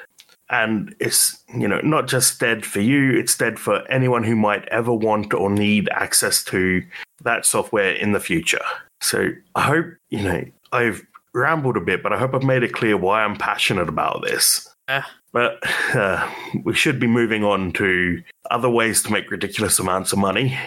And 0.49 0.95
it's 0.99 1.43
you 1.55 1.67
know 1.67 1.79
not 1.81 2.07
just 2.07 2.39
dead 2.39 2.65
for 2.65 2.79
you; 2.79 3.17
it's 3.17 3.35
dead 3.35 3.57
for 3.57 3.81
anyone 3.91 4.23
who 4.23 4.35
might 4.35 4.67
ever 4.67 4.93
want 4.93 5.33
or 5.33 5.49
need 5.49 5.89
access 5.89 6.43
to 6.45 6.83
that 7.23 7.45
software 7.45 7.93
in 7.93 8.11
the 8.11 8.19
future. 8.19 8.61
So 9.01 9.29
I 9.55 9.61
hope 9.61 9.87
you 10.09 10.21
know 10.21 10.43
I've 10.71 11.03
rambled 11.36 11.77
a 11.77 11.81
bit, 11.81 12.01
but 12.01 12.13
I 12.13 12.17
hope 12.17 12.33
I've 12.33 12.43
made 12.43 12.63
it 12.63 12.73
clear 12.73 12.97
why 12.97 13.23
I'm 13.23 13.36
passionate 13.36 13.89
about 13.89 14.23
this. 14.23 14.67
Ah. 14.88 15.09
But 15.31 15.59
uh, 15.93 16.31
we 16.63 16.73
should 16.73 16.99
be 16.99 17.07
moving 17.07 17.43
on 17.43 17.73
to 17.73 18.23
other 18.49 18.69
ways 18.69 19.03
to 19.03 19.11
make 19.11 19.29
ridiculous 19.29 19.79
amounts 19.79 20.13
of 20.13 20.19
money. 20.19 20.57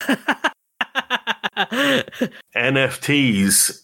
NFTs, 2.56 3.82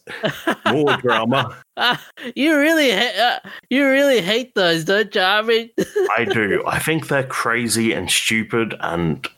more 0.72 0.96
drama. 0.96 1.56
you 2.34 2.56
really 2.56 2.90
ha- 2.90 3.40
uh, 3.44 3.48
you 3.68 3.86
really 3.86 4.20
hate 4.20 4.54
those, 4.54 4.84
don't 4.84 5.14
you? 5.14 5.20
I 5.20 5.42
mean, 5.42 5.70
I 6.16 6.24
do. 6.24 6.64
I 6.66 6.78
think 6.78 7.08
they're 7.08 7.26
crazy 7.26 7.92
and 7.92 8.10
stupid 8.10 8.74
and 8.80 9.28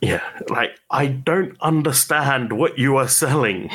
yeah, 0.00 0.22
like 0.48 0.78
I 0.90 1.06
don't 1.06 1.56
understand 1.60 2.52
what 2.52 2.78
you 2.78 2.96
are 2.96 3.08
selling. 3.08 3.70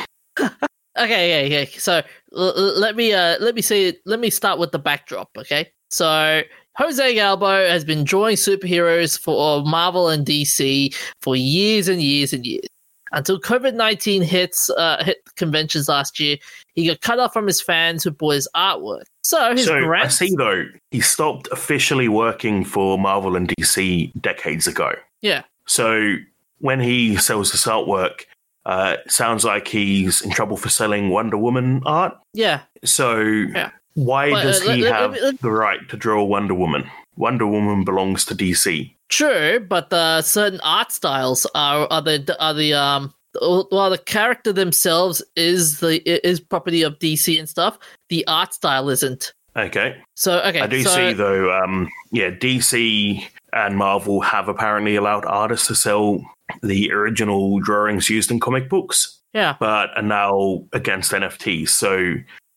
Okay, 0.98 1.48
yeah, 1.50 1.60
yeah. 1.60 1.66
So 1.78 2.02
l- 2.36 2.80
let 2.80 2.96
me 2.96 3.14
uh 3.14 3.38
let 3.39 3.56
me 3.56 3.62
say 3.62 3.98
let 4.06 4.20
me 4.20 4.30
start 4.30 4.60
with 4.60 4.72
the 4.72 4.80
backdrop. 4.80 5.30
Okay, 5.38 5.72
so 5.89 6.41
Jose 6.78 7.16
Delbo 7.16 7.70
has 7.70 7.84
been 7.84 8.04
drawing 8.04 8.36
superheroes 8.36 9.20
for 9.20 9.64
Marvel 9.64 10.10
and 10.10 10.26
DC 10.26 10.96
for 11.22 11.36
years 11.36 11.88
and 11.88 12.02
years 12.02 12.34
and 12.34 12.46
years 12.46 12.66
until 13.12 13.39
COVID 13.39 13.74
nineteen 13.76 14.22
hits 14.22 14.70
uh 14.72 15.04
hit 15.04 15.18
conventions 15.36 15.88
last 15.89 16.20
year. 16.20 16.38
He 16.76 16.88
got 16.88 17.02
cut 17.02 17.20
off 17.20 17.34
from 17.34 17.48
his 17.48 17.62
fans 17.62 18.04
who 18.04 18.12
bought 18.12 18.36
his 18.36 18.48
artwork. 18.56 19.04
So 19.24 19.52
his 19.54 19.66
so 19.66 19.93
I 19.93 20.08
see 20.08 20.34
though, 20.38 20.66
he 20.91 21.02
stopped 21.02 21.48
officially 21.52 22.08
working 22.08 22.64
for 22.64 22.98
Marvel 23.00 23.36
and 23.36 23.48
DC 23.58 24.12
decades 24.22 24.68
ago. 24.68 24.93
yeah, 25.22 25.43
So 25.66 26.16
when 26.60 26.80
he 26.80 27.16
sells 27.18 27.52
this 27.52 27.66
artwork, 27.66 28.26
uh, 28.66 28.97
sounds 29.07 29.43
like 29.43 29.68
he's 29.68 30.22
in 30.22 30.32
trouble 30.32 30.57
for 30.57 30.70
selling 30.70 31.09
Wonder 31.09 31.38
Woman 31.38 31.82
art. 31.86 32.18
yeah. 32.34 32.61
So 32.84 33.45
why 33.93 34.30
Well, 34.32 34.38
uh, 34.39 34.43
does 34.43 34.66
let- 34.66 34.76
he 34.78 34.84
let- 34.84 34.93
have 34.93 35.11
let- 35.13 35.24
let- 35.24 35.41
the 35.41 35.51
right 35.51 35.88
to 35.89 35.97
draw 35.97 36.24
Wonder 36.24 36.53
Woman? 36.53 36.89
Wonder 37.18 37.47
Woman 37.47 37.84
belongs 37.86 38.26
to 38.26 38.36
DC. 38.36 38.93
True, 39.09 39.59
but 39.59 39.89
the 39.89 40.22
certain 40.22 40.59
art 40.61 40.91
styles 40.91 41.45
are 41.55 41.88
are 41.91 42.01
the 42.01 42.36
are 42.39 42.53
the 42.53 42.74
um 42.74 43.13
while 43.41 43.89
the 43.89 43.97
character 43.97 44.51
themselves 44.53 45.22
is 45.36 45.80
the 45.80 46.01
is 46.28 46.39
property 46.39 46.82
of 46.84 46.97
DC 46.99 47.38
and 47.38 47.47
stuff, 47.49 47.78
the 48.09 48.26
art 48.28 48.53
style 48.53 48.89
isn't. 48.89 49.34
Okay. 49.57 49.95
So 50.16 50.39
okay, 50.41 50.59
I 50.61 50.68
do 50.68 50.82
so, 50.84 50.89
see 50.89 51.13
though, 51.13 51.51
um, 51.63 51.88
yeah, 52.11 52.30
DC 52.32 53.24
and 53.56 53.78
Marvel 53.78 54.22
have 54.22 54.47
apparently 54.47 54.95
allowed 54.95 55.26
artists 55.26 55.68
to 55.68 55.76
sell 55.76 56.20
the 56.62 56.91
original 56.91 57.60
drawings 57.60 58.10
used 58.10 58.30
in 58.30 58.39
comic 58.39 58.70
books, 58.70 59.20
Yeah, 59.34 59.56
but 59.60 59.89
are 59.95 60.03
now 60.03 60.64
against 60.74 61.12
NFTs. 61.12 61.70
So, 61.70 62.14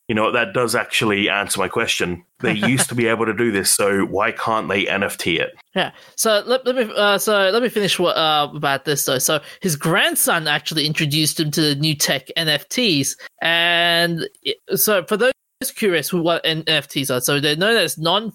you 0.08 0.14
know, 0.14 0.30
that 0.32 0.52
does 0.52 0.74
actually 0.74 1.28
answer 1.30 1.58
my 1.60 1.68
question. 1.68 2.24
They 2.40 2.52
used 2.68 2.88
to 2.88 2.94
be 2.94 3.06
able 3.06 3.24
to 3.26 3.32
do 3.32 3.50
this, 3.52 3.70
so 3.70 4.04
why 4.06 4.32
can't 4.32 4.68
they 4.68 4.84
NFT 4.86 5.38
it? 5.40 5.50
yeah. 5.74 5.92
So 6.16 6.42
let, 6.46 6.66
let 6.66 6.74
me 6.76 6.92
uh, 6.96 7.16
so 7.18 7.50
let 7.50 7.62
me 7.62 7.68
finish 7.68 7.98
what 7.98 8.16
uh, 8.16 8.50
about 8.54 8.84
this 8.84 9.04
though. 9.04 9.18
So 9.18 9.40
his 9.62 9.76
grandson 9.76 10.48
actually 10.48 10.84
introduced 10.86 11.38
him 11.38 11.50
to 11.52 11.60
the 11.60 11.74
new 11.76 11.94
tech 11.94 12.28
NFTs, 12.36 13.16
and 13.40 14.28
so 14.74 15.04
for 15.04 15.16
those 15.16 15.32
curious 15.76 16.12
what 16.12 16.44
NFTs 16.44 17.14
are, 17.14 17.20
so 17.20 17.40
they're 17.40 17.56
known 17.56 17.76
as 17.76 17.96
non 17.98 18.32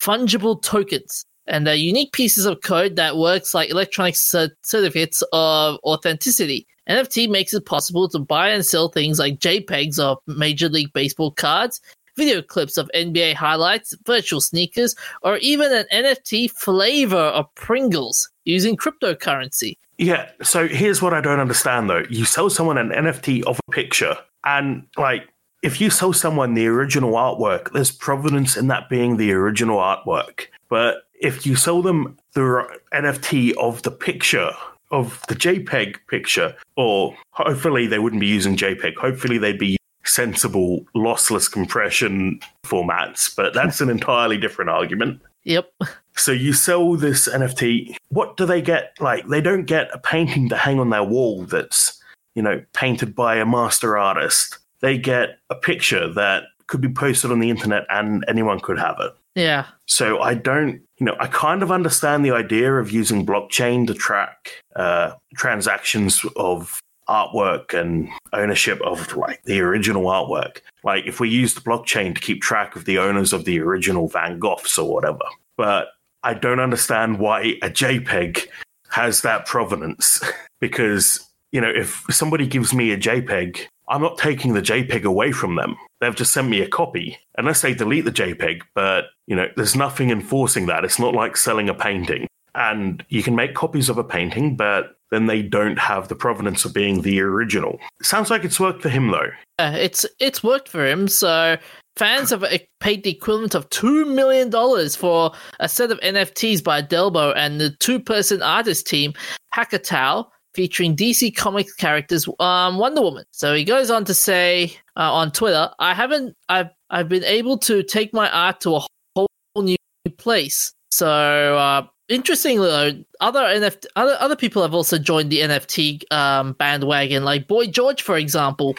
fungible 0.00 0.62
tokens. 0.62 1.24
And 1.46 1.66
they're 1.66 1.74
unique 1.74 2.12
pieces 2.12 2.46
of 2.46 2.62
code 2.62 2.96
that 2.96 3.16
works 3.16 3.54
like 3.54 3.70
electronic 3.70 4.16
cer- 4.16 4.56
certificates 4.62 5.22
of 5.32 5.78
authenticity. 5.84 6.66
NFT 6.88 7.28
makes 7.28 7.54
it 7.54 7.66
possible 7.66 8.08
to 8.08 8.18
buy 8.18 8.48
and 8.48 8.64
sell 8.64 8.88
things 8.88 9.18
like 9.18 9.38
JPEGs 9.38 9.98
of 9.98 10.18
Major 10.26 10.68
League 10.68 10.92
Baseball 10.92 11.30
cards, 11.30 11.80
video 12.16 12.42
clips 12.42 12.76
of 12.76 12.90
NBA 12.94 13.34
highlights, 13.34 13.94
virtual 14.04 14.40
sneakers, 14.40 14.94
or 15.22 15.36
even 15.38 15.72
an 15.72 15.86
NFT 15.92 16.50
flavor 16.50 17.16
of 17.16 17.52
Pringles 17.54 18.28
using 18.44 18.76
cryptocurrency. 18.76 19.76
Yeah, 19.98 20.30
so 20.42 20.66
here's 20.66 21.00
what 21.00 21.14
I 21.14 21.20
don't 21.20 21.38
understand 21.38 21.88
though. 21.88 22.04
You 22.10 22.24
sell 22.24 22.50
someone 22.50 22.78
an 22.78 22.90
NFT 22.90 23.44
of 23.44 23.60
a 23.68 23.70
picture, 23.70 24.16
and 24.44 24.86
like, 24.96 25.28
if 25.62 25.80
you 25.80 25.90
sell 25.90 26.12
someone 26.12 26.54
the 26.54 26.66
original 26.66 27.12
artwork, 27.12 27.70
there's 27.72 27.92
provenance 27.92 28.56
in 28.56 28.66
that 28.66 28.88
being 28.88 29.16
the 29.16 29.32
original 29.32 29.78
artwork. 29.78 30.46
But 30.68 31.04
if 31.22 31.46
you 31.46 31.56
sell 31.56 31.80
them 31.82 32.18
the 32.34 32.66
NFT 32.92 33.56
of 33.56 33.82
the 33.82 33.90
picture, 33.90 34.50
of 34.90 35.22
the 35.28 35.34
JPEG 35.34 35.96
picture, 36.08 36.54
or 36.76 37.16
hopefully 37.30 37.86
they 37.86 37.98
wouldn't 37.98 38.20
be 38.20 38.26
using 38.26 38.56
JPEG, 38.56 38.96
hopefully 38.96 39.38
they'd 39.38 39.58
be 39.58 39.78
sensible 40.04 40.84
lossless 40.94 41.50
compression 41.50 42.40
formats, 42.64 43.34
but 43.34 43.54
that's 43.54 43.80
an 43.80 43.88
entirely 43.88 44.36
different 44.36 44.68
argument. 44.70 45.20
Yep. 45.44 45.72
So 46.16 46.32
you 46.32 46.52
sell 46.52 46.94
this 46.94 47.28
NFT. 47.28 47.96
What 48.08 48.36
do 48.36 48.44
they 48.44 48.60
get? 48.60 48.94
Like, 49.00 49.26
they 49.28 49.40
don't 49.40 49.64
get 49.64 49.88
a 49.94 49.98
painting 49.98 50.48
to 50.50 50.56
hang 50.56 50.78
on 50.78 50.90
their 50.90 51.04
wall 51.04 51.44
that's, 51.44 52.00
you 52.34 52.42
know, 52.42 52.62
painted 52.74 53.14
by 53.14 53.36
a 53.36 53.46
master 53.46 53.96
artist. 53.96 54.58
They 54.80 54.98
get 54.98 55.38
a 55.50 55.54
picture 55.54 56.12
that 56.12 56.44
could 56.66 56.80
be 56.80 56.92
posted 56.92 57.30
on 57.30 57.40
the 57.40 57.50
internet 57.50 57.84
and 57.88 58.24
anyone 58.28 58.60
could 58.60 58.78
have 58.78 58.96
it. 59.00 59.12
Yeah. 59.34 59.66
So 59.86 60.20
I 60.20 60.34
don't, 60.34 60.82
you 60.98 61.06
know, 61.06 61.16
I 61.18 61.26
kind 61.26 61.62
of 61.62 61.72
understand 61.72 62.24
the 62.24 62.32
idea 62.32 62.74
of 62.74 62.90
using 62.90 63.26
blockchain 63.26 63.86
to 63.86 63.94
track 63.94 64.50
uh, 64.76 65.12
transactions 65.34 66.24
of 66.36 66.80
artwork 67.08 67.78
and 67.78 68.08
ownership 68.32 68.80
of 68.82 69.16
like 69.16 69.42
the 69.44 69.60
original 69.60 70.04
artwork. 70.04 70.58
Like 70.84 71.06
if 71.06 71.20
we 71.20 71.28
use 71.28 71.54
the 71.54 71.60
blockchain 71.60 72.14
to 72.14 72.20
keep 72.20 72.42
track 72.42 72.76
of 72.76 72.84
the 72.84 72.98
owners 72.98 73.32
of 73.32 73.44
the 73.44 73.60
original 73.60 74.08
Van 74.08 74.38
Goghs 74.38 74.78
or 74.78 74.92
whatever. 74.92 75.24
But 75.56 75.88
I 76.22 76.34
don't 76.34 76.60
understand 76.60 77.18
why 77.18 77.58
a 77.62 77.70
JPEG 77.70 78.46
has 78.90 79.22
that 79.22 79.46
provenance 79.46 80.22
because 80.60 81.28
you 81.50 81.60
know 81.60 81.70
if 81.70 82.04
somebody 82.10 82.46
gives 82.46 82.72
me 82.72 82.92
a 82.92 82.98
JPEG, 82.98 83.66
I'm 83.88 84.02
not 84.02 84.18
taking 84.18 84.54
the 84.54 84.62
JPEG 84.62 85.04
away 85.04 85.32
from 85.32 85.56
them. 85.56 85.76
They've 86.02 86.14
just 86.14 86.32
sent 86.32 86.48
me 86.48 86.60
a 86.62 86.68
copy, 86.68 87.16
unless 87.38 87.62
they 87.62 87.74
delete 87.74 88.04
the 88.04 88.10
JPEG. 88.10 88.62
But 88.74 89.04
you 89.28 89.36
know, 89.36 89.46
there's 89.54 89.76
nothing 89.76 90.10
enforcing 90.10 90.66
that. 90.66 90.84
It's 90.84 90.98
not 90.98 91.14
like 91.14 91.36
selling 91.36 91.68
a 91.68 91.74
painting. 91.74 92.26
And 92.56 93.04
you 93.08 93.22
can 93.22 93.36
make 93.36 93.54
copies 93.54 93.88
of 93.88 93.98
a 93.98 94.04
painting, 94.04 94.56
but 94.56 94.96
then 95.12 95.26
they 95.26 95.42
don't 95.42 95.78
have 95.78 96.08
the 96.08 96.16
provenance 96.16 96.64
of 96.64 96.74
being 96.74 97.02
the 97.02 97.20
original. 97.20 97.78
sounds 98.02 98.30
like 98.30 98.42
it's 98.44 98.58
worked 98.58 98.82
for 98.82 98.88
him 98.88 99.12
though. 99.12 99.30
Uh, 99.60 99.76
it's 99.78 100.04
it's 100.18 100.42
worked 100.42 100.68
for 100.68 100.84
him. 100.84 101.06
So 101.06 101.56
fans 101.96 102.30
have 102.30 102.44
paid 102.80 103.04
the 103.04 103.10
equivalent 103.10 103.54
of 103.54 103.70
two 103.70 104.04
million 104.04 104.50
dollars 104.50 104.96
for 104.96 105.30
a 105.60 105.68
set 105.68 105.92
of 105.92 106.00
NFTs 106.00 106.64
by 106.64 106.82
Delbo 106.82 107.32
and 107.36 107.60
the 107.60 107.70
two-person 107.78 108.42
artist 108.42 108.88
team 108.88 109.12
Hackatao 109.54 110.26
featuring 110.54 110.96
DC 110.96 111.34
Comics 111.34 111.74
characters 111.74 112.28
um, 112.40 112.78
Wonder 112.78 113.02
Woman. 113.02 113.24
So 113.30 113.54
he 113.54 113.64
goes 113.64 113.90
on 113.90 114.04
to 114.06 114.14
say 114.14 114.76
uh, 114.96 115.12
on 115.12 115.32
Twitter, 115.32 115.70
"I 115.78 115.94
haven't 115.94 116.36
I've 116.48 116.70
I've 116.90 117.08
been 117.08 117.24
able 117.24 117.58
to 117.58 117.82
take 117.82 118.12
my 118.12 118.30
art 118.30 118.60
to 118.62 118.76
a 118.76 118.86
whole 119.14 119.28
new 119.56 119.76
place." 120.18 120.72
So 120.90 121.08
uh, 121.56 121.86
interestingly, 122.08 122.68
though, 122.68 123.04
other 123.20 123.40
NFT, 123.40 123.86
other 123.96 124.16
other 124.20 124.36
people 124.36 124.62
have 124.62 124.74
also 124.74 124.98
joined 124.98 125.30
the 125.30 125.40
NFT 125.40 126.02
um, 126.12 126.52
bandwagon, 126.54 127.24
like 127.24 127.48
Boy 127.48 127.66
George, 127.66 128.02
for 128.02 128.16
example. 128.16 128.76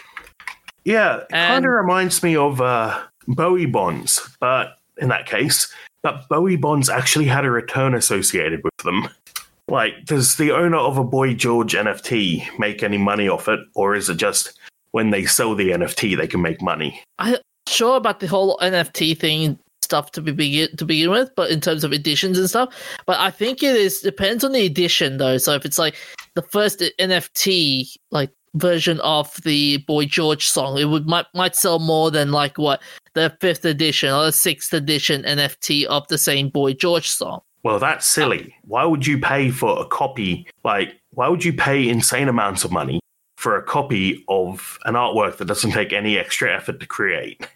Yeah, 0.86 1.22
it 1.22 1.30
kind 1.30 1.66
of 1.66 1.72
reminds 1.72 2.22
me 2.24 2.36
of 2.36 2.60
uh, 2.60 3.02
Bowie 3.28 3.66
bonds, 3.66 4.20
but 4.40 4.78
in 4.98 5.08
that 5.10 5.26
case, 5.26 5.74
but 6.02 6.28
Bowie 6.30 6.58
bonds 6.58 6.90
actually 6.90 7.26
had 7.26 7.46
a 7.46 7.52
return 7.52 7.96
associated 7.96 8.62
with 8.64 8.76
them. 8.84 9.08
Like, 9.68 10.06
does 10.06 10.36
the 10.36 10.52
owner 10.52 10.78
of 10.78 10.98
a 10.98 11.04
Boy 11.04 11.34
George 11.34 11.74
NFT 11.74 12.60
make 12.60 12.84
any 12.84 12.98
money 12.98 13.28
off 13.28 13.48
it, 13.48 13.60
or 13.76 13.96
is 13.96 14.10
it 14.10 14.18
just 14.18 14.60
when 14.92 15.10
they 15.10 15.26
sell 15.26 15.56
the 15.56 15.70
NFT 15.70 16.18
they 16.18 16.28
can 16.28 16.42
make 16.42 16.62
money? 16.62 17.02
I'm 17.20 17.38
sure 17.68 17.96
about 17.98 18.20
the 18.20 18.28
whole 18.28 18.58
NFT 18.60 19.18
thing 19.18 19.58
stuff 19.82 20.12
to 20.12 20.22
begin 20.22 20.76
to 20.78 20.86
begin 20.86 21.12
with, 21.12 21.30
but 21.36 21.52
in 21.52 21.62
terms 21.62 21.84
of 21.84 21.94
editions 21.94 22.40
and 22.40 22.50
stuff. 22.50 22.74
But 23.06 23.20
I 23.20 23.30
think 23.30 23.62
it 23.62 23.76
is 23.76 24.02
depends 24.02 24.44
on 24.44 24.52
the 24.52 24.66
edition 24.66 25.18
though. 25.18 25.38
So 25.38 25.54
if 25.54 25.66
it's 25.66 25.78
like 25.78 25.96
the 26.36 26.42
first 26.42 26.84
NFT 27.00 27.96
like 28.12 28.32
version 28.56 29.00
of 29.02 29.36
the 29.44 29.78
Boy 29.78 30.06
George 30.06 30.48
song, 30.48 30.78
it 30.78 30.86
would 30.86 31.08
might 31.08 31.26
might 31.34 31.56
sell 31.56 31.80
more 31.80 32.12
than 32.12 32.32
like 32.32 32.58
what 32.58 32.82
the 33.14 33.36
fifth 33.40 33.66
edition 33.66 34.10
or 34.10 34.26
the 34.26 34.32
sixth 34.32 34.74
edition 34.74 35.24
NFT 35.24 35.86
of 35.86 36.08
the 36.08 36.18
same 36.18 36.50
Boy 36.50 36.74
George 36.74 37.10
song. 37.10 37.42
Well, 37.64 37.80
that's 37.80 38.06
silly. 38.06 38.56
Why 38.64 38.86
would 38.86 39.08
you 39.08 39.18
pay 39.18 39.50
for 39.50 39.82
a 39.82 39.86
copy? 39.86 40.48
Like, 40.64 41.00
why 41.12 41.30
would 41.30 41.46
you 41.46 41.54
pay 41.54 41.88
insane 41.88 42.28
amounts 42.28 42.64
of 42.64 42.72
money 42.72 43.00
for 43.38 43.58
a 43.58 43.64
copy 43.64 44.24
of 44.28 44.78
an 44.86 44.96
artwork 44.96 45.38
that 45.38 45.46
doesn't 45.46 45.72
take 45.72 45.94
any 45.94 46.18
extra 46.18 46.54
effort 46.54 46.80
to 46.82 46.86
create? 46.86 47.48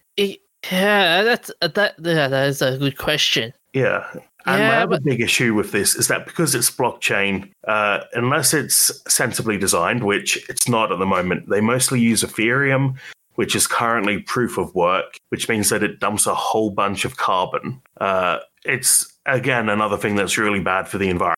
Yeah, 0.72 1.24
that's 1.24 1.52
uh, 1.62 1.68
that. 1.70 1.96
Yeah, 2.00 2.28
that 2.28 2.48
is 2.48 2.62
a 2.62 2.78
good 2.78 2.98
question. 2.98 3.54
Yeah. 3.74 4.06
And 4.46 4.62
yeah, 4.62 4.70
my 4.70 4.78
other 4.78 4.96
but... 4.96 5.04
big 5.04 5.22
issue 5.22 5.54
with 5.54 5.72
this 5.72 5.96
is 5.96 6.08
that 6.08 6.26
because 6.26 6.56
it's 6.56 6.72
blockchain, 6.72 7.52
uh, 7.68 8.00
unless 8.14 8.54
it's 8.54 9.02
sensibly 9.12 9.58
designed, 9.58 10.04
which 10.04 10.50
it's 10.50 10.70
not 10.70 10.92
at 10.92 11.00
the 11.00 11.06
moment, 11.06 11.50
they 11.50 11.62
mostly 11.62 12.00
use 12.00 12.24
Ethereum, 12.24 12.98
which 13.36 13.56
is 13.56 13.68
currently 13.68 14.20
proof 14.20 14.58
of 14.58 14.74
work, 14.74 15.18
which 15.30 15.50
means 15.50 15.70
that 15.70 15.84
it 15.84 16.00
dumps 16.00 16.26
a 16.28 16.34
whole 16.34 16.70
bunch 16.70 17.04
of 17.04 17.18
carbon. 17.18 17.82
Uh, 18.00 18.40
it's, 18.64 19.17
again, 19.28 19.70
another 19.70 19.98
thing 19.98 20.16
that's 20.16 20.38
really 20.38 20.60
bad 20.60 20.88
for 20.88 20.98
the 20.98 21.10
environment. 21.10 21.38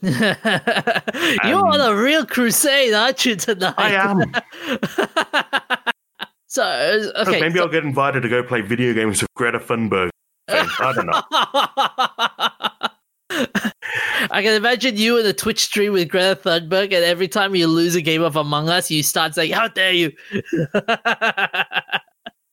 You're 0.02 1.66
on 1.66 1.80
a 1.80 1.94
real 1.94 2.24
crusade, 2.24 2.94
aren't 2.94 3.24
you, 3.24 3.36
tonight? 3.36 3.74
I 3.78 3.92
am. 3.94 4.22
So 6.50 6.62
uh, 6.62 7.24
okay, 7.28 7.40
maybe 7.40 7.58
so- 7.58 7.64
I'll 7.64 7.68
get 7.68 7.84
invited 7.84 8.22
to 8.22 8.28
go 8.28 8.42
play 8.42 8.62
video 8.62 8.94
games 8.94 9.20
with 9.20 9.28
Greta 9.34 9.58
Thunberg. 9.58 10.08
I 10.48 10.92
don't 10.94 11.06
know. 11.06 11.22
I 14.30 14.42
can 14.42 14.54
imagine 14.54 14.96
you 14.96 15.18
in 15.18 15.26
a 15.26 15.34
Twitch 15.34 15.60
stream 15.60 15.92
with 15.92 16.08
Greta 16.08 16.40
Thunberg, 16.42 16.84
and 16.84 17.04
every 17.04 17.28
time 17.28 17.54
you 17.54 17.66
lose 17.66 17.94
a 17.94 18.00
game 18.00 18.22
of 18.22 18.34
Among 18.34 18.70
Us, 18.70 18.90
you 18.90 19.02
start 19.02 19.34
saying, 19.34 19.52
"How 19.52 19.68
dare 19.68 19.92
you!" 19.92 20.10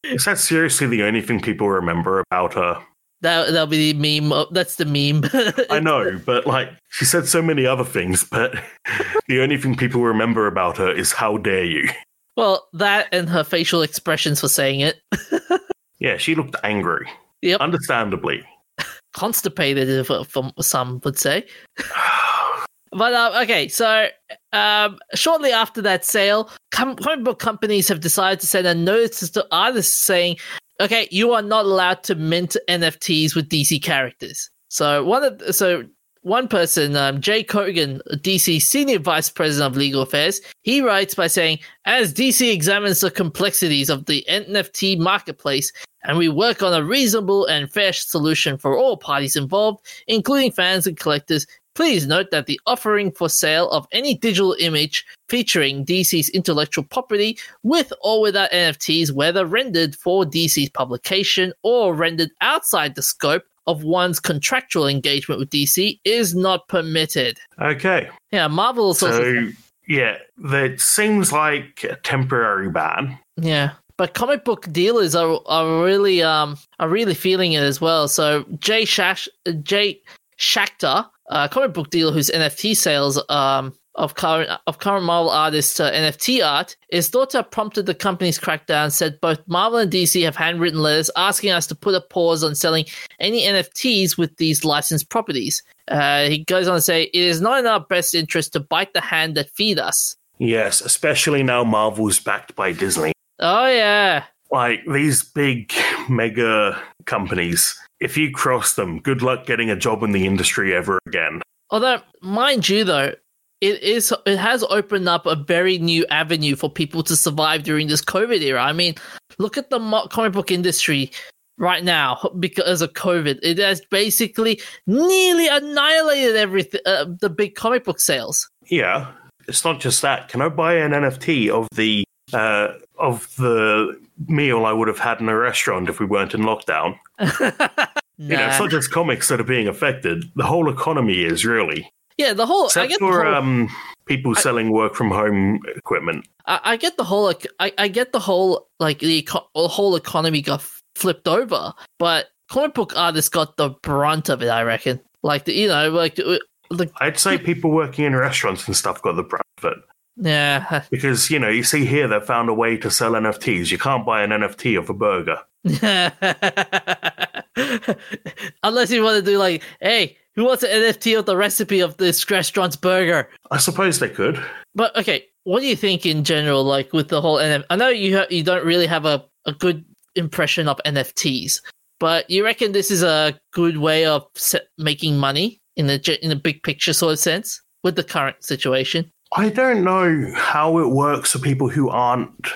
Is 0.03 0.25
that 0.25 0.39
seriously 0.39 0.87
the 0.87 1.03
only 1.03 1.21
thing 1.21 1.39
people 1.39 1.69
remember 1.69 2.21
about 2.29 2.53
her? 2.55 2.83
That 3.25 3.53
that'll 3.53 3.65
be 3.65 3.91
the 3.91 4.19
meme. 4.21 4.45
That's 4.51 4.75
the 4.75 4.85
meme. 4.85 5.23
I 5.71 5.79
know, 5.79 6.21
but 6.27 6.45
like 6.45 6.69
she 6.89 7.05
said 7.05 7.27
so 7.27 7.41
many 7.41 7.65
other 7.65 7.83
things, 7.83 8.23
but 8.23 8.53
the 9.27 9.41
only 9.41 9.57
thing 9.57 9.75
people 9.75 10.03
remember 10.03 10.45
about 10.45 10.77
her 10.77 10.91
is 10.91 11.11
"How 11.11 11.37
dare 11.37 11.63
you." 11.63 11.89
Well, 12.37 12.67
that 12.73 13.07
and 13.11 13.27
her 13.27 13.43
facial 13.43 13.81
expressions 13.81 14.41
for 14.41 14.47
saying 14.47 14.81
it. 14.81 15.01
yeah, 15.97 16.17
she 16.17 16.35
looked 16.35 16.55
angry. 16.63 17.09
Yep. 17.41 17.61
Understandably. 17.61 18.43
Constipated, 19.13 19.89
if, 19.89 20.11
if 20.11 20.37
some 20.63 21.01
would 21.03 21.17
say. 21.17 21.47
but 22.91 23.13
uh, 23.13 23.39
okay, 23.41 23.67
so 23.69 24.07
um, 24.53 24.99
shortly 25.15 25.51
after 25.51 25.81
that 25.81 26.05
sale, 26.05 26.51
com- 26.71 26.97
comic 26.97 27.25
book 27.25 27.39
companies 27.39 27.87
have 27.87 28.01
decided 28.01 28.39
to 28.41 28.47
send 28.47 28.67
a 28.67 28.75
notice 28.75 29.31
to 29.31 29.47
artists 29.51 29.97
saying, 29.97 30.37
"Okay, 30.79 31.07
you 31.11 31.33
are 31.33 31.41
not 31.41 31.65
allowed 31.65 32.03
to 32.03 32.15
mint 32.15 32.57
NFTs 32.67 33.35
with 33.35 33.49
DC 33.49 33.81
characters." 33.81 34.49
So 34.69 35.03
one 35.03 35.23
of 35.23 35.55
so 35.55 35.85
one 36.25 36.47
person, 36.47 36.95
um, 36.95 37.21
Jay 37.21 37.43
Kogan, 37.43 38.01
DC 38.13 38.59
Senior 38.59 38.97
Vice 38.97 39.29
President 39.29 39.71
of 39.71 39.77
Legal 39.77 40.01
Affairs, 40.01 40.41
he 40.63 40.81
writes 40.81 41.13
by 41.13 41.27
saying, 41.27 41.59
As 41.85 42.11
DC 42.15 42.51
examines 42.51 43.01
the 43.01 43.11
complexities 43.11 43.91
of 43.91 44.07
the 44.07 44.25
NFT 44.27 44.97
marketplace, 44.97 45.71
and 46.03 46.17
we 46.17 46.27
work 46.27 46.63
on 46.63 46.73
a 46.73 46.83
reasonable 46.83 47.45
and 47.45 47.71
fair 47.71 47.93
solution 47.93 48.57
for 48.57 48.75
all 48.75 48.97
parties 48.97 49.35
involved, 49.35 49.85
including 50.07 50.51
fans 50.51 50.87
and 50.87 50.97
collectors, 50.97 51.45
please 51.75 52.07
note 52.07 52.31
that 52.31 52.47
the 52.47 52.59
offering 52.65 53.11
for 53.11 53.29
sale 53.29 53.69
of 53.69 53.87
any 53.91 54.15
digital 54.15 54.55
image 54.59 55.05
featuring 55.29 55.85
DC's 55.85 56.29
intellectual 56.29 56.83
property 56.83 57.37
with 57.63 57.93
or 58.01 58.21
without 58.21 58.51
NFTs, 58.51 59.11
whether 59.11 59.45
rendered 59.45 59.95
for 59.95 60.25
DC's 60.25 60.69
publication 60.69 61.53
or 61.63 61.93
rendered 61.93 62.31
outside 62.41 62.95
the 62.95 63.03
scope 63.03 63.43
of 63.67 63.83
one's 63.83 64.19
contractual 64.19 64.87
engagement 64.87 65.39
with 65.39 65.49
DC 65.49 65.99
is 66.05 66.35
not 66.35 66.67
permitted. 66.67 67.39
Okay. 67.61 68.09
Yeah, 68.31 68.47
Marvel 68.47 68.93
so, 68.93 69.07
also. 69.07 69.51
Yeah, 69.87 70.17
that 70.37 70.81
seems 70.81 71.31
like 71.31 71.83
a 71.83 71.95
temporary 71.97 72.69
ban. 72.69 73.17
Yeah. 73.37 73.73
But 73.97 74.13
comic 74.13 74.43
book 74.43 74.71
dealers 74.71 75.15
are 75.15 75.39
are 75.45 75.83
really 75.83 76.21
um 76.21 76.57
are 76.79 76.89
really 76.89 77.13
feeling 77.13 77.53
it 77.53 77.63
as 77.63 77.79
well. 77.79 78.07
So 78.07 78.45
Jay 78.59 78.83
Shash 78.83 79.27
Jay 79.63 80.01
Schachter, 80.37 81.07
a 81.27 81.49
comic 81.49 81.73
book 81.73 81.89
dealer 81.89 82.11
whose 82.11 82.29
NFT 82.29 82.75
sales 82.75 83.21
um 83.29 83.73
of 83.95 84.15
current 84.15 84.49
of 84.67 84.79
current 84.79 85.05
Marvel 85.05 85.29
artists 85.29 85.75
to 85.75 85.83
NFT 85.83 86.45
art 86.45 86.75
is 86.89 87.09
thought 87.09 87.29
to 87.31 87.37
have 87.37 87.51
prompted 87.51 87.85
the 87.85 87.93
company's 87.93 88.39
crackdown. 88.39 88.91
Said 88.91 89.19
both 89.21 89.39
Marvel 89.47 89.79
and 89.79 89.91
DC 89.91 90.23
have 90.23 90.35
handwritten 90.35 90.81
letters 90.81 91.09
asking 91.15 91.51
us 91.51 91.67
to 91.67 91.75
put 91.75 91.95
a 91.95 92.01
pause 92.01 92.43
on 92.43 92.55
selling 92.55 92.85
any 93.19 93.43
NFTs 93.43 94.17
with 94.17 94.35
these 94.37 94.65
licensed 94.65 95.09
properties. 95.09 95.63
Uh, 95.87 96.25
he 96.25 96.43
goes 96.43 96.67
on 96.67 96.75
to 96.75 96.81
say, 96.81 97.03
"It 97.03 97.15
is 97.21 97.41
not 97.41 97.59
in 97.59 97.65
our 97.65 97.79
best 97.79 98.13
interest 98.13 98.53
to 98.53 98.59
bite 98.59 98.93
the 98.93 99.01
hand 99.01 99.35
that 99.35 99.49
feed 99.49 99.79
us." 99.79 100.15
Yes, 100.37 100.81
especially 100.81 101.43
now 101.43 101.63
Marvel's 101.63 102.19
backed 102.19 102.55
by 102.55 102.73
Disney. 102.73 103.13
Oh 103.39 103.67
yeah, 103.67 104.25
like 104.51 104.83
these 104.85 105.23
big 105.23 105.71
mega 106.09 106.81
companies. 107.05 107.77
If 107.99 108.17
you 108.17 108.31
cross 108.31 108.73
them, 108.75 108.99
good 108.99 109.21
luck 109.21 109.45
getting 109.45 109.69
a 109.69 109.75
job 109.75 110.03
in 110.03 110.11
the 110.11 110.25
industry 110.25 110.73
ever 110.73 110.99
again. 111.07 111.41
Although, 111.69 112.01
mind 112.21 112.67
you, 112.69 112.83
though, 112.83 113.13
it 113.61 113.81
is 113.81 114.13
it 114.25 114.37
has 114.37 114.63
opened 114.63 115.07
up 115.07 115.25
a 115.25 115.35
very 115.35 115.77
new 115.77 116.05
avenue 116.07 116.55
for 116.55 116.69
people 116.69 117.03
to 117.03 117.15
survive 117.15 117.63
during 117.63 117.87
this 117.87 118.01
COVID 118.01 118.41
era. 118.41 118.61
I 118.61 118.73
mean, 118.73 118.95
look 119.37 119.57
at 119.57 119.69
the 119.69 119.79
comic 120.11 120.33
book 120.33 120.51
industry 120.51 121.11
right 121.57 121.83
now 121.83 122.29
because 122.39 122.81
of 122.81 122.93
COVID. 122.93 123.39
It 123.41 123.57
has 123.59 123.81
basically 123.89 124.61
nearly 124.87 125.47
annihilated 125.47 126.35
everything, 126.35 126.81
uh, 126.85 127.05
the 127.21 127.29
big 127.29 127.55
comic 127.55 127.85
book 127.85 127.99
sales. 127.99 128.49
Yeah, 128.67 129.11
it's 129.47 129.63
not 129.63 129.79
just 129.79 130.01
that. 130.01 130.27
Can 130.27 130.41
I 130.41 130.49
buy 130.49 130.75
an 130.75 130.91
NFT 130.91 131.49
of 131.49 131.67
the 131.73 132.03
uh, 132.33 132.73
of 132.97 133.33
the 133.35 133.99
meal 134.27 134.65
I 134.65 134.71
would 134.71 134.87
have 134.87 134.99
had 134.99 135.19
in 135.19 135.29
a 135.29 135.37
restaurant 135.37 135.89
if 135.89 135.99
we 135.99 136.05
weren't 136.05 136.33
in 136.33 136.41
lockdown? 136.41 136.97
nah. 137.19 137.87
You 138.17 138.37
know, 138.37 138.47
it's 138.47 138.59
not 138.59 138.69
just 138.69 138.91
comics 138.91 139.27
that 139.27 139.41
are 139.41 139.43
being 139.43 139.67
affected. 139.67 140.23
The 140.37 140.45
whole 140.45 140.69
economy 140.69 141.25
is 141.25 141.45
really. 141.45 141.91
Yeah, 142.17 142.31
the 142.31 142.45
whole 142.45 142.63
I 142.63 142.65
Except 142.67 142.89
get 142.91 142.99
for 142.99 143.25
the 143.25 143.25
whole, 143.25 143.35
um, 143.35 143.69
people 144.05 144.35
selling 144.35 144.71
work 144.71 144.95
from 144.95 145.11
home 145.11 145.59
equipment. 145.75 146.25
I, 146.45 146.59
I 146.63 146.77
get 146.77 146.95
the 146.95 147.03
whole 147.03 147.33
I, 147.59 147.73
I 147.77 147.87
get 147.89 148.13
the 148.13 148.19
whole 148.19 148.69
like 148.79 148.99
the, 148.99 149.17
eco- 149.17 149.49
the 149.53 149.67
whole 149.67 149.97
economy 149.97 150.41
got 150.41 150.65
flipped 150.95 151.27
over, 151.27 151.73
but 151.99 152.27
comic 152.49 152.73
book 152.73 152.93
artists 152.95 153.29
got 153.29 153.57
the 153.57 153.71
brunt 153.81 154.29
of 154.29 154.41
it. 154.41 154.47
I 154.47 154.63
reckon. 154.63 155.01
Like 155.23 155.45
the, 155.45 155.53
you 155.53 155.67
know 155.67 155.89
like 155.89 156.17
uh, 156.19 156.37
the 156.69 156.89
I'd 157.01 157.19
say 157.19 157.37
people 157.37 157.71
working 157.71 158.05
in 158.05 158.15
restaurants 158.15 158.65
and 158.67 158.77
stuff 158.77 159.01
got 159.01 159.17
the 159.17 159.23
brunt 159.23 159.45
of 159.57 159.73
it. 159.73 159.77
Yeah 160.17 160.83
Because, 160.89 161.29
you 161.29 161.39
know, 161.39 161.49
you 161.49 161.63
see 161.63 161.85
here 161.85 162.07
they 162.07 162.19
found 162.19 162.49
a 162.49 162.53
way 162.53 162.77
to 162.77 162.89
sell 162.89 163.13
NFTs. 163.13 163.71
You 163.71 163.77
can't 163.77 164.05
buy 164.05 164.23
an 164.23 164.31
NFT 164.31 164.77
of 164.77 164.89
a 164.89 164.93
burger. 164.93 165.39
Unless 168.63 168.91
you 168.91 169.03
want 169.03 169.23
to 169.23 169.31
do 169.31 169.37
like, 169.37 169.63
hey, 169.81 170.17
who 170.35 170.45
wants 170.45 170.63
an 170.63 170.69
NFT 170.69 171.17
of 171.17 171.25
the 171.25 171.37
recipe 171.37 171.79
of 171.79 171.97
this 171.97 172.29
restaurant's 172.29 172.75
burger? 172.75 173.29
I 173.51 173.57
suppose 173.57 173.99
they 173.99 174.09
could. 174.09 174.43
But 174.73 174.95
okay, 174.97 175.25
what 175.43 175.61
do 175.61 175.67
you 175.67 175.75
think 175.75 176.05
in 176.05 176.23
general, 176.23 176.63
like 176.63 176.93
with 176.93 177.07
the 177.07 177.21
whole 177.21 177.37
NF? 177.37 177.63
I 177.69 177.75
know 177.75 177.89
you 177.89 178.17
ha- 178.17 178.27
you 178.29 178.43
don't 178.43 178.65
really 178.65 178.87
have 178.87 179.05
a, 179.05 179.23
a 179.45 179.53
good 179.53 179.85
impression 180.15 180.67
of 180.67 180.79
NFTs, 180.85 181.61
but 181.99 182.29
you 182.29 182.43
reckon 182.43 182.73
this 182.73 182.91
is 182.91 183.03
a 183.03 183.39
good 183.51 183.77
way 183.77 184.05
of 184.05 184.25
se- 184.35 184.67
making 184.77 185.17
money 185.17 185.61
in 185.75 185.87
the 185.87 186.19
in 186.21 186.31
a 186.31 186.35
big 186.35 186.63
picture 186.63 186.93
sort 186.93 187.13
of 187.13 187.19
sense 187.19 187.61
with 187.83 187.95
the 187.95 188.03
current 188.03 188.43
situation? 188.43 189.11
I 189.33 189.49
don't 189.49 189.83
know 189.83 190.31
how 190.35 190.79
it 190.79 190.87
works 190.87 191.31
for 191.31 191.39
people 191.39 191.69
who 191.69 191.89
aren't 191.89 192.47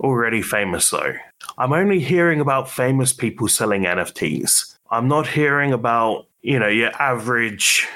already 0.00 0.42
famous, 0.42 0.90
though. 0.90 1.14
I'm 1.58 1.72
only 1.72 2.00
hearing 2.00 2.40
about 2.40 2.70
famous 2.70 3.12
people 3.12 3.48
selling 3.48 3.84
NFTs. 3.84 4.76
I'm 4.90 5.08
not 5.08 5.26
hearing 5.26 5.72
about, 5.72 6.26
you 6.42 6.58
know, 6.58 6.68
your 6.68 6.90
average 7.00 7.86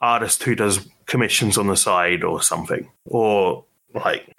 artist 0.00 0.42
who 0.42 0.54
does 0.54 0.88
commissions 1.06 1.56
on 1.56 1.66
the 1.68 1.76
side 1.76 2.24
or 2.24 2.42
something. 2.42 2.90
Or, 3.06 3.64
like, 3.94 4.38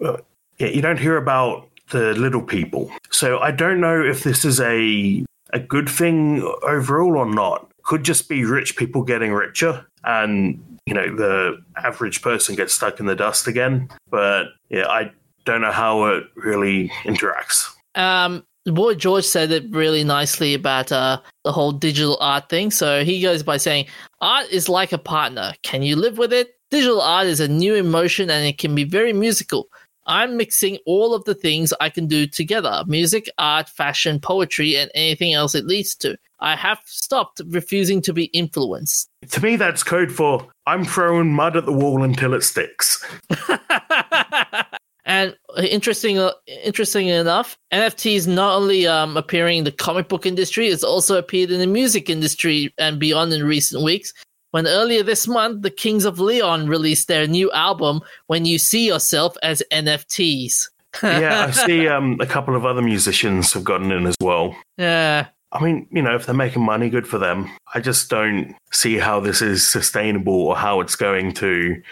yeah, 0.00 0.16
you 0.58 0.82
don't 0.82 0.98
hear 0.98 1.16
about 1.16 1.68
the 1.90 2.14
little 2.14 2.42
people. 2.42 2.90
So 3.10 3.38
I 3.38 3.50
don't 3.50 3.80
know 3.80 4.02
if 4.02 4.24
this 4.24 4.44
is 4.44 4.60
a 4.60 5.24
a 5.52 5.60
good 5.60 5.88
thing 5.88 6.42
overall 6.62 7.16
or 7.16 7.26
not. 7.26 7.70
Could 7.84 8.04
just 8.04 8.28
be 8.28 8.44
rich 8.44 8.76
people 8.76 9.02
getting 9.02 9.32
richer 9.32 9.86
and 10.04 10.71
you 10.86 10.94
know 10.94 11.14
the 11.14 11.62
average 11.76 12.22
person 12.22 12.54
gets 12.54 12.74
stuck 12.74 13.00
in 13.00 13.06
the 13.06 13.14
dust 13.14 13.46
again. 13.46 13.88
But 14.10 14.46
yeah, 14.68 14.86
I 14.88 15.10
don't 15.44 15.60
know 15.60 15.72
how 15.72 16.04
it 16.06 16.24
really 16.36 16.88
interacts. 17.04 17.68
Um, 17.94 18.44
boy 18.66 18.94
George 18.94 19.24
said 19.24 19.50
it 19.50 19.64
really 19.70 20.04
nicely 20.04 20.54
about 20.54 20.90
uh, 20.92 21.20
the 21.44 21.52
whole 21.52 21.72
digital 21.72 22.18
art 22.20 22.48
thing. 22.48 22.70
So 22.70 23.04
he 23.04 23.20
goes 23.20 23.42
by 23.42 23.56
saying, 23.56 23.86
"Art 24.20 24.46
is 24.50 24.68
like 24.68 24.92
a 24.92 24.98
partner. 24.98 25.54
Can 25.62 25.82
you 25.82 25.96
live 25.96 26.18
with 26.18 26.32
it? 26.32 26.54
Digital 26.70 27.00
art 27.00 27.26
is 27.26 27.40
a 27.40 27.48
new 27.48 27.74
emotion, 27.74 28.30
and 28.30 28.46
it 28.46 28.58
can 28.58 28.74
be 28.74 28.84
very 28.84 29.12
musical." 29.12 29.68
I'm 30.06 30.36
mixing 30.36 30.78
all 30.86 31.14
of 31.14 31.24
the 31.24 31.34
things 31.34 31.72
I 31.80 31.88
can 31.88 32.06
do 32.06 32.26
together 32.26 32.84
music, 32.86 33.30
art, 33.38 33.68
fashion, 33.68 34.20
poetry, 34.20 34.76
and 34.76 34.90
anything 34.94 35.32
else 35.32 35.54
it 35.54 35.66
leads 35.66 35.94
to. 35.96 36.16
I 36.40 36.56
have 36.56 36.80
stopped 36.86 37.40
refusing 37.46 38.02
to 38.02 38.12
be 38.12 38.24
influenced. 38.26 39.08
To 39.30 39.40
me, 39.40 39.56
that's 39.56 39.82
code 39.82 40.10
for 40.10 40.46
I'm 40.66 40.84
throwing 40.84 41.32
mud 41.32 41.56
at 41.56 41.66
the 41.66 41.72
wall 41.72 42.02
until 42.02 42.34
it 42.34 42.42
sticks. 42.42 43.04
and 45.04 45.36
interesting, 45.56 46.18
interesting 46.46 47.08
enough, 47.08 47.56
NFTs 47.72 48.26
not 48.26 48.56
only 48.56 48.88
um, 48.88 49.16
appearing 49.16 49.58
in 49.58 49.64
the 49.64 49.72
comic 49.72 50.08
book 50.08 50.26
industry, 50.26 50.66
it's 50.68 50.84
also 50.84 51.16
appeared 51.16 51.52
in 51.52 51.60
the 51.60 51.66
music 51.66 52.10
industry 52.10 52.74
and 52.76 52.98
beyond 52.98 53.32
in 53.32 53.44
recent 53.44 53.84
weeks. 53.84 54.12
When 54.52 54.66
earlier 54.66 55.02
this 55.02 55.26
month, 55.26 55.62
the 55.62 55.70
Kings 55.70 56.04
of 56.04 56.20
Leon 56.20 56.68
released 56.68 57.08
their 57.08 57.26
new 57.26 57.50
album, 57.52 58.00
"When 58.28 58.44
You 58.44 58.58
See 58.58 58.86
Yourself 58.86 59.36
as 59.42 59.62
NFTs." 59.72 60.68
yeah, 61.02 61.46
I 61.48 61.50
see 61.50 61.88
um, 61.88 62.18
a 62.20 62.26
couple 62.26 62.54
of 62.54 62.64
other 62.64 62.82
musicians 62.82 63.52
have 63.54 63.64
gotten 63.64 63.90
in 63.90 64.06
as 64.06 64.14
well. 64.20 64.54
Yeah, 64.76 65.26
I 65.52 65.62
mean, 65.62 65.86
you 65.90 66.00
know, 66.00 66.14
if 66.14 66.24
they're 66.24 66.34
making 66.34 66.64
money, 66.64 66.88
good 66.88 67.06
for 67.06 67.18
them. 67.18 67.50
I 67.74 67.80
just 67.80 68.08
don't 68.08 68.54
see 68.72 68.96
how 68.96 69.20
this 69.20 69.42
is 69.42 69.68
sustainable 69.68 70.34
or 70.34 70.56
how 70.56 70.80
it's 70.80 70.96
going 70.96 71.32
to 71.34 71.82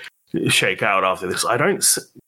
shake 0.49 0.83
out 0.83 1.05
after 1.05 1.27
this. 1.27 1.45
I 1.45 1.57
don't 1.57 1.85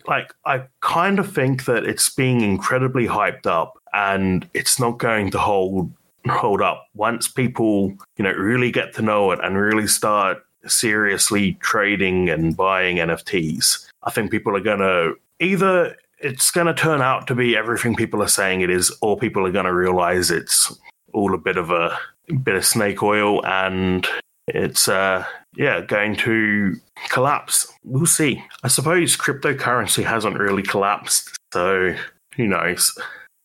like, 0.06 0.34
I 0.44 0.64
kind 0.80 1.18
of 1.18 1.32
think 1.32 1.64
that 1.64 1.84
it's 1.84 2.10
being 2.10 2.42
incredibly 2.42 3.06
hyped 3.06 3.46
up 3.46 3.78
and 3.94 4.48
it's 4.52 4.78
not 4.78 4.98
going 4.98 5.30
to 5.30 5.38
hold 5.38 5.92
hold 6.28 6.62
up. 6.62 6.86
Once 6.94 7.28
people, 7.28 7.94
you 8.16 8.24
know, 8.24 8.32
really 8.32 8.70
get 8.70 8.94
to 8.94 9.02
know 9.02 9.30
it 9.32 9.40
and 9.42 9.56
really 9.56 9.86
start 9.86 10.44
seriously 10.66 11.54
trading 11.54 12.28
and 12.28 12.56
buying 12.56 12.96
NFTs. 12.96 13.86
I 14.04 14.10
think 14.10 14.30
people 14.30 14.56
are 14.56 14.60
going 14.60 14.80
to 14.80 15.14
either 15.40 15.96
it's 16.18 16.52
going 16.52 16.68
to 16.68 16.74
turn 16.74 17.02
out 17.02 17.26
to 17.26 17.34
be 17.34 17.56
everything 17.56 17.96
people 17.96 18.22
are 18.22 18.28
saying 18.28 18.60
it 18.60 18.70
is, 18.70 18.96
or 19.02 19.18
people 19.18 19.44
are 19.44 19.50
going 19.50 19.64
to 19.64 19.74
realize 19.74 20.30
it's 20.30 20.78
all 21.12 21.34
a 21.34 21.38
bit 21.38 21.56
of 21.56 21.70
a 21.70 21.98
bit 22.44 22.54
of 22.54 22.64
snake 22.64 23.02
oil 23.02 23.44
and 23.44 24.06
it's 24.46 24.88
uh 24.88 25.24
yeah 25.56 25.80
going 25.80 26.16
to 26.16 26.76
collapse. 27.10 27.70
We'll 27.84 28.06
see. 28.06 28.42
I 28.62 28.68
suppose 28.68 29.16
cryptocurrency 29.16 30.04
hasn't 30.04 30.38
really 30.38 30.62
collapsed 30.62 31.36
so 31.52 31.94
who 32.36 32.46
knows 32.46 32.98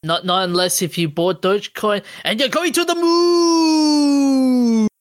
not 0.08 0.26
not 0.26 0.44
unless 0.44 0.82
if 0.82 0.98
you 0.98 1.08
bought 1.10 1.42
Dogecoin 1.42 2.04
and 2.24 2.40
you're 2.40 2.50
going 2.50 2.74
to 2.74 2.84
the 2.86 2.96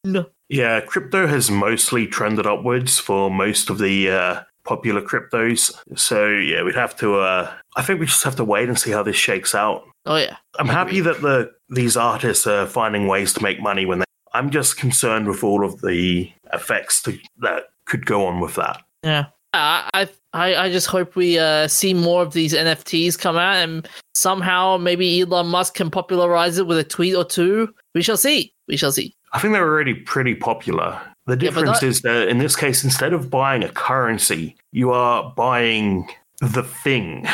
moon. 0.04 0.26
yeah 0.48 0.80
crypto 0.80 1.26
has 1.26 1.50
mostly 1.50 2.06
trended 2.06 2.46
upwards 2.46 2.98
for 2.98 3.30
most 3.30 3.70
of 3.70 3.78
the 3.78 4.10
uh 4.10 4.42
popular 4.64 5.00
cryptos 5.00 5.72
so 5.96 6.26
yeah 6.28 6.62
we'd 6.62 6.74
have 6.74 6.96
to 6.96 7.14
uh 7.16 7.52
i 7.76 7.82
think 7.82 8.00
we 8.00 8.06
just 8.06 8.24
have 8.24 8.34
to 8.36 8.44
wait 8.44 8.68
and 8.68 8.78
see 8.78 8.90
how 8.90 9.02
this 9.02 9.16
shakes 9.16 9.54
out 9.54 9.84
Oh 10.08 10.14
yeah, 10.18 10.36
I'm 10.56 10.68
happy 10.68 11.00
that 11.00 11.20
the 11.20 11.50
these 11.68 11.96
artists 11.96 12.46
are 12.46 12.64
finding 12.66 13.08
ways 13.08 13.32
to 13.32 13.42
make 13.42 13.60
money 13.60 13.86
when 13.86 13.98
they. 13.98 14.04
I'm 14.32 14.50
just 14.50 14.76
concerned 14.76 15.26
with 15.26 15.42
all 15.42 15.64
of 15.64 15.80
the 15.80 16.30
effects 16.52 17.02
to, 17.02 17.18
that 17.38 17.64
could 17.86 18.06
go 18.06 18.24
on 18.26 18.38
with 18.38 18.54
that. 18.54 18.82
yeah. 19.02 19.24
I 19.58 20.08
I 20.32 20.54
I 20.56 20.70
just 20.70 20.86
hope 20.86 21.16
we 21.16 21.38
uh, 21.38 21.68
see 21.68 21.94
more 21.94 22.22
of 22.22 22.32
these 22.32 22.52
NFTs 22.54 23.18
come 23.18 23.36
out, 23.36 23.56
and 23.56 23.88
somehow 24.14 24.76
maybe 24.76 25.20
Elon 25.20 25.46
Musk 25.48 25.74
can 25.74 25.90
popularize 25.90 26.58
it 26.58 26.66
with 26.66 26.78
a 26.78 26.84
tweet 26.84 27.14
or 27.14 27.24
two. 27.24 27.72
We 27.94 28.02
shall 28.02 28.16
see. 28.16 28.52
We 28.68 28.76
shall 28.76 28.92
see. 28.92 29.14
I 29.32 29.38
think 29.38 29.52
they're 29.52 29.68
already 29.68 29.94
pretty 29.94 30.34
popular. 30.34 31.00
The 31.26 31.32
Yeah, 31.32 31.36
difference 31.36 31.80
that- 31.80 31.86
is 31.86 32.00
that 32.02 32.28
in 32.28 32.38
this 32.38 32.54
case, 32.56 32.84
instead 32.84 33.12
of 33.12 33.30
buying 33.30 33.64
a 33.64 33.68
currency, 33.68 34.56
you 34.72 34.90
are 34.92 35.32
buying 35.36 36.08
the 36.40 36.62
thing. 36.62 37.26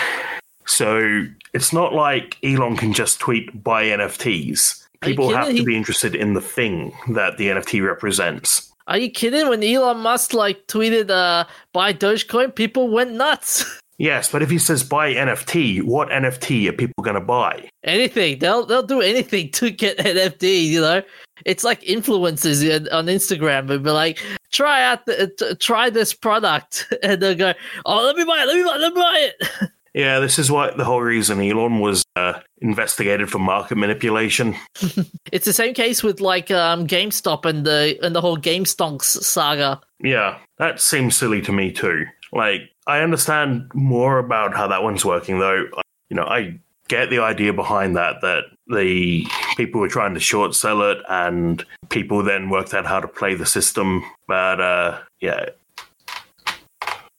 So 0.66 1.27
it's 1.53 1.73
not 1.73 1.93
like 1.93 2.37
Elon 2.43 2.77
can 2.77 2.93
just 2.93 3.18
tweet 3.20 3.62
buy 3.62 3.85
NFTs. 3.87 4.87
People 5.03 5.35
have 5.35 5.49
to 5.49 5.53
He- 5.55 5.64
be 5.64 5.77
interested 5.77 6.14
in 6.14 6.35
the 6.35 6.41
thing 6.41 6.93
that 7.11 7.37
the 7.37 7.49
NFT 7.49 7.81
represents. 7.85 8.72
Are 8.93 8.99
you 8.99 9.11
kidding? 9.11 9.49
When 9.49 9.64
Elon 9.64 10.01
Musk 10.01 10.34
like 10.34 10.66
tweeted 10.66 11.09
uh, 11.09 11.47
buy 11.72 11.95
Dogecoin, 11.95 12.55
people 12.55 12.88
went 12.90 13.12
nuts. 13.12 13.64
Yes, 13.99 14.32
but 14.32 14.43
if 14.43 14.51
he 14.51 14.59
says 14.59 14.82
buy 14.82 15.14
NFT, 15.14 15.84
what 15.84 16.09
NFT 16.09 16.68
are 16.68 16.72
people 16.72 17.05
going 17.05 17.14
to 17.14 17.20
buy? 17.20 17.68
anything 17.84 18.38
they'll 18.40 18.66
they'll 18.66 18.82
do 18.82 19.01
anything 19.01 19.53
to 19.53 19.70
get 19.70 19.99
NFT. 19.99 20.64
You 20.64 20.80
know, 20.80 21.03
it's 21.45 21.62
like 21.62 21.82
influencers 21.82 22.88
on 22.93 23.07
Instagram 23.07 23.68
would 23.68 23.84
be 23.84 23.90
like, 23.90 24.18
try 24.51 24.82
out 24.82 25.07
the 25.07 25.57
try 25.61 25.88
this 25.88 26.14
product, 26.14 26.93
and 27.05 27.22
they'll 27.22 27.36
go, 27.36 27.53
oh, 27.84 28.05
let 28.05 28.16
me 28.16 28.24
buy 28.24 28.43
it, 28.43 28.47
let 28.47 28.57
me 28.57 28.64
buy 28.64 28.74
it, 28.74 28.80
let 28.80 28.95
me 28.95 29.01
buy 29.01 29.30
it. 29.30 29.70
Yeah, 29.95 30.20
this 30.20 30.38
is 30.38 30.51
what 30.51 30.78
the 30.78 30.84
whole 30.84 31.03
reason 31.03 31.40
Elon 31.40 31.80
was 31.80 32.03
uh, 32.16 32.40
investigated 32.62 33.30
for 33.30 33.38
market 33.38 33.76
manipulation. 33.76 34.55
It's 35.32 35.47
the 35.47 35.53
same 35.55 35.72
case 35.72 36.03
with 36.03 36.20
like 36.20 36.51
um, 36.51 36.86
GameStop 36.86 37.47
and 37.47 37.64
the 37.64 37.99
and 38.03 38.14
the 38.14 38.20
whole 38.20 38.36
GameStonks 38.36 39.22
saga. 39.24 39.80
Yeah, 40.03 40.38
that 40.59 40.78
seems 40.78 41.16
silly 41.16 41.40
to 41.43 41.53
me 41.53 41.72
too. 41.72 42.05
Like, 42.32 42.61
I 42.86 43.01
understand 43.01 43.70
more 43.72 44.18
about 44.18 44.55
how 44.55 44.68
that 44.68 44.82
one's 44.82 45.07
working, 45.07 45.38
though. 45.38 45.64
You 46.11 46.16
know, 46.16 46.24
I 46.24 46.59
get 46.88 47.09
the 47.09 47.20
idea 47.20 47.55
behind 47.55 47.97
that 47.97 48.20
that 48.20 48.45
the 48.66 49.26
people 49.57 49.80
were 49.80 49.88
trying 49.88 50.12
to 50.12 50.20
short 50.20 50.55
sell 50.55 50.82
it, 50.82 50.99
and 51.09 51.64
people 51.88 52.22
then 52.22 52.51
worked 52.51 52.74
out 52.74 52.84
how 52.84 53.01
to 53.01 53.09
play 53.09 53.34
the 53.34 53.47
system. 53.47 54.05
But 54.28 54.61
uh, 54.61 55.01
yeah, 55.20 55.47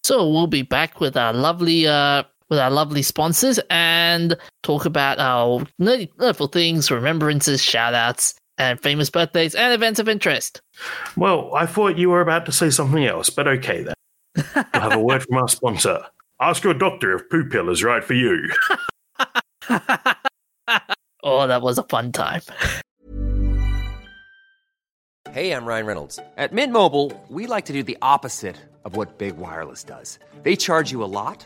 So 0.03 0.29
we'll 0.29 0.45
be 0.47 0.61
back 0.61 0.99
with 0.99 1.17
our 1.17 1.33
lovely 1.33 1.87
uh 1.87 2.23
with 2.49 2.59
our 2.59 2.71
lovely 2.71 3.01
sponsors 3.01 3.59
and 3.69 4.35
talk 4.61 4.85
about 4.85 5.19
our 5.19 5.65
nerdy, 5.81 6.09
nerdful 6.15 6.51
things, 6.51 6.91
remembrances, 6.91 7.61
shout 7.61 7.93
outs, 7.93 8.35
and 8.57 8.81
famous 8.81 9.09
birthdays 9.09 9.55
and 9.55 9.73
events 9.73 9.99
of 9.99 10.07
interest. 10.07 10.61
well, 11.17 11.53
I 11.55 11.65
thought 11.65 11.97
you 11.97 12.09
were 12.09 12.21
about 12.21 12.45
to 12.45 12.51
say 12.51 12.69
something 12.69 13.05
else, 13.05 13.29
but 13.29 13.47
okay 13.47 13.83
then. 13.83 13.93
We'll 14.55 14.81
have 14.81 14.93
a 14.93 14.99
word 14.99 15.23
from 15.23 15.37
our 15.37 15.47
sponsor. 15.47 16.05
Ask 16.39 16.63
your 16.63 16.73
doctor 16.73 17.15
if 17.15 17.29
poo 17.29 17.45
pill 17.45 17.69
is 17.69 17.83
right 17.83 18.03
for 18.03 18.13
you. 18.13 18.49
oh, 21.23 21.47
that 21.47 21.61
was 21.61 21.77
a 21.77 21.83
fun 21.83 22.11
time. 22.11 22.41
Hey, 25.31 25.51
I'm 25.51 25.65
Ryan 25.65 25.85
Reynolds. 25.85 26.19
At 26.37 26.53
Mint 26.53 26.71
Mobile, 26.71 27.11
we 27.27 27.47
like 27.47 27.65
to 27.65 27.73
do 27.73 27.81
the 27.81 27.97
opposite 28.01 28.57
of 28.85 28.95
what 28.95 29.17
Big 29.17 29.37
Wireless 29.37 29.83
does. 29.83 30.19
They 30.43 30.55
charge 30.55 30.91
you 30.91 31.03
a 31.03 31.05
lot, 31.05 31.45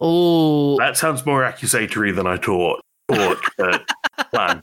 Oh, 0.00 0.76
That 0.78 0.96
sounds 0.96 1.24
more 1.26 1.44
accusatory 1.44 2.12
than 2.12 2.26
I 2.26 2.36
thought. 2.36 2.80
Thought, 3.10 3.38
plan. 4.32 4.62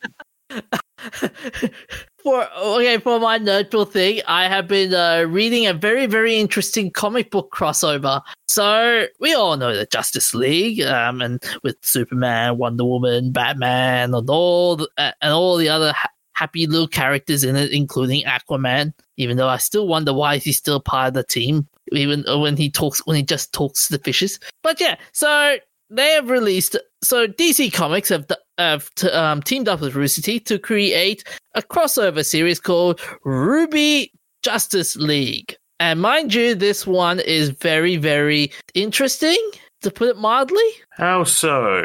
for 2.23 2.47
okay 2.57 2.97
for 2.99 3.19
my 3.19 3.39
nerdful 3.39 3.89
thing, 3.89 4.21
I 4.27 4.47
have 4.47 4.67
been 4.67 4.93
uh, 4.93 5.25
reading 5.27 5.65
a 5.67 5.73
very 5.73 6.05
very 6.05 6.38
interesting 6.38 6.91
comic 6.91 7.31
book 7.31 7.51
crossover. 7.51 8.21
So 8.47 9.07
we 9.19 9.33
all 9.33 9.57
know 9.57 9.75
the 9.75 9.86
Justice 9.88 10.33
League, 10.33 10.81
um, 10.81 11.21
and 11.21 11.43
with 11.63 11.75
Superman, 11.81 12.57
Wonder 12.57 12.86
Woman, 12.86 13.31
Batman, 13.31 14.13
and 14.13 14.29
all 14.29 14.77
the, 14.77 14.89
uh, 14.97 15.11
and 15.21 15.33
all 15.33 15.57
the 15.57 15.67
other 15.69 15.91
ha- 15.91 16.09
happy 16.33 16.67
little 16.67 16.88
characters 16.88 17.43
in 17.43 17.55
it, 17.55 17.71
including 17.71 18.23
Aquaman. 18.23 18.93
Even 19.17 19.38
though 19.38 19.49
I 19.49 19.57
still 19.57 19.88
wonder 19.88 20.13
why 20.13 20.38
he's 20.38 20.57
still 20.57 20.79
part 20.79 21.09
of 21.09 21.13
the 21.15 21.23
team, 21.23 21.67
even 21.91 22.23
when 22.41 22.57
he 22.57 22.69
talks 22.69 23.05
when 23.05 23.15
he 23.15 23.23
just 23.23 23.53
talks 23.53 23.88
to 23.88 23.97
the 23.97 24.03
fishes. 24.03 24.39
But 24.63 24.79
yeah, 24.79 24.95
so 25.11 25.57
they 25.89 26.11
have 26.11 26.29
released 26.29 26.77
so 27.03 27.27
DC 27.27 27.71
Comics 27.73 28.09
have 28.09 28.27
have 28.57 28.93
t- 28.95 29.09
um, 29.09 29.41
teamed 29.41 29.67
up 29.67 29.81
with 29.81 29.95
Rooster 29.95 30.21
Teeth 30.21 30.45
to 30.45 30.59
create 30.59 31.23
a 31.55 31.61
crossover 31.61 32.25
series 32.25 32.59
called 32.59 32.99
RWBY 33.25 34.11
Justice 34.43 34.95
League. 34.95 35.55
And 35.79 36.01
mind 36.01 36.33
you, 36.33 36.55
this 36.55 36.88
one 36.88 37.19
is 37.19 37.49
very, 37.49 37.97
very 37.97 38.51
interesting, 38.73 39.38
to 39.81 39.91
put 39.91 40.07
it 40.07 40.17
mildly. 40.17 40.63
How 40.91 41.25
so? 41.25 41.83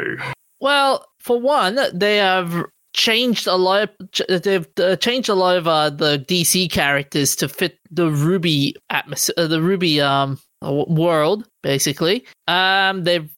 Well, 0.61 1.05
for 1.19 1.39
one, 1.39 1.79
they 1.93 2.17
have 2.17 2.65
changed 2.93 3.47
a 3.47 3.55
lot. 3.55 3.89
Of, 4.29 4.43
they've 4.43 4.67
uh, 4.79 4.95
changed 4.97 5.29
a 5.29 5.33
lot 5.33 5.57
of 5.57 5.67
uh, 5.67 5.89
the 5.89 6.19
DC 6.27 6.71
characters 6.71 7.35
to 7.37 7.47
fit 7.47 7.79
the 7.89 8.09
RWBY 8.09 8.73
atmosphere, 8.89 9.33
uh, 9.37 9.47
the 9.47 9.59
RWBY 9.59 10.03
um 10.03 10.39
world, 10.61 11.47
basically. 11.63 12.23
Um, 12.47 13.03
they've 13.03 13.29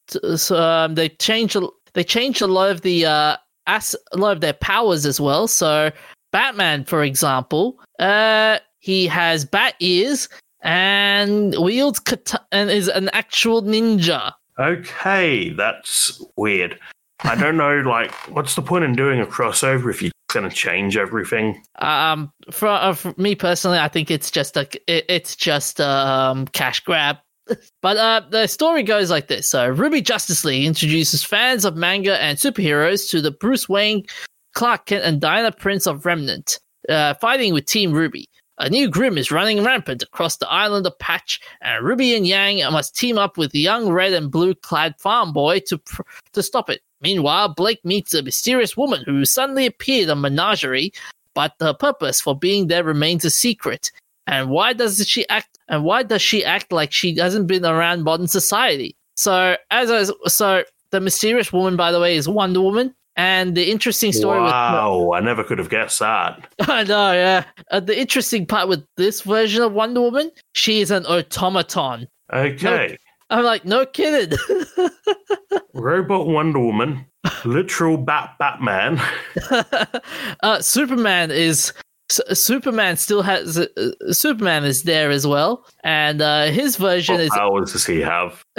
um, 0.52 0.96
they 0.96 1.10
changed 1.10 1.56
a- 1.56 1.70
they 1.94 2.04
changed 2.04 2.42
a 2.42 2.48
lot 2.48 2.72
of 2.72 2.82
the 2.82 3.06
uh 3.06 3.38
as 3.68 3.96
a 4.12 4.18
lot 4.18 4.34
of 4.34 4.42
their 4.42 4.54
powers 4.54 5.06
as 5.06 5.22
well. 5.22 5.48
So 5.48 5.92
Batman, 6.32 6.84
for 6.84 7.04
example, 7.04 7.80
uh, 8.00 8.58
he 8.80 9.08
has 9.08 9.46
bat 9.46 9.76
ears 9.80 10.28
and 10.62 11.56
wields 11.58 12.00
kata- 12.00 12.42
and 12.52 12.70
is 12.70 12.90
an 12.90 13.10
actual 13.14 13.62
ninja. 13.62 14.34
Okay, 14.60 15.50
that's 15.52 16.22
weird. 16.36 16.78
I 17.24 17.36
don't 17.36 17.56
know, 17.56 17.80
like, 17.80 18.12
what's 18.30 18.56
the 18.56 18.62
point 18.62 18.84
in 18.84 18.96
doing 18.96 19.22
a 19.22 19.26
crossover 19.26 19.90
if 19.90 20.02
you're 20.02 20.12
going 20.34 20.50
to 20.50 20.54
change 20.54 20.98
everything? 20.98 21.64
Um, 21.80 22.34
for, 22.52 22.68
uh, 22.68 22.94
for 22.94 23.14
me 23.18 23.34
personally, 23.36 23.80
I 23.80 23.88
think 23.88 24.12
it's 24.12 24.30
just 24.30 24.58
a 24.58 24.68
it, 24.88 25.06
it's 25.08 25.36
just 25.36 25.80
a 25.80 25.88
um, 25.88 26.48
cash 26.48 26.80
grab. 26.82 27.18
But 27.82 27.98
uh, 27.98 28.22
the 28.30 28.48
story 28.48 28.84
goes 28.84 29.10
like 29.10 29.28
this: 29.28 29.50
So, 29.50 29.76
RWBY 29.76 30.04
Justice 30.06 30.46
League 30.46 30.66
introduces 30.66 31.26
fans 31.26 31.66
of 31.66 31.76
manga 31.76 32.22
and 32.22 32.38
superheroes 32.38 33.10
to 33.10 33.20
the 33.20 33.32
Bruce 33.32 33.68
Wayne, 33.68 34.06
Clark 34.54 34.86
Kent, 34.86 35.04
and 35.04 35.20
Diana 35.20 35.52
Prince 35.52 35.86
of 35.86 36.06
Remnant, 36.06 36.60
uh, 36.88 37.16
fighting 37.16 37.54
with 37.54 37.66
Team 37.66 37.92
RWBY. 37.92 38.24
A 38.60 38.70
new 38.70 38.90
Grimm 38.90 39.18
is 39.18 39.32
running 39.32 39.64
rampant 39.64 40.04
across 40.04 40.38
the 40.38 40.50
island 40.50 40.86
of 40.86 40.98
Patch, 41.00 41.42
and 41.62 41.84
Ruby 41.84 42.16
and 42.16 42.26
Yang 42.26 42.60
must 42.72 42.96
team 42.96 43.18
up 43.18 43.38
with 43.38 43.52
the 43.52 43.60
young 43.60 43.90
red 43.90 44.14
and 44.14 44.32
blue 44.32 44.54
clad 44.54 44.96
farm 45.00 45.34
boy 45.34 45.60
to 45.68 45.80
pr- 45.80 46.04
to 46.34 46.44
stop 46.44 46.70
it. 46.70 46.82
Meanwhile, 47.04 47.50
Blake 47.50 47.84
meets 47.84 48.14
a 48.14 48.24
mysterious 48.24 48.78
woman 48.78 49.04
who 49.06 49.26
suddenly 49.26 49.66
appeared 49.66 50.10
on 50.10 50.22
Menagerie, 50.22 50.94
but 51.34 51.54
the 51.60 51.74
purpose 51.74 52.22
for 52.22 52.38
being 52.38 52.68
there 52.68 52.84
remains 52.84 53.26
a 53.26 53.30
secret. 53.30 53.92
And 54.26 54.50
why 54.50 54.74
does 54.74 55.06
she 55.08 55.28
act? 55.30 55.60
And 55.68 55.84
why 55.84 56.04
does 56.04 56.22
she 56.22 56.46
act 56.46 56.72
like 56.72 56.94
she 56.94 57.18
hasn't 57.18 57.48
been 57.48 57.66
around 57.66 58.04
modern 58.04 58.28
society? 58.28 58.96
So, 59.16 59.58
as 59.70 59.92
I, 59.92 60.14
so 60.28 60.64
the 60.92 61.02
mysterious 61.02 61.52
woman, 61.52 61.76
by 61.76 61.92
the 61.92 62.00
way, 62.00 62.16
is 62.16 62.30
Wonder 62.30 62.62
Woman. 62.62 62.96
And 63.16 63.56
the 63.56 63.70
interesting 63.70 64.12
story 64.12 64.42
with 64.42 64.52
Wow, 64.52 65.12
I 65.14 65.20
never 65.20 65.44
could 65.44 65.60
have 65.60 65.70
guessed 65.70 66.00
that. 66.00 66.48
I 66.62 66.84
know, 66.84 67.12
yeah. 67.12 67.46
Uh, 67.70 67.80
the 67.80 68.00
interesting 68.00 68.48
part 68.48 68.68
with 68.68 68.84
this 68.98 69.22
version 69.22 69.62
of 69.62 69.74
Wonder 69.74 70.02
Woman, 70.02 70.32
she 70.54 70.82
is 70.82 70.90
an 70.90 71.06
automaton. 71.06 72.08
Okay, 72.34 72.98
I'm 73.34 73.44
like, 73.44 73.66
no 73.66 73.84
kidding. 73.86 74.38
Robot 75.74 76.28
Wonder 76.28 76.60
Woman, 76.60 77.04
literal 77.46 77.98
Bat 77.98 78.36
Batman. 78.38 79.02
uh, 80.44 80.62
Superman 80.62 81.32
is 81.32 81.74
Superman 82.12 82.96
still 82.98 83.24
has 83.24 83.58
uh, 83.58 83.68
Superman 84.12 84.66
is 84.66 84.84
there 84.84 85.10
as 85.10 85.26
well, 85.26 85.66
and 85.84 86.22
uh, 86.22 86.46
his 86.46 86.76
version 86.76 87.16
What 87.16 87.24
is. 87.24 87.30
powers 87.32 87.72
does 87.72 87.86
he 87.88 88.02
have? 88.02 88.44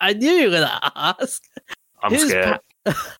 I 0.00 0.14
knew 0.16 0.30
you 0.30 0.44
were 0.44 0.60
gonna 0.60 0.92
ask. 0.94 1.42
I'm 2.02 2.12
His 2.12 2.28
scared. 2.28 2.60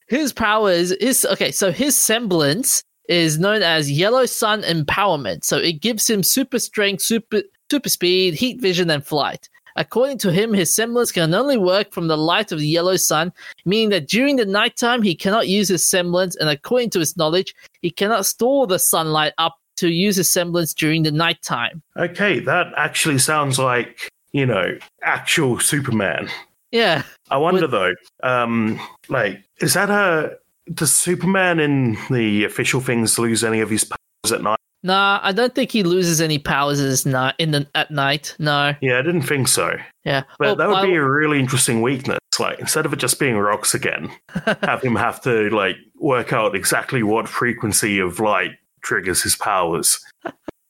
His 0.06 0.32
power 0.32 0.70
is, 0.70 0.92
is 0.92 1.24
okay. 1.32 1.50
So 1.50 1.72
his 1.72 1.98
semblance 1.98 2.84
is 3.08 3.40
known 3.40 3.62
as 3.62 3.90
Yellow 3.90 4.26
Sun 4.26 4.62
Empowerment. 4.62 5.42
So 5.44 5.56
it 5.56 5.80
gives 5.80 6.08
him 6.08 6.22
super 6.22 6.60
strength, 6.60 7.02
super 7.02 7.42
super 7.72 7.88
speed, 7.88 8.34
heat 8.34 8.60
vision, 8.60 8.88
and 8.88 9.04
flight. 9.04 9.48
According 9.76 10.18
to 10.18 10.32
him, 10.32 10.52
his 10.52 10.74
semblance 10.74 11.12
can 11.12 11.34
only 11.34 11.56
work 11.56 11.92
from 11.92 12.08
the 12.08 12.16
light 12.16 12.52
of 12.52 12.58
the 12.58 12.66
yellow 12.66 12.96
sun, 12.96 13.32
meaning 13.64 13.90
that 13.90 14.08
during 14.08 14.36
the 14.36 14.46
nighttime 14.46 15.02
he 15.02 15.14
cannot 15.14 15.48
use 15.48 15.68
his 15.68 15.88
semblance, 15.88 16.36
and 16.36 16.48
according 16.48 16.90
to 16.90 16.98
his 16.98 17.16
knowledge, 17.16 17.54
he 17.80 17.90
cannot 17.90 18.26
store 18.26 18.66
the 18.66 18.78
sunlight 18.78 19.32
up 19.38 19.56
to 19.76 19.88
use 19.88 20.16
his 20.16 20.30
semblance 20.30 20.74
during 20.74 21.02
the 21.02 21.10
nighttime. 21.10 21.82
Okay, 21.96 22.38
that 22.40 22.68
actually 22.76 23.18
sounds 23.18 23.58
like, 23.58 24.08
you 24.32 24.46
know, 24.46 24.78
actual 25.02 25.58
Superman. 25.58 26.28
Yeah. 26.70 27.02
I 27.30 27.36
wonder 27.36 27.66
though, 27.66 27.94
um, 28.22 28.80
like, 29.08 29.42
is 29.60 29.74
that 29.74 29.90
a 29.90 30.38
does 30.72 30.92
Superman 30.92 31.58
in 31.58 31.98
the 32.10 32.44
official 32.44 32.80
things 32.80 33.18
lose 33.18 33.42
any 33.44 33.60
of 33.60 33.70
his 33.70 33.84
powers 33.84 34.32
at 34.32 34.42
night? 34.42 34.58
Nah, 34.82 35.20
I 35.22 35.32
don't 35.32 35.54
think 35.54 35.70
he 35.70 35.82
loses 35.84 36.20
any 36.20 36.38
powers 36.38 36.80
as 36.80 37.06
night 37.06 37.34
in 37.38 37.52
the 37.52 37.66
at 37.74 37.90
night. 37.90 38.34
No. 38.38 38.74
Yeah, 38.80 38.98
I 38.98 39.02
didn't 39.02 39.22
think 39.22 39.46
so. 39.48 39.76
Yeah. 40.04 40.24
But 40.38 40.48
Oh, 40.48 40.54
that 40.56 40.68
would 40.68 40.74
by- 40.74 40.86
be 40.86 40.94
a 40.96 41.04
really 41.04 41.38
interesting 41.38 41.82
weakness. 41.82 42.18
Like, 42.40 42.58
instead 42.58 42.86
of 42.86 42.92
it 42.92 42.98
just 42.98 43.20
being 43.20 43.36
rocks 43.36 43.74
again, 43.74 44.10
have 44.62 44.82
him 44.82 44.96
have 44.96 45.20
to 45.22 45.50
like 45.50 45.76
work 45.96 46.32
out 46.32 46.56
exactly 46.56 47.02
what 47.02 47.28
frequency 47.28 47.98
of 47.98 48.18
light 48.20 48.52
triggers 48.82 49.22
his 49.22 49.36
powers. 49.36 50.00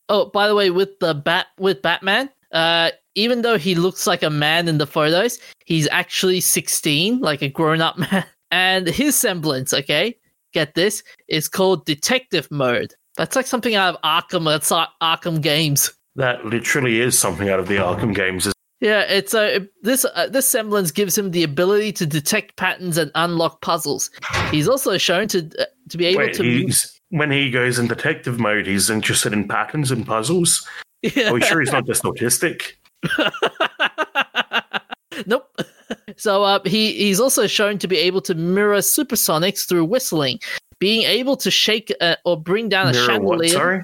Oh, 0.08 0.26
by 0.26 0.48
the 0.48 0.54
way, 0.54 0.70
with 0.70 0.98
the 0.98 1.14
bat 1.14 1.46
with 1.58 1.80
Batman, 1.80 2.28
uh, 2.52 2.90
even 3.14 3.42
though 3.42 3.56
he 3.56 3.74
looks 3.74 4.06
like 4.06 4.22
a 4.22 4.28
man 4.28 4.68
in 4.68 4.76
the 4.78 4.86
photos, 4.86 5.38
he's 5.64 5.88
actually 5.90 6.40
sixteen, 6.40 7.20
like 7.20 7.40
a 7.42 7.48
grown-up 7.48 7.96
man. 8.12 8.24
And 8.50 8.86
his 8.86 9.16
semblance, 9.16 9.72
okay, 9.72 10.14
get 10.52 10.74
this, 10.74 11.02
is 11.28 11.48
called 11.48 11.86
Detective 11.86 12.46
Mode. 12.50 12.92
That's 13.16 13.36
like 13.36 13.46
something 13.46 13.74
out 13.74 13.94
of 13.94 14.02
Arkham. 14.02 14.44
That's 14.44 14.70
like 14.70 14.88
Arkham 15.02 15.40
games. 15.40 15.92
That 16.16 16.44
literally 16.44 17.00
is 17.00 17.18
something 17.18 17.48
out 17.48 17.60
of 17.60 17.68
the 17.68 17.76
Arkham 17.76 18.14
games. 18.14 18.52
Yeah, 18.80 19.02
it's 19.02 19.32
uh, 19.32 19.60
this 19.82 20.04
uh, 20.04 20.26
this 20.28 20.48
semblance 20.48 20.90
gives 20.90 21.16
him 21.16 21.30
the 21.30 21.44
ability 21.44 21.92
to 21.92 22.06
detect 22.06 22.56
patterns 22.56 22.98
and 22.98 23.12
unlock 23.14 23.60
puzzles. 23.60 24.10
He's 24.50 24.66
also 24.66 24.98
shown 24.98 25.28
to 25.28 25.48
uh, 25.60 25.66
to 25.90 25.96
be 25.96 26.06
able 26.06 26.18
Wait, 26.18 26.34
to. 26.34 26.42
he's, 26.42 26.98
when 27.10 27.30
he 27.30 27.50
goes 27.50 27.78
in 27.78 27.86
detective 27.86 28.40
mode, 28.40 28.66
he's 28.66 28.90
interested 28.90 29.32
in 29.32 29.46
patterns 29.46 29.92
and 29.92 30.04
puzzles. 30.04 30.66
Yeah. 31.02 31.30
Are 31.30 31.34
we 31.34 31.42
sure 31.42 31.60
he's 31.60 31.70
not 31.70 31.86
just 31.86 32.02
autistic? 32.02 32.72
nope. 35.26 35.48
So 36.16 36.42
uh, 36.42 36.60
he 36.64 36.92
he's 36.92 37.20
also 37.20 37.46
shown 37.46 37.78
to 37.78 37.88
be 37.88 37.98
able 37.98 38.22
to 38.22 38.34
mirror 38.34 38.78
supersonics 38.78 39.68
through 39.68 39.84
whistling, 39.84 40.40
being 40.82 41.02
able 41.02 41.36
to 41.36 41.48
shake 41.48 41.94
uh, 42.00 42.16
or 42.24 42.36
bring 42.36 42.68
down 42.68 42.88
a 42.88 42.92
Mirror 42.92 43.06
chandelier. 43.06 43.38
what? 43.38 43.50
Sorry, 43.50 43.82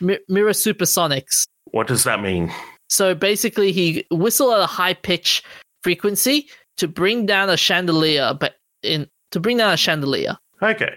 Mi- 0.00 0.18
mirror 0.28 0.52
supersonics. 0.52 1.48
what 1.72 1.88
does 1.88 2.04
that 2.04 2.22
mean? 2.22 2.52
So 2.88 3.16
basically, 3.16 3.72
he 3.72 4.06
whistle 4.12 4.52
at 4.52 4.60
a 4.60 4.66
high 4.66 4.94
pitch 4.94 5.42
frequency 5.82 6.48
to 6.76 6.86
bring 6.86 7.26
down 7.26 7.50
a 7.50 7.56
chandelier, 7.56 8.32
but 8.38 8.54
in 8.84 9.08
to 9.32 9.40
bring 9.40 9.56
down 9.56 9.72
a 9.72 9.76
chandelier. 9.76 10.38
Okay, 10.62 10.94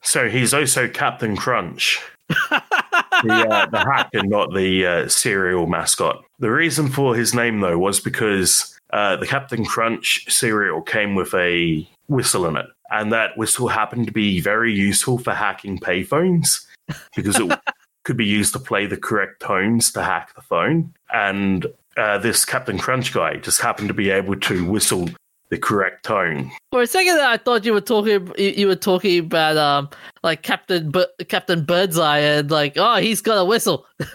so 0.00 0.30
he's 0.30 0.54
also 0.54 0.88
Captain 0.88 1.36
Crunch. 1.36 2.00
the, 2.50 3.46
uh, 3.50 3.66
the 3.66 3.78
hacker, 3.78 4.22
not 4.22 4.54
the 4.54 4.86
uh, 4.86 5.08
cereal 5.08 5.66
mascot. 5.66 6.24
The 6.38 6.50
reason 6.50 6.88
for 6.88 7.14
his 7.14 7.34
name, 7.34 7.60
though, 7.60 7.76
was 7.76 8.00
because 8.00 8.74
uh, 8.94 9.16
the 9.16 9.26
Captain 9.26 9.66
Crunch 9.66 10.24
cereal 10.32 10.80
came 10.80 11.14
with 11.14 11.34
a 11.34 11.86
whistle 12.08 12.46
in 12.46 12.56
it, 12.56 12.66
and 12.90 13.12
that 13.12 13.36
whistle 13.36 13.68
happened 13.68 14.06
to 14.06 14.12
be 14.12 14.40
very 14.40 14.72
useful 14.72 15.18
for 15.18 15.32
hacking 15.32 15.78
payphones 15.78 16.66
because 17.16 17.38
it 17.38 17.58
could 18.04 18.16
be 18.16 18.26
used 18.26 18.52
to 18.52 18.58
play 18.58 18.86
the 18.86 18.96
correct 18.96 19.40
tones 19.40 19.92
to 19.92 20.02
hack 20.02 20.34
the 20.34 20.42
phone. 20.42 20.94
And 21.12 21.66
uh, 21.96 22.18
this 22.18 22.44
Captain 22.44 22.78
Crunch 22.78 23.12
guy 23.12 23.36
just 23.36 23.60
happened 23.60 23.88
to 23.88 23.94
be 23.94 24.10
able 24.10 24.36
to 24.36 24.64
whistle 24.70 25.08
the 25.48 25.58
correct 25.58 26.04
tone. 26.04 26.50
For 26.72 26.82
a 26.82 26.86
second, 26.86 27.20
I 27.20 27.36
thought 27.36 27.64
you 27.64 27.72
were 27.72 27.80
talking. 27.80 28.32
You 28.36 28.66
were 28.66 28.76
talking 28.76 29.20
about 29.20 29.56
um, 29.56 29.90
like 30.22 30.42
Captain 30.42 30.90
B- 30.90 31.06
Captain 31.28 31.64
Birdseye, 31.64 32.18
and 32.18 32.50
like, 32.50 32.74
oh, 32.76 32.96
he's 32.96 33.20
got 33.20 33.38
a 33.38 33.44
whistle. 33.44 33.86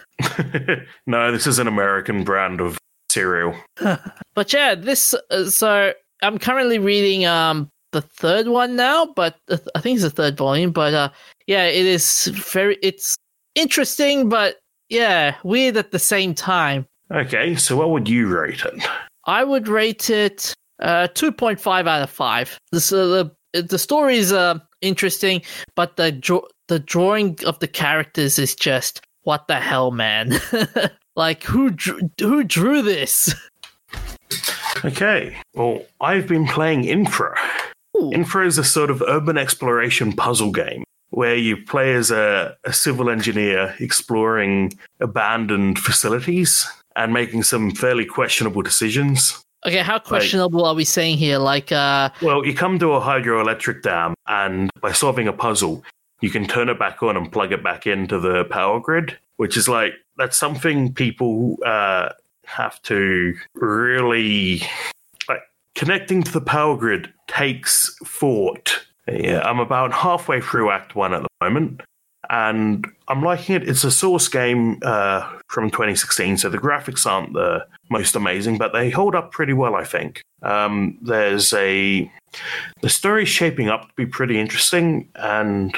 no, 1.06 1.32
this 1.32 1.46
is 1.46 1.58
an 1.58 1.66
American 1.66 2.24
brand 2.24 2.60
of 2.60 2.78
cereal. 3.10 3.54
But 4.34 4.52
yeah, 4.52 4.74
this. 4.74 5.14
Uh, 5.30 5.46
so 5.46 5.92
I'm 6.22 6.38
currently 6.38 6.78
reading 6.78 7.26
um 7.26 7.68
the 7.92 8.02
third 8.02 8.48
one 8.48 8.76
now, 8.76 9.06
but 9.06 9.36
uh, 9.48 9.58
I 9.74 9.80
think 9.80 9.96
it's 9.96 10.04
the 10.04 10.10
third 10.10 10.36
volume. 10.36 10.72
But 10.72 10.94
uh, 10.94 11.08
yeah, 11.46 11.64
it 11.64 11.86
is 11.86 12.26
very. 12.26 12.78
It's 12.82 13.16
interesting, 13.54 14.28
but 14.28 14.56
yeah, 14.88 15.36
weird 15.44 15.76
at 15.76 15.90
the 15.90 15.98
same 15.98 16.34
time. 16.34 16.86
Okay, 17.10 17.56
so 17.56 17.76
what 17.76 17.90
would 17.90 18.08
you 18.08 18.26
rate 18.26 18.62
it? 18.64 18.82
I 19.26 19.44
would 19.44 19.68
rate 19.68 20.10
it 20.10 20.54
uh, 20.80 21.08
2.5 21.14 21.88
out 21.88 22.02
of 22.02 22.10
5. 22.10 22.58
This, 22.72 22.92
uh, 22.92 23.30
the, 23.52 23.62
the 23.62 23.78
story 23.78 24.16
is 24.16 24.32
uh, 24.32 24.58
interesting, 24.80 25.42
but 25.76 25.96
the, 25.96 26.12
draw- 26.12 26.46
the 26.68 26.78
drawing 26.78 27.38
of 27.46 27.58
the 27.60 27.68
characters 27.68 28.38
is 28.38 28.54
just, 28.54 29.00
what 29.22 29.46
the 29.46 29.60
hell, 29.60 29.90
man? 29.90 30.38
like, 31.16 31.42
who, 31.42 31.70
drew- 31.70 32.10
who 32.18 32.44
drew 32.44 32.82
this? 32.82 33.34
Okay, 34.84 35.36
well, 35.54 35.84
I've 36.00 36.26
been 36.26 36.46
playing 36.46 36.84
Infra. 36.84 37.36
Ooh. 38.02 38.12
Infra 38.12 38.46
is 38.46 38.58
a 38.58 38.64
sort 38.64 38.90
of 38.90 39.02
urban 39.06 39.38
exploration 39.38 40.12
puzzle 40.12 40.50
game 40.50 40.84
where 41.10 41.36
you 41.36 41.56
play 41.56 41.94
as 41.94 42.10
a, 42.10 42.56
a 42.64 42.72
civil 42.72 43.10
engineer 43.10 43.74
exploring 43.78 44.72
abandoned 45.00 45.78
facilities 45.78 46.66
and 46.96 47.12
making 47.12 47.42
some 47.42 47.70
fairly 47.70 48.04
questionable 48.04 48.62
decisions. 48.62 49.42
Okay, 49.64 49.78
how 49.78 49.98
questionable 49.98 50.64
are 50.64 50.74
we 50.74 50.84
saying 50.84 51.18
here? 51.18 51.38
Like, 51.38 51.70
uh, 51.70 52.10
Well, 52.20 52.44
you 52.44 52.54
come 52.54 52.78
to 52.80 52.92
a 52.94 53.00
hydroelectric 53.00 53.82
dam, 53.82 54.14
and 54.26 54.70
by 54.80 54.90
solving 54.92 55.28
a 55.28 55.32
puzzle, 55.32 55.84
you 56.20 56.30
can 56.30 56.46
turn 56.46 56.68
it 56.68 56.78
back 56.78 57.02
on 57.02 57.16
and 57.16 57.30
plug 57.30 57.52
it 57.52 57.62
back 57.62 57.86
into 57.86 58.18
the 58.18 58.44
power 58.46 58.80
grid, 58.80 59.16
which 59.36 59.56
is 59.56 59.68
like, 59.68 59.92
that's 60.16 60.36
something 60.36 60.92
people 60.92 61.58
uh, 61.64 62.08
have 62.44 62.82
to 62.82 63.34
really. 63.54 64.62
Like, 65.28 65.42
connecting 65.76 66.22
to 66.24 66.32
the 66.32 66.40
power 66.40 66.76
grid 66.76 67.12
takes 67.36 67.96
thought. 68.04 68.86
Yeah, 69.08 69.40
I'm 69.40 69.58
about 69.58 69.92
halfway 69.92 70.40
through 70.40 70.70
Act 70.70 70.94
1 70.94 71.14
at 71.14 71.22
the 71.22 71.28
moment, 71.40 71.82
and 72.30 72.86
I'm 73.08 73.22
liking 73.22 73.56
it. 73.56 73.68
It's 73.68 73.84
a 73.84 73.90
source 73.90 74.28
game 74.28 74.78
uh, 74.82 75.28
from 75.48 75.70
2016, 75.70 76.38
so 76.38 76.48
the 76.48 76.58
graphics 76.58 77.04
aren't 77.04 77.32
the 77.32 77.66
most 77.90 78.14
amazing, 78.14 78.58
but 78.58 78.72
they 78.72 78.90
hold 78.90 79.14
up 79.14 79.32
pretty 79.32 79.52
well, 79.52 79.74
I 79.74 79.84
think. 79.84 80.22
Um, 80.42 80.98
there's 81.02 81.52
a 81.52 82.10
the 82.80 82.88
story's 82.88 83.28
shaping 83.28 83.68
up 83.68 83.82
to 83.88 83.94
be 83.96 84.06
pretty 84.06 84.38
interesting, 84.38 85.08
and 85.16 85.76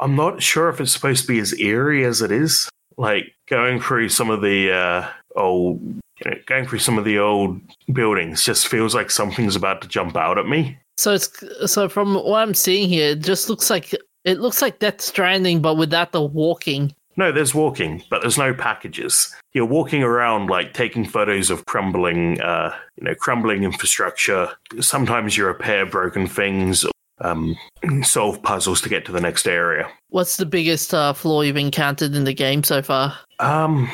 I'm 0.00 0.16
not 0.16 0.42
sure 0.42 0.68
if 0.68 0.80
it's 0.80 0.92
supposed 0.92 1.22
to 1.22 1.28
be 1.28 1.38
as 1.38 1.58
eerie 1.58 2.04
as 2.04 2.22
it 2.22 2.30
is. 2.30 2.68
Like 2.96 3.34
going 3.48 3.80
through 3.80 4.10
some 4.10 4.30
of 4.30 4.42
the 4.42 4.72
uh, 4.72 5.08
old, 5.36 5.80
you 6.24 6.30
know, 6.30 6.36
going 6.46 6.66
through 6.66 6.78
some 6.80 6.98
of 6.98 7.04
the 7.04 7.18
old 7.18 7.60
buildings 7.92 8.44
just 8.44 8.68
feels 8.68 8.94
like 8.94 9.10
something's 9.10 9.56
about 9.56 9.82
to 9.82 9.88
jump 9.88 10.16
out 10.16 10.38
at 10.38 10.46
me. 10.46 10.78
so 10.96 11.14
it's 11.14 11.30
so 11.66 11.88
from 11.88 12.14
what 12.14 12.42
I'm 12.42 12.54
seeing 12.54 12.88
here, 12.88 13.10
it 13.10 13.20
just 13.20 13.48
looks 13.48 13.70
like 13.70 13.94
it 14.24 14.40
looks 14.40 14.60
like 14.60 14.78
Death 14.78 15.00
Stranding, 15.00 15.62
but 15.62 15.76
without 15.76 16.12
the 16.12 16.22
walking. 16.22 16.94
No, 17.16 17.32
there's 17.32 17.54
walking, 17.54 18.02
but 18.08 18.22
there's 18.22 18.38
no 18.38 18.54
packages. 18.54 19.34
You're 19.52 19.66
walking 19.66 20.02
around 20.02 20.48
like 20.48 20.74
taking 20.74 21.04
photos 21.04 21.50
of 21.50 21.66
crumbling, 21.66 22.40
uh, 22.40 22.74
you 22.96 23.04
know, 23.04 23.14
crumbling 23.14 23.64
infrastructure. 23.64 24.48
Sometimes 24.80 25.36
you 25.36 25.44
repair 25.44 25.84
broken 25.84 26.26
things, 26.26 26.86
um, 27.20 27.56
solve 28.02 28.42
puzzles 28.42 28.80
to 28.82 28.88
get 28.88 29.04
to 29.06 29.12
the 29.12 29.20
next 29.20 29.46
area. 29.46 29.90
What's 30.10 30.36
the 30.36 30.46
biggest 30.46 30.94
uh, 30.94 31.12
flaw 31.12 31.42
you've 31.42 31.56
encountered 31.56 32.14
in 32.14 32.24
the 32.24 32.32
game 32.32 32.62
so 32.62 32.80
far? 32.80 33.18
Um, 33.38 33.90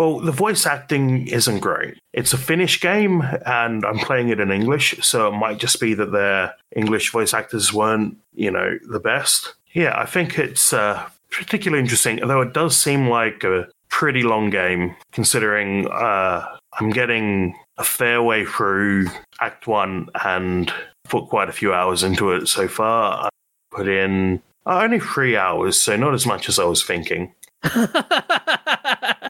well, 0.00 0.18
the 0.18 0.32
voice 0.32 0.64
acting 0.64 1.26
isn't 1.26 1.58
great. 1.58 1.98
It's 2.14 2.32
a 2.32 2.38
Finnish 2.38 2.80
game, 2.80 3.20
and 3.44 3.84
I'm 3.84 3.98
playing 3.98 4.30
it 4.30 4.40
in 4.40 4.50
English, 4.50 4.96
so 5.02 5.28
it 5.28 5.32
might 5.32 5.58
just 5.58 5.78
be 5.78 5.92
that 5.92 6.10
their 6.10 6.54
English 6.74 7.12
voice 7.12 7.34
actors 7.34 7.74
weren't, 7.74 8.16
you 8.32 8.50
know, 8.50 8.78
the 8.88 8.98
best. 8.98 9.52
Yeah, 9.74 9.92
I 9.94 10.06
think 10.06 10.38
it's 10.38 10.72
uh, 10.72 11.06
particularly 11.30 11.82
interesting, 11.82 12.22
although 12.22 12.40
it 12.40 12.54
does 12.54 12.74
seem 12.78 13.10
like 13.10 13.44
a 13.44 13.68
pretty 13.90 14.22
long 14.22 14.48
game, 14.48 14.96
considering 15.12 15.86
uh, 15.88 16.46
I'm 16.78 16.88
getting 16.88 17.58
a 17.76 17.84
fair 17.84 18.22
way 18.22 18.46
through 18.46 19.08
Act 19.42 19.66
One 19.66 20.08
and 20.24 20.72
put 21.10 21.28
quite 21.28 21.50
a 21.50 21.52
few 21.52 21.74
hours 21.74 22.02
into 22.02 22.32
it 22.32 22.46
so 22.46 22.68
far. 22.68 23.26
I 23.26 23.28
put 23.70 23.86
in 23.86 24.40
uh, 24.64 24.80
only 24.82 24.98
three 24.98 25.36
hours, 25.36 25.78
so 25.78 25.94
not 25.94 26.14
as 26.14 26.24
much 26.24 26.48
as 26.48 26.58
I 26.58 26.64
was 26.64 26.82
thinking. 26.82 27.34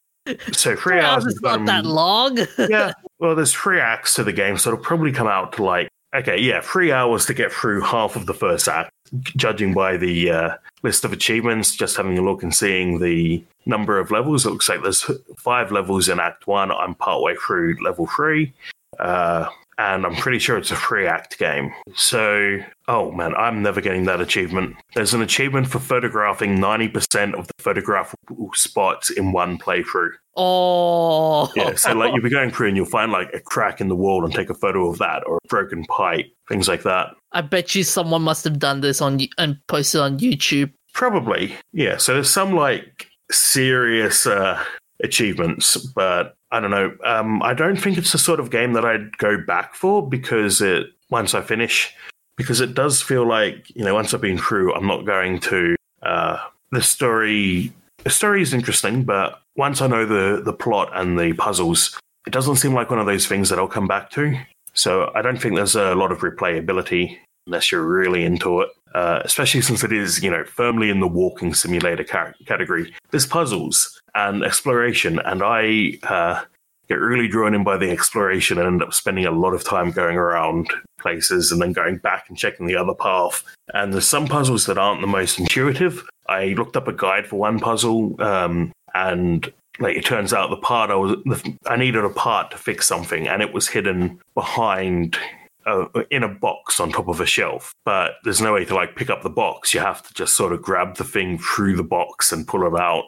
So 0.53 0.77
three 0.83 1.01
hours 1.01 1.27
is 1.27 1.41
not 1.41 1.61
um, 1.61 1.67
that 1.67 1.85
long. 1.85 2.39
yeah. 2.59 2.93
Well, 3.19 3.35
there's 3.35 3.53
three 3.53 3.79
acts 3.79 4.15
to 4.15 4.25
the 4.25 4.33
game, 4.33 4.57
so 4.57 4.71
it'll 4.71 4.83
probably 4.83 5.13
come 5.13 5.27
out 5.27 5.53
to 5.53 5.63
like 5.63 5.91
okay, 6.17 6.41
yeah, 6.41 6.63
three 6.63 6.91
hours 6.91 7.27
to 7.27 7.35
get 7.35 7.53
through 7.53 7.83
half 7.83 8.17
of 8.17 8.25
the 8.25 8.33
first 8.33 8.67
act, 8.67 8.91
judging 9.37 9.75
by 9.75 9.99
the 9.99 10.31
uh, 10.31 10.51
list 10.83 11.05
of 11.05 11.13
achievements. 11.13 11.77
Just 11.77 11.99
having 11.99 12.17
a 12.17 12.23
look 12.23 12.43
and 12.43 12.55
seeing 12.55 12.99
the 12.99 13.45
number 13.67 13.99
of 13.99 14.11
levels, 14.11 14.47
it 14.47 14.51
looks 14.53 14.71
like 14.71 14.83
there's 14.83 15.05
five 15.37 15.71
levels 15.71 16.09
in 16.09 16.19
Act 16.19 16.47
One. 16.47 16.73
I'm 16.73 16.95
partway 16.95 17.35
through 17.35 17.77
level 17.85 18.07
three. 18.07 18.55
Uh, 18.99 19.47
and 19.81 20.05
I'm 20.05 20.15
pretty 20.17 20.39
sure 20.39 20.59
it's 20.59 20.71
a 20.71 20.77
free 20.77 21.07
act 21.07 21.39
game. 21.39 21.73
So, 21.95 22.59
oh 22.87 23.11
man, 23.13 23.35
I'm 23.35 23.63
never 23.63 23.81
getting 23.81 24.05
that 24.05 24.21
achievement. 24.21 24.77
There's 24.95 25.15
an 25.15 25.23
achievement 25.23 25.69
for 25.69 25.79
photographing 25.79 26.59
90% 26.59 27.33
of 27.33 27.47
the 27.47 27.55
photographable 27.55 28.55
spots 28.55 29.09
in 29.09 29.33
one 29.33 29.57
playthrough. 29.57 30.11
Oh, 30.37 31.51
Yeah, 31.57 31.75
so 31.75 31.93
like 31.95 32.13
you'll 32.15 32.23
be 32.23 32.31
going 32.39 32.51
through 32.51 32.69
and 32.69 32.77
you'll 32.77 32.87
find 32.87 33.13
like 33.13 33.33
a 33.35 33.41
crack 33.41 33.81
in 33.81 33.89
the 33.89 33.97
wall 33.97 34.25
and 34.25 34.35
take 34.35 34.51
a 34.51 34.55
photo 34.55 34.89
of 34.89 34.99
that 34.99 35.23
or 35.27 35.39
a 35.43 35.49
broken 35.49 35.85
pipe, 35.85 36.27
things 36.49 36.69
like 36.69 36.83
that. 36.83 37.15
I 37.33 37.43
bet 37.43 37.75
you 37.75 37.85
someone 37.85 38.23
must 38.23 38.45
have 38.45 38.59
done 38.59 38.81
this 38.81 39.01
on 39.01 39.21
and 39.39 39.59
posted 39.67 40.01
on 40.01 40.19
YouTube. 40.19 40.73
Probably, 40.93 41.55
yeah. 41.73 41.97
So 41.97 42.15
there's 42.15 42.31
some 42.31 42.55
like 42.55 43.09
serious 43.31 44.27
uh, 44.27 44.63
achievements, 45.03 45.77
but 45.77 46.37
I 46.51 46.61
don't 46.61 46.71
know. 46.71 46.93
Um, 47.05 47.43
I 47.43 47.55
don't 47.55 47.77
think 47.77 47.97
it's 47.97 48.13
the 48.13 48.19
sort 48.19 48.41
of 48.41 48.51
game 48.51 48.73
that 48.73 48.85
I'd 48.85 49.17
go 49.19 49.39
back 49.39 49.75
for 49.75 50.07
because 50.07 50.61
it 50.61 50.87
once 51.11 51.35
I 51.35 51.43
finish, 51.43 51.95
because 52.37 52.61
it 52.61 52.75
does 52.75 53.01
feel 53.01 53.27
like 53.27 53.71
you 53.75 53.85
know 53.85 53.95
once 53.95 54.13
I've 54.13 54.21
been 54.21 54.39
through, 54.39 54.75
I'm 54.75 54.87
not 54.87 55.07
going 55.07 55.41
to. 55.41 55.77
Uh, 56.03 56.39
the 56.73 56.83
story, 56.83 57.73
the 58.05 58.11
story 58.11 58.43
is 58.43 58.55
interesting, 58.55 59.03
but 59.05 59.41
once 59.61 59.83
I 59.83 59.87
know 59.87 60.07
the 60.07 60.43
the 60.43 60.55
plot 60.55 60.89
and 60.95 61.19
the 61.19 61.35
puzzles, 61.35 62.01
it 62.27 62.33
doesn't 62.33 62.57
seem 62.57 62.73
like 62.73 62.89
one 62.89 62.99
of 62.99 63.07
those 63.07 63.27
things 63.27 63.51
that 63.51 63.59
I'll 63.59 63.69
come 63.69 63.87
back 63.87 64.11
to. 64.13 64.35
So 64.73 65.13
I 65.15 65.21
don't 65.21 65.37
think 65.41 65.55
there's 65.55 65.77
a 65.77 65.95
lot 65.95 66.13
of 66.13 66.21
replayability 66.21 67.19
unless 67.47 67.71
you're 67.71 67.85
really 67.85 68.25
into 68.25 68.63
it. 68.63 68.71
Uh, 68.95 69.21
especially 69.25 69.61
since 69.61 69.85
it 69.85 69.93
is, 69.93 70.21
you 70.21 70.31
know, 70.31 70.45
firmly 70.45 70.91
in 70.91 70.99
the 70.99 71.07
walking 71.07 71.55
simulator 71.55 72.03
ca- 72.03 72.33
category. 72.45 72.93
There's 73.11 73.27
puzzles 73.27 74.01
and 74.17 74.43
exploration, 74.43 75.21
and 75.21 75.43
I 75.45 75.93
uh, 76.03 76.43
get 76.89 76.97
really 76.97 77.29
drawn 77.29 77.55
in 77.55 77.63
by 77.63 77.77
the 77.77 77.91
exploration 77.91 78.59
and 78.59 78.67
end 78.67 78.83
up 78.83 78.93
spending 78.93 79.27
a 79.27 79.31
lot 79.31 79.55
of 79.55 79.63
time 79.63 79.93
going 79.93 80.17
around 80.17 80.73
places 80.99 81.53
and 81.53 81.63
then 81.63 81.73
going 81.73 81.99
back 81.99 82.25
and 82.29 82.37
checking 82.37 82.67
the 82.67 82.75
other 82.75 82.95
path. 82.95 83.45
And 83.75 83.93
there's 83.93 84.09
some 84.09 84.27
puzzles 84.27 84.67
that 84.67 84.79
aren't 84.79 85.03
the 85.03 85.07
most 85.07 85.39
intuitive. 85.39 86.03
I 86.29 86.55
looked 86.59 86.77
up 86.77 86.89
a 86.89 86.93
guide 86.93 87.29
for 87.29 87.37
one 87.37 87.61
puzzle, 87.61 88.21
um, 88.21 88.73
and 88.95 89.53
like 89.79 89.97
it 89.97 90.05
turns 90.05 90.33
out 90.33 90.51
the 90.51 90.57
part 90.57 90.91
I 90.91 90.97
was 90.97 91.43
I 91.67 91.77
needed 91.77 92.05
a 92.05 92.11
part 92.11 92.51
to 92.51 92.59
fix 92.59 92.87
something, 92.87 93.29
and 93.29 93.43
it 93.43 93.53
was 93.53 93.69
hidden 93.69 94.21
behind 94.35 95.19
uh, 95.67 95.87
in 96.11 96.23
a 96.23 96.29
box 96.29 96.81
on 96.81 96.91
top 96.91 97.09
of 97.09 97.21
a 97.21 97.27
shelf, 97.27 97.75
but 97.85 98.13
there's 98.25 98.41
no 98.41 98.53
way 98.55 98.65
to 98.65 98.75
like 98.75 98.97
pick 98.97 99.11
up 99.11 99.23
the 99.23 99.31
box. 99.31 99.75
You 99.75 99.81
have 99.81 100.03
to 100.07 100.15
just 100.15 100.37
sort 100.37 100.53
of 100.53 100.63
grab 100.63 100.97
the 100.97 101.05
thing 101.05 101.39
through 101.39 101.77
the 101.77 101.85
box 101.85 102.33
and 102.33 102.47
pull 102.47 102.67
it 102.67 102.81
out. 102.81 103.05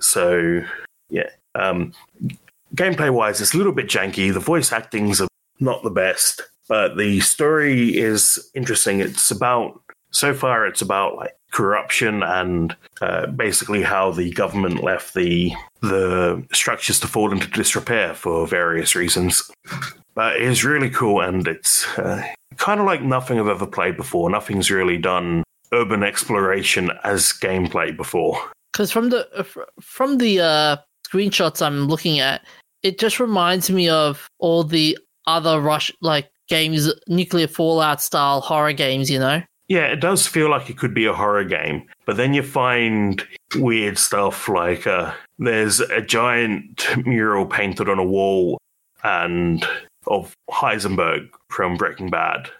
So, 0.00 0.62
yeah. 1.10 1.28
Um, 1.54 1.92
gameplay 2.74 3.12
wise, 3.12 3.40
it's 3.40 3.54
a 3.54 3.58
little 3.58 3.72
bit 3.72 3.88
janky. 3.88 4.32
The 4.32 4.40
voice 4.40 4.72
acting's 4.72 5.20
not 5.60 5.82
the 5.82 5.90
best, 5.90 6.42
but 6.68 6.96
the 6.96 7.20
story 7.20 7.96
is 7.98 8.50
interesting. 8.54 9.00
It's 9.00 9.30
about 9.30 9.81
So 10.12 10.34
far, 10.34 10.66
it's 10.66 10.82
about 10.82 11.16
like 11.16 11.36
corruption 11.52 12.22
and 12.22 12.76
uh, 13.00 13.26
basically 13.26 13.82
how 13.82 14.10
the 14.10 14.30
government 14.32 14.82
left 14.82 15.14
the 15.14 15.52
the 15.80 16.44
structures 16.52 17.00
to 17.00 17.06
fall 17.06 17.32
into 17.32 17.46
disrepair 17.48 18.14
for 18.14 18.46
various 18.46 18.94
reasons. 18.94 19.50
But 20.14 20.36
it 20.36 20.42
is 20.42 20.64
really 20.64 20.90
cool, 20.90 21.20
and 21.22 21.46
it's 21.48 21.86
uh, 21.98 22.22
kind 22.56 22.80
of 22.80 22.86
like 22.86 23.02
nothing 23.02 23.38
I've 23.38 23.48
ever 23.48 23.66
played 23.66 23.96
before. 23.96 24.28
Nothing's 24.28 24.70
really 24.70 24.98
done 24.98 25.42
urban 25.72 26.02
exploration 26.02 26.90
as 27.04 27.32
gameplay 27.32 27.96
before. 27.96 28.38
Because 28.72 28.90
from 28.90 29.10
the 29.10 29.26
uh, 29.34 29.44
from 29.80 30.18
the 30.18 30.40
uh, 30.40 30.76
screenshots 31.06 31.64
I'm 31.64 31.86
looking 31.86 32.20
at, 32.20 32.44
it 32.82 32.98
just 32.98 33.18
reminds 33.18 33.70
me 33.70 33.88
of 33.88 34.28
all 34.38 34.64
the 34.64 34.98
other 35.26 35.60
rush 35.60 35.90
like 36.02 36.30
games, 36.48 36.92
nuclear 37.08 37.48
fallout 37.48 38.02
style 38.02 38.42
horror 38.42 38.74
games. 38.74 39.10
You 39.10 39.18
know. 39.18 39.42
Yeah, 39.72 39.86
it 39.86 40.00
does 40.02 40.26
feel 40.26 40.50
like 40.50 40.68
it 40.68 40.76
could 40.76 40.92
be 40.92 41.06
a 41.06 41.14
horror 41.14 41.44
game, 41.44 41.84
but 42.04 42.18
then 42.18 42.34
you 42.34 42.42
find 42.42 43.26
weird 43.56 43.96
stuff 43.96 44.46
like 44.46 44.86
uh, 44.86 45.14
there's 45.38 45.80
a 45.80 46.02
giant 46.02 46.86
mural 47.06 47.46
painted 47.46 47.88
on 47.88 47.98
a 47.98 48.04
wall 48.04 48.58
and 49.02 49.66
of 50.06 50.36
Heisenberg 50.50 51.30
from 51.48 51.78
Breaking 51.78 52.10
Bad. 52.10 52.50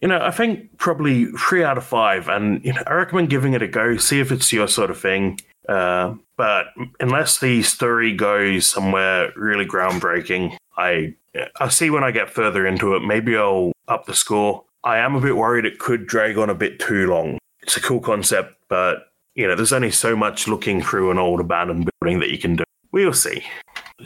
You 0.00 0.06
know, 0.06 0.20
I 0.22 0.30
think 0.30 0.78
probably 0.78 1.24
three 1.32 1.64
out 1.64 1.76
of 1.76 1.84
five, 1.84 2.28
and 2.28 2.64
you 2.64 2.72
know, 2.72 2.84
I 2.86 2.92
recommend 2.92 3.30
giving 3.30 3.54
it 3.54 3.62
a 3.62 3.66
go. 3.66 3.96
See 3.96 4.20
if 4.20 4.30
it's 4.30 4.52
your 4.52 4.68
sort 4.68 4.92
of 4.92 5.00
thing. 5.00 5.40
Uh, 5.68 6.14
but 6.36 6.66
unless 7.00 7.40
the 7.40 7.64
story 7.64 8.14
goes 8.14 8.64
somewhere 8.64 9.32
really 9.34 9.66
groundbreaking, 9.66 10.56
I 10.76 11.16
I'll 11.56 11.68
see 11.70 11.90
when 11.90 12.04
I 12.04 12.12
get 12.12 12.30
further 12.30 12.64
into 12.64 12.94
it. 12.94 13.00
Maybe 13.00 13.36
I'll 13.36 13.72
up 13.88 14.06
the 14.06 14.14
score. 14.14 14.62
I 14.84 14.98
am 14.98 15.14
a 15.14 15.20
bit 15.20 15.36
worried 15.36 15.64
it 15.64 15.78
could 15.78 16.06
drag 16.06 16.38
on 16.38 16.50
a 16.50 16.54
bit 16.54 16.78
too 16.78 17.08
long. 17.08 17.38
It's 17.62 17.76
a 17.76 17.80
cool 17.80 18.00
concept, 18.00 18.54
but 18.68 19.08
you 19.34 19.46
know, 19.46 19.54
there's 19.54 19.72
only 19.72 19.90
so 19.90 20.16
much 20.16 20.48
looking 20.48 20.82
through 20.82 21.10
an 21.10 21.18
old 21.18 21.40
abandoned 21.40 21.90
building 22.00 22.20
that 22.20 22.30
you 22.30 22.38
can 22.38 22.56
do. 22.56 22.64
We'll 22.92 23.12
see. 23.12 23.44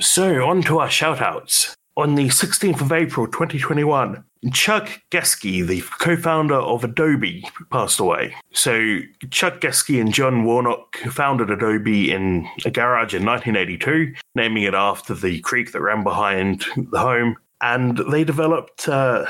So, 0.01 0.47
on 0.47 0.63
to 0.63 0.81
our 0.81 0.89
shoutouts. 0.89 1.75
On 1.97 2.17
the 2.17 2.27
16th 2.27 2.81
of 2.81 2.91
April 2.91 3.27
2021, 3.29 4.25
Chuck 4.53 5.01
Geschke, 5.13 5.65
the 5.65 5.81
co 5.81 6.17
founder 6.17 6.57
of 6.57 6.83
Adobe, 6.83 7.49
passed 7.71 8.01
away. 8.01 8.35
So, 8.53 8.99
Chuck 9.31 9.61
Geschke 9.61 10.01
and 10.01 10.13
John 10.13 10.45
Warnock 10.45 10.97
founded 10.97 11.51
Adobe 11.51 12.11
in 12.11 12.49
a 12.65 12.71
garage 12.71 13.15
in 13.15 13.25
1982, 13.25 14.13
naming 14.35 14.65
it 14.65 14.75
after 14.75 15.15
the 15.15 15.41
creek 15.41 15.71
that 15.73 15.81
ran 15.81 16.03
behind 16.03 16.67
the 16.77 16.99
home. 16.99 17.37
And 17.61 17.97
they 18.11 18.25
developed 18.25 18.89
uh, 18.89 19.25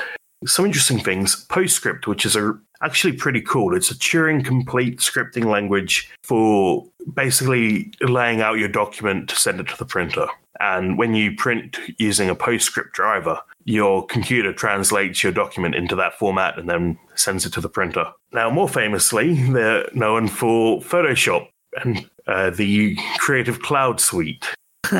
some 0.46 0.66
interesting 0.66 0.98
things. 0.98 1.46
PostScript, 1.46 2.06
which 2.06 2.24
is 2.26 2.36
a 2.36 2.58
actually 2.82 3.12
pretty 3.14 3.40
cool. 3.40 3.74
It's 3.74 3.90
a 3.90 3.94
Turing 3.94 4.44
complete 4.44 4.98
scripting 4.98 5.46
language 5.46 6.12
for 6.22 6.86
basically 7.14 7.92
laying 8.00 8.42
out 8.42 8.58
your 8.58 8.68
document 8.68 9.28
to 9.30 9.36
send 9.36 9.60
it 9.60 9.68
to 9.68 9.76
the 9.76 9.86
printer. 9.86 10.26
And 10.60 10.98
when 10.98 11.14
you 11.14 11.34
print 11.34 11.78
using 11.98 12.28
a 12.30 12.36
PostScript 12.36 12.92
driver, 12.92 13.40
your 13.64 14.06
computer 14.06 14.52
translates 14.52 15.22
your 15.22 15.32
document 15.32 15.74
into 15.74 15.96
that 15.96 16.18
format 16.18 16.58
and 16.58 16.68
then 16.68 16.98
sends 17.14 17.44
it 17.46 17.52
to 17.54 17.60
the 17.60 17.68
printer. 17.68 18.06
Now, 18.32 18.50
more 18.50 18.68
famously, 18.68 19.34
they're 19.50 19.88
known 19.94 20.28
for 20.28 20.80
Photoshop 20.80 21.48
and 21.82 22.08
uh, 22.26 22.50
the 22.50 22.96
Creative 23.18 23.60
Cloud 23.60 24.00
Suite. 24.00 24.46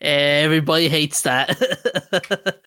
Everybody 0.00 0.88
hates 0.88 1.22
that. 1.22 2.58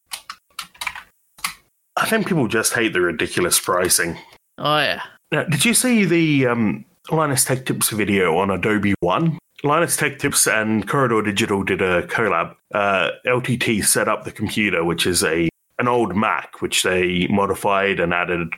I 2.02 2.06
think 2.06 2.28
people 2.28 2.48
just 2.48 2.74
hate 2.74 2.94
the 2.94 3.02
ridiculous 3.02 3.60
pricing. 3.60 4.18
oh 4.58 4.80
yeah. 4.80 5.02
Now, 5.32 5.44
did 5.44 5.64
you 5.64 5.74
see 5.74 6.06
the 6.06 6.48
um, 6.48 6.86
Linus 7.12 7.46
Tech 7.46 7.66
Tips 7.66 7.90
video 7.90 8.38
on 8.38 8.50
Adobe 8.50 8.96
One? 9.02 9.38
Linus 9.64 9.98
Tech 9.98 10.18
Tips 10.18 10.48
and 10.48 10.88
Corridor 10.88 11.22
Digital 11.22 11.64
did 11.64 11.82
a 11.82 12.04
collab. 12.08 12.56
Uh, 12.74 13.12
LTT 13.28 13.84
set 13.84 14.08
up 14.08 14.24
the 14.24 14.32
computer, 14.32 14.84
which 14.84 15.06
is 15.06 15.24
a 15.24 15.50
an 15.78 15.88
old 15.88 16.16
Mac, 16.16 16.62
which 16.62 16.84
they 16.84 17.28
modified 17.28 18.00
and 18.00 18.14
added 18.14 18.50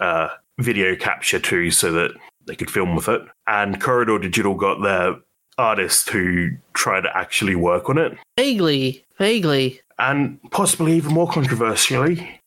uh, 0.00 0.28
video 0.58 0.94
capture 0.96 1.38
to, 1.40 1.70
so 1.70 1.92
that 1.92 2.10
they 2.46 2.54
could 2.54 2.70
film 2.70 2.94
with 2.94 3.08
it. 3.08 3.22
And 3.46 3.80
Corridor 3.80 4.18
Digital 4.18 4.54
got 4.54 4.82
their 4.82 5.16
artists 5.56 6.04
to 6.06 6.56
try 6.74 7.00
to 7.00 7.16
actually 7.16 7.56
work 7.56 7.88
on 7.88 7.98
it. 7.98 8.16
Vaguely, 8.36 9.04
vaguely. 9.18 9.80
And 9.98 10.38
possibly 10.52 10.94
even 10.94 11.12
more 11.12 11.28
controversially, 11.28 12.37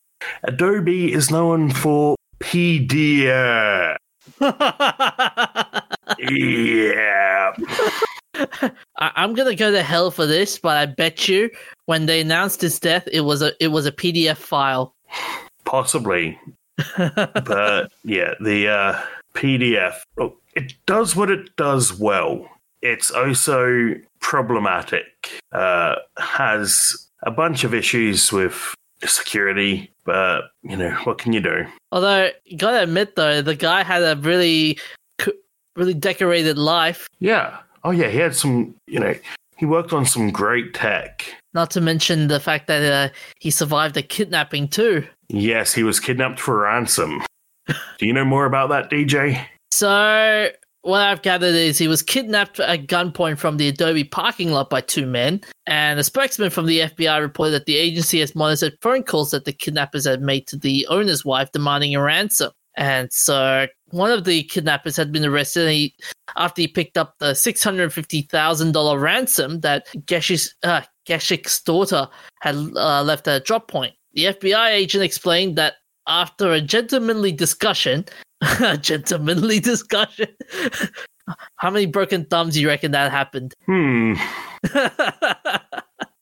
Adobe 0.44 1.12
is 1.14 1.32
known 1.32 1.72
for 1.72 2.16
PDF. 2.40 3.98
Yeah. 6.20 7.54
I- 8.36 9.12
I'm 9.16 9.34
gonna 9.34 9.56
go 9.56 9.72
to 9.72 9.82
hell 9.82 10.12
for 10.12 10.26
this, 10.26 10.58
but 10.60 10.78
I 10.78 10.86
bet 10.86 11.28
you 11.28 11.50
when 11.86 12.06
they 12.06 12.22
announced 12.22 12.62
his 12.62 12.80
death, 12.80 13.08
it 13.12 13.22
was 13.22 13.42
a 13.42 13.54
it 13.64 13.70
was 13.70 13.86
a 13.86 13.92
PDF 13.92 14.38
file. 14.38 14.94
Possibly. 15.66 16.40
but 16.98 17.92
yeah, 18.04 18.34
the 18.40 18.68
uh, 18.68 19.02
PDF, 19.36 19.96
oh, 20.20 20.36
it 20.56 20.74
does 20.86 21.16
what 21.16 21.30
it 21.30 21.56
does 21.56 21.98
well. 21.98 22.48
It's 22.82 23.12
also 23.12 23.96
problematic, 24.20 25.06
uh, 25.52 25.96
has 26.18 27.08
a 27.24 27.32
bunch 27.32 27.64
of 27.64 27.74
issues 27.74 28.32
with 28.32 28.74
security, 29.06 29.92
but 30.06 30.46
you 30.64 30.78
know, 30.78 30.92
what 31.04 31.18
can 31.18 31.34
you 31.34 31.42
do? 31.42 31.66
Although 31.92 32.30
you 32.46 32.58
gotta 32.58 32.84
admit 32.84 33.16
though, 33.16 33.42
the 33.42 33.56
guy 33.56 33.84
had 33.84 34.04
a 34.04 34.20
really 34.22 34.78
really 35.76 35.94
decorated 35.94 36.58
life. 36.58 37.08
Yeah. 37.20 37.58
Oh, 37.84 37.92
yeah, 37.92 38.10
he 38.10 38.18
had 38.18 38.36
some, 38.36 38.76
you 38.88 39.00
know, 39.00 39.16
he 39.58 39.66
worked 39.66 39.94
on 39.94 40.06
some 40.06 40.32
great 40.32 40.74
tech. 40.74 41.26
Not 41.54 41.72
to 41.72 41.82
mention 41.82 42.28
the 42.28 42.40
fact 42.40 42.68
that 42.68 43.10
uh, 43.10 43.14
he 43.40 43.52
survived 43.52 43.98
a 43.98 44.02
kidnapping 44.02 44.68
too. 44.68 45.06
Yes, 45.30 45.74
he 45.74 45.84
was 45.84 46.00
kidnapped 46.00 46.40
for 46.40 46.62
ransom. 46.62 47.24
Do 47.68 48.06
you 48.06 48.14
know 48.14 48.26
more 48.26 48.46
about 48.46 48.70
that, 48.70 48.90
DJ? 48.90 49.46
So 49.72 50.50
what 50.82 51.02
I've 51.02 51.22
gathered 51.22 51.54
is 51.54 51.78
he 51.78 51.88
was 51.88 52.02
kidnapped 52.02 52.60
at 52.60 52.88
gunpoint 52.88 53.38
from 53.38 53.58
the 53.58 53.68
Adobe 53.68 54.04
parking 54.04 54.52
lot 54.52 54.70
by 54.70 54.82
two 54.82 55.06
men, 55.06 55.42
and 55.68 56.00
a 56.00 56.04
spokesman 56.04 56.50
from 56.50 56.66
the 56.66 56.80
FBI 56.80 57.22
reported 57.22 57.52
that 57.52 57.66
the 57.66 57.78
agency 57.78 58.20
has 58.20 58.36
monitored 58.36 58.78
phone 58.82 59.04
calls 59.04 59.32
that 59.32 59.46
the 59.46 59.54
kidnappers 59.54 60.06
had 60.06 60.22
made 60.22 60.48
to 60.48 60.58
the 60.58 60.88
owner's 60.90 61.24
wife 61.24 61.52
demanding 61.52 61.96
a 61.96 62.02
ransom. 62.02 62.52
And 62.78 63.12
so 63.12 63.68
one 63.90 64.12
of 64.12 64.24
the 64.24 64.44
kidnappers 64.44 64.96
had 64.96 65.12
been 65.12 65.26
arrested 65.26 65.70
he, 65.70 65.96
after 66.36 66.62
he 66.62 66.68
picked 66.68 66.98
up 66.98 67.16
the 67.20 67.34
$650,000 67.34 69.02
ransom 69.02 69.60
that 69.60 69.88
Geschke's, 70.06 70.56
uh, 70.64 70.82
daughter 71.66 72.08
had 72.42 72.56
uh, 72.56 73.04
left 73.04 73.28
at 73.28 73.42
a 73.42 73.44
drop 73.44 73.68
point. 73.68 73.94
The 74.14 74.26
FBI 74.26 74.72
agent 74.72 75.04
explained 75.04 75.58
that 75.58 75.76
after 76.08 76.52
a 76.52 76.62
gentlemanly 76.62 77.32
discussion, 77.32 78.06
a 78.42 78.78
gentlemanly 78.82 79.60
discussion. 79.60 80.28
How 81.58 81.70
many 81.70 81.86
broken 81.86 82.26
thumbs 82.26 82.56
do 82.56 82.62
you 82.62 82.68
reckon 82.68 82.92
that 82.92 83.12
happened? 83.12 83.54
Hmm. 83.66 84.14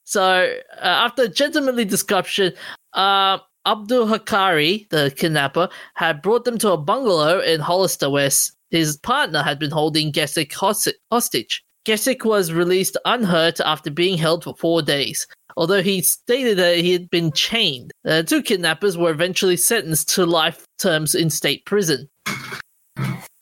so 0.03 0.21
uh, 0.21 0.81
after 0.81 1.23
a 1.23 1.27
gentlemanly 1.27 1.85
discussion, 1.85 2.53
uh, 2.93 3.39
Abdul 3.65 4.07
Hakari, 4.07 4.89
the 4.89 5.13
kidnapper, 5.15 5.69
had 5.95 6.21
brought 6.21 6.45
them 6.45 6.57
to 6.59 6.71
a 6.71 6.77
bungalow 6.77 7.39
in 7.39 7.59
Hollister 7.59 8.09
where 8.09 8.29
his 8.71 8.97
partner 8.97 9.41
had 9.41 9.59
been 9.59 9.71
holding 9.71 10.11
Geschke 10.11 10.51
hos- 10.53 10.87
hostage. 11.11 11.63
Geschke 11.85 12.23
was 12.23 12.51
released 12.51 12.97
unhurt 13.05 13.59
after 13.61 13.89
being 13.89 14.17
held 14.17 14.43
for 14.43 14.55
four 14.55 14.81
days. 14.81 15.27
Although 15.59 15.83
he 15.83 16.01
stated 16.01 16.57
that 16.57 16.77
he 16.77 16.93
had 16.93 17.09
been 17.09 17.33
chained, 17.33 17.91
the 18.05 18.23
two 18.23 18.41
kidnappers 18.41 18.97
were 18.97 19.11
eventually 19.11 19.57
sentenced 19.57 20.07
to 20.15 20.25
life 20.25 20.65
terms 20.77 21.13
in 21.13 21.29
state 21.29 21.65
prison. 21.65 22.09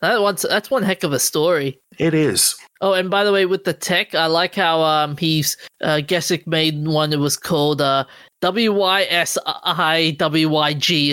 That 0.01 0.21
one's, 0.21 0.41
that's 0.41 0.71
one 0.71 0.81
heck 0.81 1.03
of 1.03 1.13
a 1.13 1.19
story. 1.19 1.79
It 1.99 2.15
is. 2.15 2.55
Oh, 2.81 2.93
and 2.93 3.11
by 3.11 3.23
the 3.23 3.31
way, 3.31 3.45
with 3.45 3.65
the 3.65 3.73
tech, 3.73 4.15
I 4.15 4.25
like 4.25 4.55
how 4.55 4.81
um 4.81 5.15
he's 5.15 5.57
uh 5.81 6.01
Geschke 6.03 6.47
made 6.47 6.87
one 6.87 7.11
that 7.11 7.19
was 7.19 7.37
called 7.37 7.81
uh 7.81 8.05
WYSIWYG, 8.41 9.59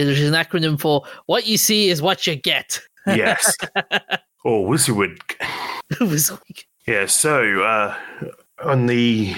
which 0.07 0.19
is 0.19 0.29
an 0.29 0.35
acronym 0.35 0.81
for 0.81 1.03
"What 1.27 1.47
you 1.47 1.59
see 1.59 1.89
is 1.91 2.01
what 2.01 2.27
you 2.27 2.37
get." 2.37 2.81
Yes. 3.07 3.55
oh, 4.45 4.65
Wizardwood. 4.65 5.19
it 5.91 6.01
was 6.01 6.31
like, 6.31 6.67
Yeah, 6.87 7.07
so 7.07 7.63
uh, 7.63 7.95
on 8.63 8.87
the 8.87 9.35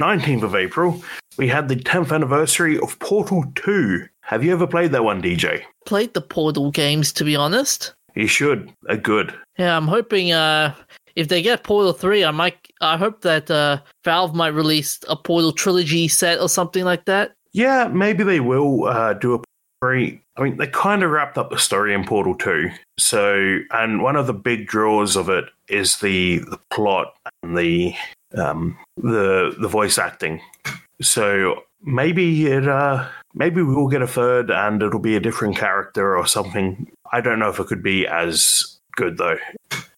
19th 0.00 0.42
of 0.42 0.54
April, 0.54 1.02
we 1.36 1.46
had 1.48 1.68
the 1.68 1.76
10th 1.76 2.12
anniversary 2.12 2.78
of 2.78 2.98
Portal 2.98 3.44
2. 3.54 4.06
Have 4.22 4.44
you 4.44 4.52
ever 4.52 4.66
played 4.66 4.92
that 4.92 5.04
one, 5.04 5.20
DJ? 5.22 5.62
played 5.86 6.14
the 6.14 6.20
Portal 6.20 6.70
games, 6.70 7.12
to 7.12 7.24
be 7.24 7.34
honest. 7.34 7.94
You 8.14 8.26
should. 8.26 8.72
They're 8.82 8.96
good. 8.96 9.34
Yeah, 9.58 9.76
I'm 9.76 9.88
hoping 9.88 10.32
uh 10.32 10.74
if 11.16 11.28
they 11.28 11.42
get 11.42 11.64
Portal 11.64 11.92
three, 11.92 12.24
I 12.24 12.30
might. 12.30 12.56
I 12.80 12.96
hope 12.96 13.22
that 13.22 13.50
uh 13.50 13.78
Valve 14.04 14.34
might 14.34 14.48
release 14.54 15.00
a 15.08 15.16
Portal 15.16 15.52
trilogy 15.52 16.06
set 16.08 16.38
or 16.40 16.48
something 16.48 16.84
like 16.84 17.04
that. 17.06 17.32
Yeah, 17.52 17.88
maybe 17.88 18.22
they 18.22 18.40
will 18.40 18.84
uh, 18.84 19.14
do 19.14 19.34
a 19.34 19.40
very. 19.82 20.22
I 20.36 20.42
mean, 20.42 20.56
they 20.56 20.68
kind 20.68 21.02
of 21.02 21.10
wrapped 21.10 21.36
up 21.36 21.50
the 21.50 21.58
story 21.58 21.92
in 21.94 22.04
Portal 22.04 22.34
Two. 22.36 22.70
So, 22.98 23.58
and 23.72 24.02
one 24.02 24.16
of 24.16 24.26
the 24.26 24.32
big 24.34 24.66
draws 24.68 25.16
of 25.16 25.28
it 25.28 25.46
is 25.68 25.98
the 25.98 26.38
the 26.50 26.58
plot 26.70 27.14
and 27.42 27.56
the 27.56 27.94
um, 28.36 28.76
the 28.96 29.54
the 29.58 29.68
voice 29.68 29.98
acting. 29.98 30.40
So 31.00 31.62
maybe 31.82 32.46
it 32.46 32.68
uh, 32.68 33.08
maybe 33.34 33.62
we 33.62 33.74
will 33.74 33.88
get 33.88 34.02
a 34.02 34.06
third, 34.06 34.50
and 34.50 34.82
it'll 34.82 35.00
be 35.00 35.16
a 35.16 35.20
different 35.20 35.56
character 35.56 36.16
or 36.16 36.26
something. 36.26 36.90
I 37.12 37.20
don't 37.20 37.38
know 37.38 37.48
if 37.48 37.58
it 37.58 37.66
could 37.66 37.82
be 37.82 38.06
as 38.06 38.78
good 38.96 39.18
though, 39.18 39.38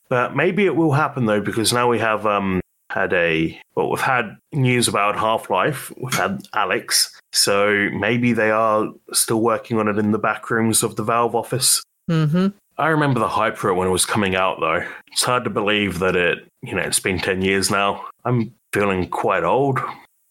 but 0.09 0.37
maybe 0.37 0.67
it 0.67 0.77
will 0.77 0.93
happen 0.93 1.27
though 1.27 1.41
because 1.41 1.73
now 1.73 1.89
we 1.89 1.99
have 1.99 2.27
um 2.27 2.61
had 2.91 3.13
a 3.13 3.59
well 3.75 3.91
we've 3.91 4.01
had 4.01 4.37
news 4.53 4.89
about 4.89 5.17
Half 5.17 5.51
Life. 5.51 5.93
We've 6.01 6.15
had 6.15 6.45
Alyx, 6.55 7.09
so 7.33 7.89
maybe 7.93 8.33
they 8.33 8.51
are 8.51 8.89
still 9.13 9.41
working 9.41 9.79
on 9.79 9.89
it 9.89 9.99
in 9.99 10.13
the 10.13 10.19
back 10.19 10.51
rooms 10.51 10.83
of 10.83 10.97
the 10.97 11.03
Valve 11.03 11.35
office. 11.35 11.83
Mm-hmm. 12.11 12.49
I 12.79 12.89
remember 12.89 13.21
the 13.21 13.29
hype 13.29 13.57
for 13.57 13.71
it 13.71 13.75
when 13.75 13.89
it 13.89 13.93
was 13.93 14.07
coming 14.07 14.35
out, 14.35 14.59
though. 14.61 14.85
It's 15.13 15.23
hard 15.23 15.45
to 15.45 15.51
believe 15.51 15.99
that 15.99 16.17
it, 16.17 16.49
you 16.63 16.75
know, 16.75 16.83
it's 16.83 17.01
been 17.01 17.19
10 17.19 17.43
years 17.43 17.71
now. 17.71 18.07
I'm 18.25 18.55
feeling 18.73 19.09
quite 19.09 19.45
old. 19.45 19.81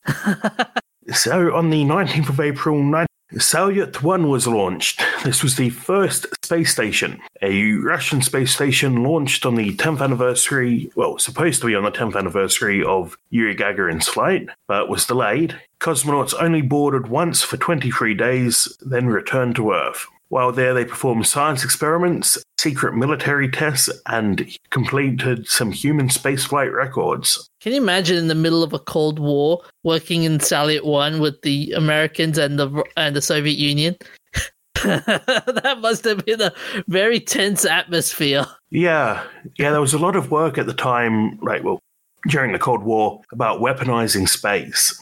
so, 1.13 1.55
on 1.55 1.69
the 1.69 1.83
19th 1.83 2.29
of 2.29 2.39
April, 2.39 2.77
19- 2.77 3.05
Salyut 3.35 4.01
1 4.01 4.27
was 4.27 4.45
launched. 4.45 5.01
This 5.23 5.41
was 5.41 5.55
the 5.55 5.69
first 5.69 6.25
space 6.43 6.69
station, 6.69 7.21
a 7.41 7.75
Russian 7.75 8.21
space 8.21 8.53
station 8.53 9.03
launched 9.03 9.45
on 9.45 9.55
the 9.55 9.73
10th 9.77 10.01
anniversary, 10.01 10.91
well, 10.95 11.17
supposed 11.17 11.61
to 11.61 11.67
be 11.67 11.75
on 11.75 11.85
the 11.85 11.91
10th 11.91 12.17
anniversary 12.17 12.83
of 12.83 13.17
Yuri 13.29 13.55
Gagarin's 13.55 14.09
flight, 14.09 14.49
but 14.67 14.89
was 14.89 15.05
delayed. 15.05 15.55
Cosmonauts 15.79 16.33
only 16.41 16.61
boarded 16.61 17.07
once 17.07 17.41
for 17.41 17.55
23 17.55 18.13
days, 18.15 18.77
then 18.81 19.07
returned 19.07 19.55
to 19.55 19.71
Earth. 19.71 20.07
While 20.31 20.53
there, 20.53 20.73
they 20.73 20.85
performed 20.85 21.27
science 21.27 21.61
experiments, 21.61 22.41
secret 22.57 22.95
military 22.95 23.51
tests, 23.51 23.89
and 24.07 24.49
completed 24.69 25.45
some 25.45 25.73
human 25.73 26.07
spaceflight 26.07 26.73
records. 26.73 27.49
Can 27.59 27.73
you 27.73 27.81
imagine 27.81 28.15
in 28.15 28.29
the 28.29 28.33
middle 28.35 28.63
of 28.63 28.71
a 28.71 28.79
Cold 28.79 29.19
War 29.19 29.61
working 29.83 30.23
in 30.23 30.37
Salyut 30.37 30.85
One 30.85 31.19
with 31.19 31.41
the 31.41 31.73
Americans 31.73 32.37
and 32.37 32.57
the 32.57 32.81
and 32.95 33.13
the 33.13 33.21
Soviet 33.21 33.57
Union? 33.57 33.97
that 34.75 35.79
must 35.81 36.05
have 36.05 36.25
been 36.25 36.39
a 36.39 36.53
very 36.87 37.19
tense 37.19 37.65
atmosphere. 37.65 38.45
Yeah, 38.69 39.25
yeah, 39.59 39.71
there 39.71 39.81
was 39.81 39.93
a 39.93 39.99
lot 39.99 40.15
of 40.15 40.31
work 40.31 40.57
at 40.57 40.65
the 40.65 40.73
time, 40.73 41.39
like, 41.41 41.65
well, 41.65 41.81
during 42.29 42.53
the 42.53 42.59
Cold 42.59 42.83
War, 42.83 43.19
about 43.33 43.59
weaponizing 43.59 44.29
space. 44.29 44.97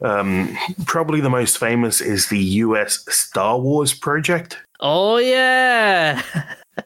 Um, 0.00 0.56
probably 0.86 1.20
the 1.20 1.30
most 1.30 1.58
famous 1.58 2.00
is 2.00 2.28
the 2.28 2.38
US 2.38 3.04
Star 3.08 3.58
Wars 3.58 3.94
project. 3.94 4.58
Oh 4.80 5.18
yeah, 5.18 6.22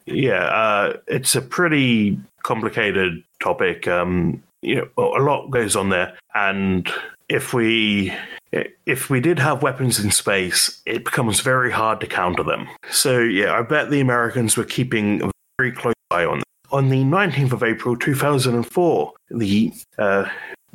Yeah, 0.06 0.44
uh, 0.44 0.96
it's 1.06 1.34
a 1.34 1.42
pretty 1.42 2.18
complicated 2.42 3.22
topic. 3.42 3.86
Um, 3.86 4.42
you 4.62 4.76
know, 4.76 4.88
a 4.96 5.22
lot 5.22 5.50
goes 5.50 5.76
on 5.76 5.90
there, 5.90 6.16
and 6.34 6.90
if 7.28 7.52
we 7.52 8.12
if 8.86 9.08
we 9.08 9.20
did 9.20 9.38
have 9.38 9.62
weapons 9.62 9.98
in 9.98 10.10
space, 10.10 10.82
it 10.86 11.04
becomes 11.04 11.40
very 11.40 11.70
hard 11.70 12.00
to 12.00 12.06
counter 12.06 12.42
them. 12.42 12.68
So 12.90 13.18
yeah, 13.20 13.54
I 13.54 13.62
bet 13.62 13.90
the 13.90 14.00
Americans 14.00 14.56
were 14.56 14.64
keeping 14.64 15.22
a 15.22 15.30
very 15.58 15.72
close 15.72 15.94
eye 16.10 16.24
on 16.24 16.38
them. 16.38 16.44
On 16.70 16.88
the 16.88 17.02
19th 17.02 17.52
of 17.52 17.62
April 17.62 17.96
2004, 17.96 19.12
the 19.30 19.72
uh, 19.98 20.26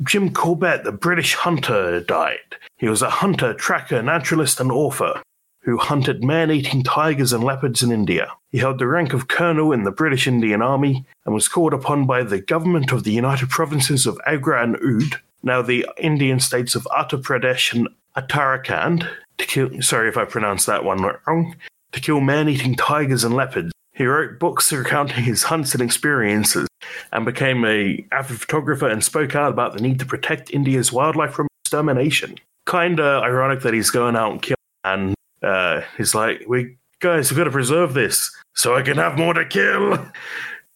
Jim 0.04 0.32
Corbett, 0.32 0.84
the 0.84 0.92
British 0.92 1.34
hunter, 1.34 2.00
died. 2.00 2.56
He 2.76 2.88
was 2.88 3.02
a 3.02 3.10
hunter, 3.10 3.52
tracker, 3.54 4.00
naturalist, 4.00 4.60
and 4.60 4.70
author 4.70 5.20
who 5.62 5.76
hunted 5.76 6.22
man 6.22 6.50
eating 6.50 6.82
tigers 6.82 7.32
and 7.32 7.42
leopards 7.42 7.82
in 7.82 7.90
India. 7.90 8.32
He 8.50 8.58
held 8.58 8.78
the 8.78 8.86
rank 8.86 9.12
of 9.12 9.28
colonel 9.28 9.72
in 9.72 9.82
the 9.82 9.90
British 9.90 10.26
Indian 10.26 10.62
Army 10.62 11.04
and 11.26 11.34
was 11.34 11.48
called 11.48 11.74
upon 11.74 12.06
by 12.06 12.22
the 12.22 12.40
government 12.40 12.92
of 12.92 13.04
the 13.04 13.12
United 13.12 13.50
Provinces 13.50 14.06
of 14.06 14.20
Agra 14.24 14.62
and 14.62 14.76
Oudh, 14.76 15.20
now 15.42 15.62
the 15.62 15.84
Indian 15.98 16.38
states 16.38 16.74
of 16.74 16.84
Uttar 16.84 17.20
Pradesh 17.20 17.74
and 17.74 17.88
Uttarakhand, 18.16 19.08
to 19.38 19.46
kill. 19.46 19.82
Sorry 19.82 20.08
if 20.08 20.16
I 20.16 20.24
pronounced 20.24 20.66
that 20.66 20.84
one 20.84 21.02
wrong. 21.26 21.56
To 21.92 22.00
kill 22.00 22.20
man 22.20 22.48
eating 22.48 22.74
tigers 22.74 23.24
and 23.24 23.34
leopards. 23.34 23.72
He 23.92 24.04
wrote 24.04 24.38
books 24.38 24.72
recounting 24.72 25.24
his 25.24 25.42
hunts 25.44 25.74
and 25.74 25.82
experiences 25.82 26.67
and 27.12 27.24
became 27.24 27.64
a 27.64 28.04
avid 28.12 28.40
photographer 28.40 28.88
and 28.88 29.02
spoke 29.02 29.34
out 29.34 29.52
about 29.52 29.74
the 29.74 29.80
need 29.80 29.98
to 29.98 30.06
protect 30.06 30.50
India's 30.50 30.92
wildlife 30.92 31.32
from 31.32 31.48
extermination. 31.64 32.36
Kinda 32.68 33.20
ironic 33.24 33.62
that 33.62 33.74
he's 33.74 33.90
going 33.90 34.16
out 34.16 34.32
and 34.32 34.42
killing 34.42 34.56
and 34.84 35.14
uh, 35.42 35.82
he's 35.96 36.14
like, 36.14 36.44
"We 36.48 36.76
guys, 37.00 37.30
we've 37.30 37.38
got 37.38 37.44
to 37.44 37.50
preserve 37.50 37.94
this 37.94 38.34
so 38.54 38.74
I 38.76 38.82
can 38.82 38.96
have 38.96 39.16
more 39.16 39.34
to 39.34 39.44
kill." 39.44 39.98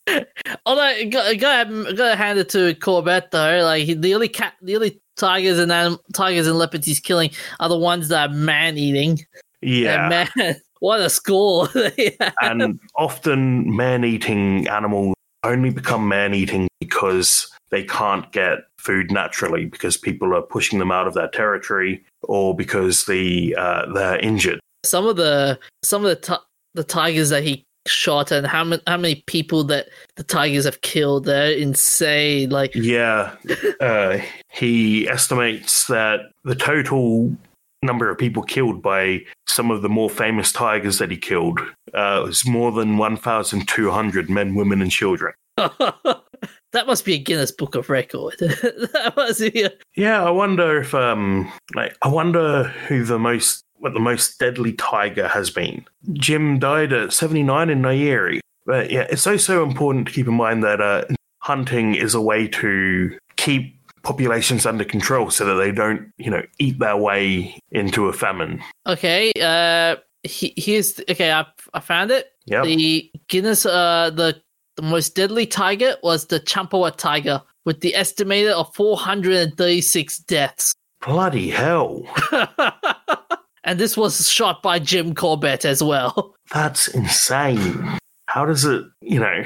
Although, 0.66 1.10
got, 1.10 1.38
got, 1.38 1.68
got 1.96 2.10
to 2.10 2.16
hand 2.16 2.38
it 2.38 2.48
to 2.50 2.74
Corbett 2.74 3.30
though. 3.30 3.62
Like 3.64 4.00
the 4.00 4.14
only 4.14 4.28
cat, 4.28 4.54
the 4.62 4.76
only 4.76 5.00
tigers 5.16 5.58
and 5.58 5.70
anim- 5.70 5.98
tigers 6.12 6.46
and 6.46 6.58
leopards 6.58 6.86
he's 6.86 7.00
killing 7.00 7.30
are 7.60 7.68
the 7.68 7.78
ones 7.78 8.08
that 8.08 8.30
are 8.30 8.34
man 8.34 8.78
eating. 8.78 9.20
Yeah, 9.60 10.10
And 10.10 10.32
man, 10.36 10.56
what 10.80 11.00
a 11.00 11.08
score! 11.08 11.68
and 12.42 12.80
often 12.96 13.76
man-eating 13.76 14.66
animals 14.68 15.14
only 15.44 15.70
become 15.70 16.08
man-eating 16.08 16.68
because 16.80 17.48
they 17.70 17.82
can't 17.82 18.30
get 18.32 18.58
food 18.78 19.10
naturally 19.10 19.64
because 19.64 19.96
people 19.96 20.34
are 20.36 20.42
pushing 20.42 20.78
them 20.78 20.92
out 20.92 21.06
of 21.06 21.14
their 21.14 21.28
territory 21.28 22.04
or 22.22 22.54
because 22.54 23.06
the 23.06 23.54
uh, 23.58 23.90
they're 23.92 24.18
injured. 24.18 24.60
some 24.84 25.06
of 25.06 25.16
the 25.16 25.58
some 25.82 26.04
of 26.04 26.10
the 26.10 26.16
ti- 26.16 26.44
the 26.74 26.84
tigers 26.84 27.30
that 27.30 27.42
he 27.42 27.64
shot 27.86 28.30
and 28.30 28.46
how 28.46 28.62
many 28.62 28.80
how 28.86 28.96
many 28.96 29.24
people 29.26 29.64
that 29.64 29.88
the 30.16 30.22
tigers 30.22 30.64
have 30.64 30.80
killed 30.82 31.24
they're 31.24 31.52
insane 31.52 32.48
like 32.50 32.72
Yeah, 32.74 33.34
uh, 33.80 34.18
he 34.50 35.08
estimates 35.08 35.86
that 35.88 36.20
the 36.44 36.54
total 36.54 37.36
number 37.82 38.10
of 38.10 38.18
people 38.18 38.42
killed 38.42 38.82
by 38.82 39.20
some 39.46 39.70
of 39.70 39.82
the 39.82 39.88
more 39.88 40.08
famous 40.08 40.52
tigers 40.52 40.98
that 40.98 41.10
he 41.10 41.16
killed 41.16 41.60
uh, 41.94 42.22
was 42.24 42.46
more 42.46 42.72
than 42.72 42.96
1,200 42.96 44.30
men, 44.30 44.54
women, 44.54 44.80
and 44.80 44.90
children. 44.90 45.32
that 45.56 46.86
must 46.86 47.04
be 47.04 47.14
a 47.14 47.18
guinness 47.18 47.50
book 47.50 47.74
of 47.74 47.90
record 47.90 48.34
that 48.40 49.12
must 49.16 49.40
be 49.52 49.62
a, 49.62 49.70
Yeah, 49.94 50.24
I 50.24 50.30
wonder 50.30 50.80
if, 50.80 50.94
um, 50.94 51.52
like, 51.74 51.96
I 52.02 52.08
wonder 52.08 52.64
who 52.88 53.04
the 53.04 53.18
most, 53.18 53.64
what 53.76 53.92
the 53.92 54.00
most 54.00 54.38
deadly 54.38 54.72
tiger 54.74 55.28
has 55.28 55.50
been. 55.50 55.84
Jim 56.12 56.58
died 56.58 56.92
at 56.92 57.12
79 57.12 57.68
in 57.68 57.82
Nyeri. 57.82 58.40
But 58.64 58.90
yeah, 58.90 59.06
it's 59.10 59.26
also 59.26 59.64
important 59.64 60.06
to 60.06 60.12
keep 60.12 60.28
in 60.28 60.34
mind 60.34 60.62
that 60.62 60.80
uh, 60.80 61.04
hunting 61.38 61.96
is 61.96 62.14
a 62.14 62.20
way 62.20 62.46
to 62.46 63.18
keep 63.36 63.74
populations 64.02 64.66
under 64.66 64.84
control 64.84 65.30
so 65.30 65.44
that 65.44 65.54
they 65.54 65.72
don't, 65.72 66.12
you 66.18 66.30
know, 66.30 66.42
eat 66.58 66.78
their 66.78 66.96
way 66.96 67.58
into 67.70 68.06
a 68.08 68.12
famine. 68.12 68.60
okay 68.86 69.32
uh 69.40 69.96
he, 70.24 70.52
here's 70.56 71.00
okay 71.10 71.32
I, 71.32 71.44
I 71.74 71.80
found 71.80 72.10
it 72.10 72.32
Yeah. 72.46 72.62
the 72.62 73.10
guinness 73.28 73.66
uh 73.66 74.10
the 74.14 74.40
the 74.76 74.82
most 74.82 75.14
deadly 75.14 75.46
tiger 75.46 75.96
was 76.02 76.26
the 76.26 76.40
champawat 76.40 76.96
tiger 76.96 77.42
with 77.64 77.80
the 77.80 77.94
estimated 77.94 78.52
of 78.52 78.74
436 78.74 80.18
deaths 80.20 80.72
Bloody 81.04 81.50
hell. 81.50 82.02
and 83.64 83.78
this 83.80 83.96
was 83.96 84.28
shot 84.28 84.62
by 84.62 84.78
jim 84.78 85.14
corbett 85.14 85.64
as 85.64 85.82
well 85.82 86.34
That's 86.52 86.88
insane. 86.88 87.98
How 88.28 88.44
does 88.46 88.64
it, 88.64 88.84
you 89.02 89.18
know, 89.20 89.42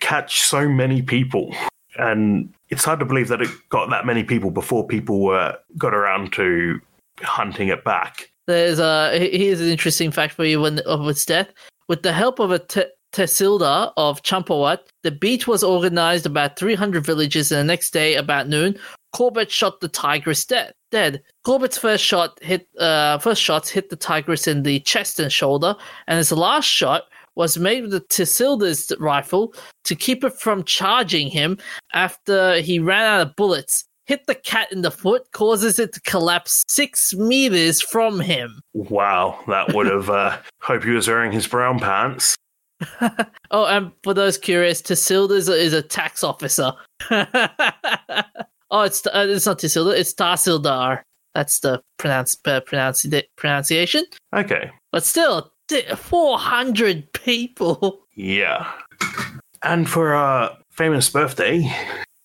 catch 0.00 0.40
so 0.42 0.68
many 0.68 1.02
people? 1.02 1.54
And 1.98 2.52
it's 2.68 2.84
hard 2.84 3.00
to 3.00 3.06
believe 3.06 3.28
that 3.28 3.42
it 3.42 3.50
got 3.68 3.90
that 3.90 4.06
many 4.06 4.24
people 4.24 4.50
before 4.50 4.86
people 4.86 5.20
were 5.22 5.56
got 5.76 5.94
around 5.94 6.32
to 6.34 6.80
hunting 7.20 7.68
it 7.68 7.84
back. 7.84 8.30
There's 8.46 8.78
a 8.78 9.18
here's 9.18 9.60
an 9.60 9.68
interesting 9.68 10.10
fact 10.10 10.34
for 10.34 10.44
you 10.44 10.60
when, 10.60 10.78
of 10.80 11.06
its 11.08 11.24
death. 11.24 11.48
With 11.88 12.02
the 12.02 12.12
help 12.12 12.38
of 12.38 12.50
a 12.50 12.58
te- 12.58 12.84
Tehsildar 13.12 13.92
of 13.96 14.22
Champawat, 14.22 14.80
the 15.02 15.10
beat 15.10 15.46
was 15.46 15.62
organized 15.62 16.26
about 16.26 16.58
300 16.58 17.04
villages, 17.04 17.50
and 17.50 17.60
the 17.60 17.64
next 17.64 17.92
day, 17.92 18.14
about 18.14 18.48
noon, 18.48 18.76
Corbett 19.14 19.50
shot 19.50 19.80
the 19.80 19.88
tigress 19.88 20.44
dead. 20.44 20.72
Dead. 20.90 21.22
Corbett's 21.44 21.78
first 21.78 22.04
shot 22.04 22.38
hit 22.42 22.68
uh, 22.78 23.18
first 23.18 23.42
shots 23.42 23.70
hit 23.70 23.88
the 23.88 23.96
tigress 23.96 24.46
in 24.46 24.62
the 24.62 24.80
chest 24.80 25.18
and 25.18 25.32
shoulder, 25.32 25.74
and 26.06 26.18
his 26.18 26.30
last 26.32 26.66
shot 26.66 27.04
was 27.36 27.58
made 27.58 27.82
with 27.82 27.92
the 27.92 28.00
Tehsildar's 28.00 28.92
rifle 28.98 29.54
to 29.84 29.94
keep 29.94 30.24
it 30.24 30.34
from 30.34 30.64
charging 30.64 31.28
him 31.28 31.58
after 31.92 32.60
he 32.60 32.78
ran 32.78 33.04
out 33.04 33.26
of 33.26 33.36
bullets. 33.36 33.84
Hit 34.06 34.26
the 34.26 34.34
cat 34.34 34.70
in 34.70 34.82
the 34.82 34.90
foot, 34.90 35.30
causes 35.32 35.78
it 35.78 35.92
to 35.92 36.00
collapse 36.02 36.64
six 36.68 37.12
meters 37.14 37.82
from 37.82 38.20
him. 38.20 38.60
Wow, 38.72 39.40
that 39.48 39.74
would 39.74 39.86
have. 39.86 40.08
Uh, 40.08 40.38
hope 40.60 40.84
he 40.84 40.90
was 40.90 41.08
wearing 41.08 41.32
his 41.32 41.46
brown 41.46 41.78
pants. 41.78 42.36
Oh, 43.52 43.64
and 43.64 43.92
for 44.02 44.12
those 44.12 44.36
curious, 44.36 44.82
Tehsilda 44.82 45.30
is 45.30 45.48
a, 45.48 45.54
is 45.54 45.72
a 45.72 45.80
tax 45.80 46.24
officer. 46.24 46.72
oh, 47.10 48.82
it's 48.82 49.06
uh, 49.06 49.26
it's 49.28 49.46
not 49.46 49.60
Tehsilda, 49.60 49.96
it's 49.96 50.12
Tahsildar. 50.12 51.02
That's 51.34 51.60
the 51.60 51.80
pronounce, 51.98 52.36
uh, 52.44 52.60
pronunci- 52.62 53.22
pronunciation. 53.36 54.04
Okay. 54.34 54.70
But 54.90 55.04
still, 55.04 55.52
400 55.96 57.12
people. 57.12 58.00
Yeah. 58.14 58.70
And 59.62 59.88
for 59.88 60.14
our 60.14 60.56
famous 60.70 61.10
birthday, 61.10 61.70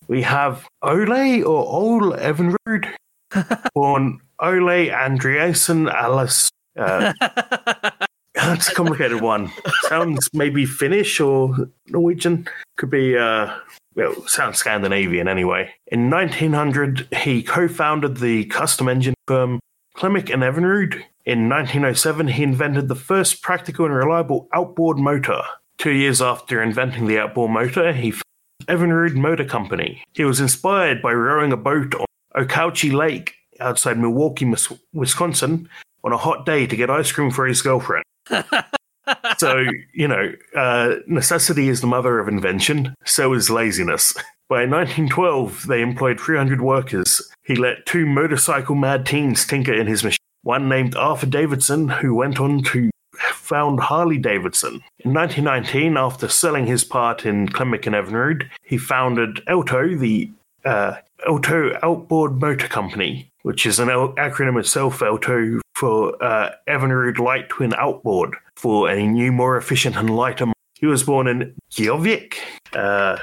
we 0.08 0.22
have 0.22 0.66
Ole 0.82 1.42
or 1.44 1.66
Ole 1.66 2.12
Evinrude, 2.16 2.92
born 3.74 4.20
Ole 4.38 4.90
Andreasen 4.90 5.92
Alice. 5.92 6.50
Uh, 6.76 7.12
that's 8.34 8.68
a 8.68 8.74
complicated 8.74 9.20
one. 9.20 9.50
Sounds 9.88 10.28
maybe 10.32 10.66
Finnish 10.66 11.20
or 11.20 11.54
Norwegian. 11.88 12.46
Could 12.76 12.90
be, 12.90 13.16
uh, 13.16 13.54
well, 13.94 14.14
sounds 14.26 14.58
Scandinavian 14.58 15.28
anyway. 15.28 15.72
In 15.88 16.10
1900, 16.10 17.08
he 17.14 17.42
co 17.42 17.68
founded 17.68 18.18
the 18.18 18.44
custom 18.46 18.88
engine 18.88 19.14
firm 19.26 19.60
Clemick 19.96 20.32
and 20.32 20.42
Evinrude. 20.42 21.02
In 21.24 21.48
1907, 21.48 22.28
he 22.28 22.42
invented 22.42 22.88
the 22.88 22.94
first 22.94 23.42
practical 23.42 23.86
and 23.86 23.94
reliable 23.94 24.48
outboard 24.52 24.98
motor. 24.98 25.42
Two 25.78 25.92
years 25.92 26.20
after 26.20 26.62
inventing 26.62 27.06
the 27.06 27.18
outboard 27.18 27.50
motor, 27.50 27.92
he 27.92 28.10
founded 28.10 28.22
Evinrude 28.68 29.14
Motor 29.14 29.44
Company. 29.44 30.02
He 30.14 30.24
was 30.24 30.40
inspired 30.40 31.02
by 31.02 31.12
rowing 31.12 31.52
a 31.52 31.56
boat 31.56 31.94
on 31.94 32.06
Okauchee 32.36 32.92
Lake 32.92 33.34
outside 33.60 33.98
Milwaukee, 33.98 34.52
Wisconsin, 34.92 35.68
on 36.04 36.12
a 36.12 36.16
hot 36.16 36.44
day 36.46 36.66
to 36.66 36.76
get 36.76 36.90
ice 36.90 37.12
cream 37.12 37.30
for 37.30 37.46
his 37.46 37.62
girlfriend. 37.62 38.04
so, 39.38 39.64
you 39.92 40.08
know, 40.08 40.32
uh, 40.56 40.96
necessity 41.06 41.68
is 41.68 41.80
the 41.80 41.86
mother 41.86 42.18
of 42.18 42.28
invention, 42.28 42.94
so 43.04 43.32
is 43.32 43.50
laziness. 43.50 44.14
By 44.48 44.66
1912, 44.66 45.66
they 45.66 45.80
employed 45.80 46.20
300 46.20 46.60
workers. 46.60 47.31
He 47.52 47.58
let 47.58 47.84
two 47.84 48.06
motorcycle 48.06 48.74
mad 48.74 49.04
teens 49.04 49.44
tinker 49.44 49.74
in 49.74 49.86
his 49.86 50.02
machine. 50.02 50.16
One 50.42 50.70
named 50.70 50.96
Arthur 50.96 51.26
Davidson, 51.26 51.86
who 51.86 52.14
went 52.14 52.40
on 52.40 52.62
to 52.62 52.90
found 53.34 53.78
Harley 53.78 54.16
Davidson. 54.16 54.80
In 55.00 55.12
1919, 55.12 55.98
after 55.98 56.28
selling 56.28 56.64
his 56.66 56.82
part 56.82 57.26
in 57.26 57.46
Clemick 57.46 57.86
and 57.86 57.94
Evinrude, 57.94 58.48
he 58.62 58.78
founded 58.78 59.44
Elto, 59.46 59.98
the 59.98 60.30
uh, 60.64 60.94
Elto 61.28 61.78
Outboard 61.82 62.40
Motor 62.40 62.68
Company, 62.68 63.30
which 63.42 63.66
is 63.66 63.78
an 63.78 63.90
el- 63.90 64.14
acronym 64.14 64.58
itself, 64.58 65.00
Elto, 65.00 65.60
for 65.74 66.24
uh, 66.24 66.52
Evinrude 66.66 67.18
Light 67.18 67.50
Twin 67.50 67.74
Outboard, 67.74 68.34
for 68.56 68.88
a 68.88 69.06
new, 69.06 69.30
more 69.30 69.58
efficient 69.58 69.94
and 69.94 70.08
lighter. 70.08 70.51
He 70.82 70.88
was 70.88 71.04
born 71.04 71.28
in 71.28 71.54
Gjovik. 71.70 72.34
Uh, 72.74 73.16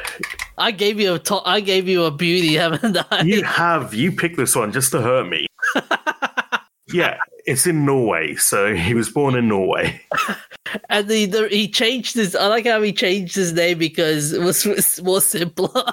I 0.57 0.71
gave 0.71 0.97
you 0.97 1.15
a 1.15 1.19
to- 1.19 1.41
I 1.45 1.59
gave 1.59 1.89
you 1.89 2.05
a 2.05 2.09
beauty, 2.09 2.53
haven't 2.55 2.97
I? 3.11 3.23
you 3.23 3.43
have 3.43 3.93
you 3.93 4.13
picked 4.13 4.37
this 4.37 4.55
one 4.55 4.71
just 4.71 4.91
to 4.93 5.01
hurt 5.01 5.27
me. 5.27 5.45
yeah, 6.93 7.17
it's 7.45 7.67
in 7.67 7.85
Norway, 7.85 8.35
so 8.35 8.73
he 8.73 8.93
was 8.93 9.09
born 9.09 9.35
in 9.35 9.47
Norway. 9.47 10.01
And 10.89 11.07
the, 11.07 11.25
the, 11.25 11.47
he 11.47 11.67
changed 11.67 12.13
his. 12.13 12.35
I 12.35 12.45
like 12.45 12.65
how 12.67 12.79
he 12.83 12.93
changed 12.93 13.33
his 13.35 13.53
name 13.53 13.79
because 13.79 14.33
it 14.33 14.41
was, 14.41 14.63
was 14.65 15.01
more 15.01 15.19
simpler. 15.19 15.83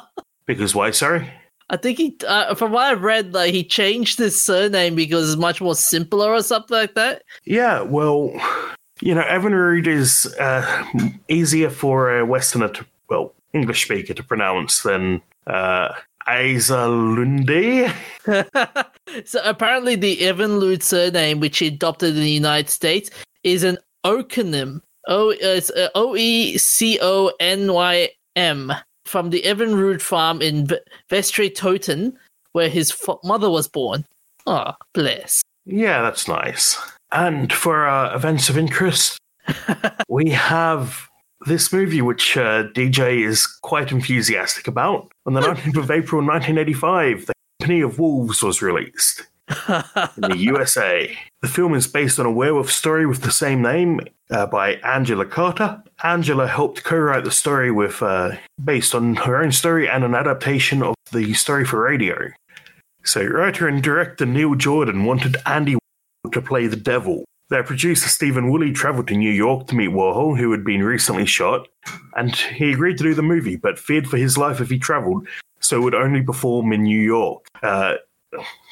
Because 0.47 0.75
why? 0.75 0.91
Sorry. 0.91 1.31
I 1.71 1.79
think 1.79 1.97
he, 1.97 2.17
uh, 2.29 2.55
from 2.55 2.73
what 2.73 2.85
I've 2.85 3.03
read, 3.03 3.33
like 3.33 3.55
he 3.55 3.65
changed 3.65 4.19
his 4.19 4.39
surname 4.41 4.95
because 4.95 5.31
it's 5.33 5.41
much 5.41 5.63
more 5.63 5.75
simpler 5.75 6.29
or 6.31 6.43
something 6.43 6.77
like 6.77 6.95
that. 6.95 7.23
Yeah, 7.47 7.81
well, 7.81 8.33
you 9.01 9.15
know, 9.15 9.23
Evinrude 9.23 9.87
is 9.87 10.27
uh, 10.39 10.85
easier 11.29 11.71
for 11.71 12.19
a 12.19 12.25
Westerner 12.25 12.69
to, 12.69 12.87
well, 13.09 13.35
English 13.53 13.85
speaker 13.85 14.15
to 14.15 14.23
pronounce 14.23 14.83
than 14.83 15.23
uh, 15.47 15.95
Aisalunde. 16.29 17.93
so 19.25 19.41
apparently, 19.45 19.97
the 19.97 20.17
Evinrude 20.19 20.83
surname, 20.83 21.41
which 21.41 21.59
he 21.59 21.69
adopted 21.69 22.11
in 22.17 22.23
the 22.23 22.31
United 22.31 22.71
States, 22.71 23.11
is 23.45 23.63
an 23.63 23.79
oeconym. 24.05 24.81
O 25.09 25.31
it's 25.31 25.71
uh, 25.71 25.89
O 25.95 26.17
E 26.17 26.59
C 26.59 26.99
O 27.01 27.31
N 27.39 27.73
Y 27.73 28.09
M 28.35 28.73
from 29.05 29.31
the 29.31 29.43
Evinrude 29.43 30.03
farm 30.03 30.43
in 30.43 30.67
v- 30.67 30.79
Vestre 31.09 31.49
Toten, 31.49 32.13
where 32.53 32.69
his 32.69 32.91
f- 32.91 33.19
mother 33.23 33.49
was 33.49 33.69
born. 33.69 34.05
Ah, 34.49 34.77
bless. 34.95 35.43
Yeah, 35.65 36.03
that's 36.03 36.27
nice. 36.27 36.77
And 37.13 37.53
for 37.53 37.87
uh, 37.87 38.15
events 38.15 38.49
of 38.49 38.59
interest, 38.59 39.19
we 40.09 40.31
have 40.31 41.09
this 41.47 41.73
movie, 41.73 42.03
which 42.03 42.37
uh, 42.37 42.65
DJ 42.69 43.25
is 43.25 43.47
quite 43.47 43.93
enthusiastic 43.93 44.67
about. 44.67 45.11
On 45.27 45.35
the 45.35 45.41
19th 45.41 45.77
of 45.77 45.91
April 45.91 46.23
1985, 46.23 47.27
The 47.27 47.33
Company 47.61 47.81
of 47.81 47.99
Wolves 47.99 48.43
was 48.43 48.63
released 48.63 49.27
in 49.49 50.23
the 50.23 50.37
USA. 50.37 51.17
The 51.43 51.49
film 51.49 51.75
is 51.75 51.87
based 51.87 52.19
on 52.19 52.27
a 52.27 52.33
werewolf 52.33 52.71
story 52.71 53.07
with 53.07 53.23
the 53.23 53.31
same 53.31 53.63
name 53.63 54.01
uh, 54.31 54.47
by 54.47 54.75
Angela 54.77 55.25
Carter. 55.25 55.83
Angela 56.03 56.49
helped 56.49 56.85
co-write 56.85 57.25
the 57.25 57.31
story 57.31 57.71
with, 57.71 58.03
uh, 58.03 58.33
based 58.63 58.95
on 58.95 59.17
her 59.17 59.43
own 59.43 59.53
story 59.53 59.89
and 59.89 60.05
an 60.05 60.15
adaptation 60.15 60.83
of 60.83 60.95
the 61.13 61.33
story 61.35 61.65
for 61.65 61.83
radio. 61.83 62.31
So, 63.05 63.25
writer 63.25 63.69
and 63.69 63.83
director 63.83 64.27
Neil 64.27 64.57
Jordan 64.57 65.05
wanted 65.05 65.37
Andy 65.47 65.77
to 66.33 66.43
play 66.43 66.67
the 66.67 66.77
devil. 66.77 67.25
Their 67.49 67.63
producer 67.63 68.09
Stephen 68.09 68.51
Woolley 68.51 68.73
traveled 68.73 69.09
to 69.09 69.17
New 69.17 69.31
York 69.31 69.69
to 69.69 69.77
meet 69.77 69.91
Warhol, 69.91 70.37
who 70.37 70.51
had 70.51 70.65
been 70.65 70.83
recently 70.83 71.27
shot, 71.27 71.69
and 72.17 72.35
he 72.35 72.73
agreed 72.73 72.99
to 72.99 73.05
do 73.05 73.15
the 73.15 73.23
movie, 73.23 73.57
but 73.57 73.79
feared 73.79 74.09
for 74.09 74.17
his 74.17 74.37
life 74.37 74.61
if 74.61 74.69
he 74.69 74.79
traveled, 74.79 75.27
so 75.61 75.81
would 75.81 75.95
only 75.95 76.23
perform 76.23 76.73
in 76.73 76.83
New 76.83 77.01
York. 77.01 77.47
Uh, 77.63 77.95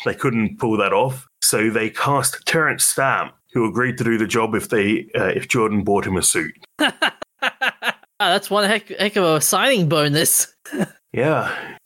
they 0.04 0.14
couldn't 0.14 0.58
pull 0.58 0.76
that 0.76 0.92
off, 0.92 1.28
so 1.40 1.70
they 1.70 1.88
cast 1.88 2.44
Terence 2.46 2.84
Stamp, 2.84 3.32
who 3.52 3.68
agreed 3.68 3.96
to 3.98 4.04
do 4.04 4.18
the 4.18 4.26
job 4.26 4.54
if 4.56 4.68
they 4.68 5.06
uh, 5.14 5.26
if 5.26 5.46
Jordan 5.46 5.84
bought 5.84 6.06
him 6.06 6.16
a 6.16 6.22
suit. 6.22 6.54
Ah, 8.20 8.30
that's 8.30 8.48
one 8.48 8.64
heck, 8.64 8.88
heck 8.88 9.16
of 9.16 9.24
a 9.24 9.40
signing 9.40 9.88
bonus. 9.88 10.54
Yeah. 11.12 11.78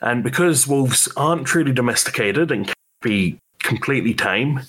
And 0.00 0.24
because 0.24 0.66
wolves 0.66 1.08
aren't 1.16 1.46
truly 1.46 1.72
domesticated 1.72 2.50
and 2.50 2.66
can 2.66 2.74
be 3.00 3.38
completely 3.64 4.14
tame, 4.14 4.60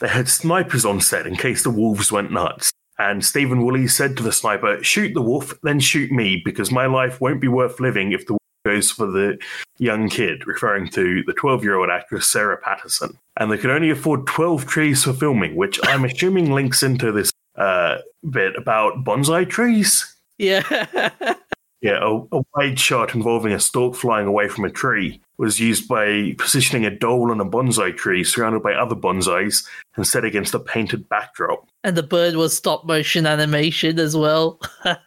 they 0.00 0.08
had 0.08 0.28
snipers 0.28 0.84
on 0.84 1.00
set 1.00 1.26
in 1.26 1.36
case 1.36 1.62
the 1.62 1.70
wolves 1.70 2.12
went 2.12 2.30
nuts. 2.30 2.72
And 2.98 3.24
Stephen 3.24 3.64
Woolley 3.64 3.88
said 3.88 4.16
to 4.16 4.22
the 4.22 4.32
sniper, 4.32 4.82
Shoot 4.82 5.14
the 5.14 5.22
wolf, 5.22 5.52
then 5.62 5.80
shoot 5.80 6.12
me, 6.12 6.40
because 6.44 6.70
my 6.70 6.86
life 6.86 7.20
won't 7.20 7.40
be 7.40 7.48
worth 7.48 7.80
living 7.80 8.12
if 8.12 8.26
the 8.26 8.34
wolf 8.34 8.40
goes 8.64 8.90
for 8.90 9.06
the 9.06 9.36
young 9.78 10.08
kid, 10.08 10.46
referring 10.46 10.88
to 10.90 11.22
the 11.26 11.32
12 11.32 11.64
year 11.64 11.76
old 11.76 11.90
actress 11.90 12.28
Sarah 12.28 12.58
Patterson. 12.58 13.18
And 13.36 13.50
they 13.50 13.58
could 13.58 13.70
only 13.70 13.90
afford 13.90 14.26
12 14.26 14.66
trees 14.66 15.02
for 15.02 15.12
filming, 15.12 15.56
which 15.56 15.80
I'm 15.84 16.04
assuming 16.04 16.52
links 16.52 16.82
into 16.82 17.10
this 17.10 17.32
uh, 17.56 17.98
bit 18.30 18.56
about 18.56 19.04
bonsai 19.04 19.48
trees. 19.48 20.16
Yeah. 20.38 21.34
Yeah, 21.84 21.98
a, 22.00 22.38
a 22.38 22.42
wide 22.56 22.80
shot 22.80 23.14
involving 23.14 23.52
a 23.52 23.60
stork 23.60 23.94
flying 23.94 24.26
away 24.26 24.48
from 24.48 24.64
a 24.64 24.70
tree 24.70 25.20
was 25.36 25.60
used 25.60 25.86
by 25.86 26.34
positioning 26.38 26.86
a 26.86 26.90
dole 26.90 27.30
on 27.30 27.40
a 27.40 27.44
bonsai 27.44 27.94
tree 27.94 28.24
surrounded 28.24 28.62
by 28.62 28.72
other 28.72 28.94
bonsais 28.94 29.66
and 29.94 30.06
set 30.06 30.24
against 30.24 30.54
a 30.54 30.58
painted 30.58 31.06
backdrop. 31.10 31.68
and 31.82 31.94
the 31.94 32.02
bird 32.02 32.36
was 32.36 32.56
stop 32.56 32.86
motion 32.86 33.26
animation 33.26 33.98
as 33.98 34.16
well. 34.16 34.58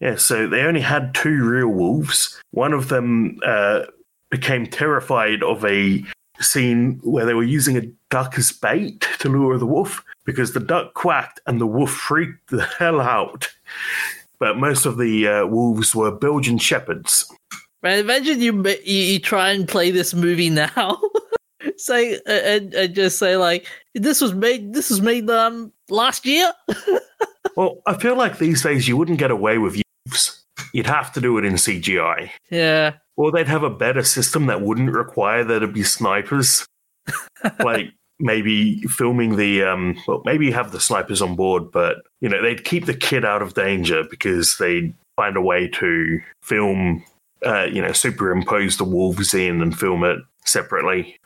Yeah, 0.00 0.16
so 0.16 0.46
they 0.46 0.60
only 0.60 0.82
had 0.82 1.14
two 1.14 1.42
real 1.42 1.68
wolves. 1.68 2.38
One 2.50 2.74
of 2.74 2.88
them 2.88 3.38
uh, 3.46 3.84
became 4.28 4.66
terrified 4.66 5.42
of 5.42 5.64
a 5.64 6.04
scene 6.40 7.00
where 7.02 7.24
they 7.24 7.32
were 7.32 7.42
using 7.42 7.78
a 7.78 7.86
duck 8.10 8.36
as 8.36 8.52
bait 8.52 9.08
to 9.20 9.30
lure 9.30 9.56
the 9.56 9.64
wolf 9.64 10.04
because 10.26 10.52
the 10.52 10.60
duck 10.60 10.92
quacked 10.92 11.40
and 11.46 11.58
the 11.58 11.66
wolf 11.66 11.90
freaked 11.90 12.50
the 12.50 12.64
hell 12.78 13.00
out. 13.00 13.48
But 14.44 14.58
most 14.58 14.84
of 14.84 14.98
the 14.98 15.26
uh, 15.26 15.46
wolves 15.46 15.94
were 15.94 16.14
Belgian 16.14 16.58
shepherds. 16.58 17.32
Man, 17.82 17.98
imagine 17.98 18.42
you, 18.42 18.52
you 18.84 18.98
you 19.14 19.18
try 19.18 19.48
and 19.48 19.66
play 19.66 19.90
this 19.90 20.12
movie 20.12 20.50
now, 20.50 21.00
say 21.78 22.20
and, 22.26 22.74
and 22.74 22.94
just 22.94 23.18
say 23.18 23.38
like 23.38 23.66
this 23.94 24.20
was 24.20 24.34
made 24.34 24.74
this 24.74 24.90
was 24.90 25.00
made 25.00 25.30
um 25.30 25.72
last 25.88 26.26
year. 26.26 26.52
Well, 27.56 27.80
I 27.86 27.94
feel 27.94 28.16
like 28.18 28.36
these 28.38 28.62
days 28.62 28.86
you 28.86 28.96
wouldn't 28.98 29.18
get 29.18 29.30
away 29.30 29.56
with 29.58 29.80
wolves. 30.06 30.44
You'd 30.74 30.86
have 30.88 31.10
to 31.14 31.20
do 31.22 31.38
it 31.38 31.44
in 31.46 31.54
CGI. 31.54 32.28
yeah, 32.50 32.94
Or 33.16 33.30
they'd 33.30 33.46
have 33.46 33.62
a 33.62 33.70
better 33.70 34.02
system 34.02 34.46
that 34.46 34.60
wouldn't 34.60 34.90
require 34.90 35.44
there 35.44 35.60
to 35.60 35.68
be 35.68 35.84
snipers. 35.84 36.66
like 37.60 37.92
maybe 38.20 38.80
filming 38.82 39.36
the 39.36 39.62
um 39.64 39.96
well 40.06 40.22
maybe 40.24 40.50
have 40.50 40.72
the 40.72 40.80
snipers 40.80 41.20
on 41.22 41.34
board, 41.34 41.70
but 41.72 41.96
you 42.20 42.28
know, 42.28 42.40
they'd 42.42 42.64
keep 42.64 42.86
the 42.86 42.94
kid 42.94 43.24
out 43.24 43.42
of 43.42 43.54
danger 43.54 44.04
because 44.08 44.56
they'd 44.58 44.94
find 45.16 45.36
a 45.36 45.40
way 45.42 45.68
to 45.68 46.20
film 46.42 47.04
uh, 47.44 47.64
you 47.64 47.82
know, 47.82 47.92
superimpose 47.92 48.78
the 48.78 48.84
wolves 48.84 49.34
in 49.34 49.60
and 49.60 49.78
film 49.78 50.02
it 50.02 50.18
separately. 50.46 51.16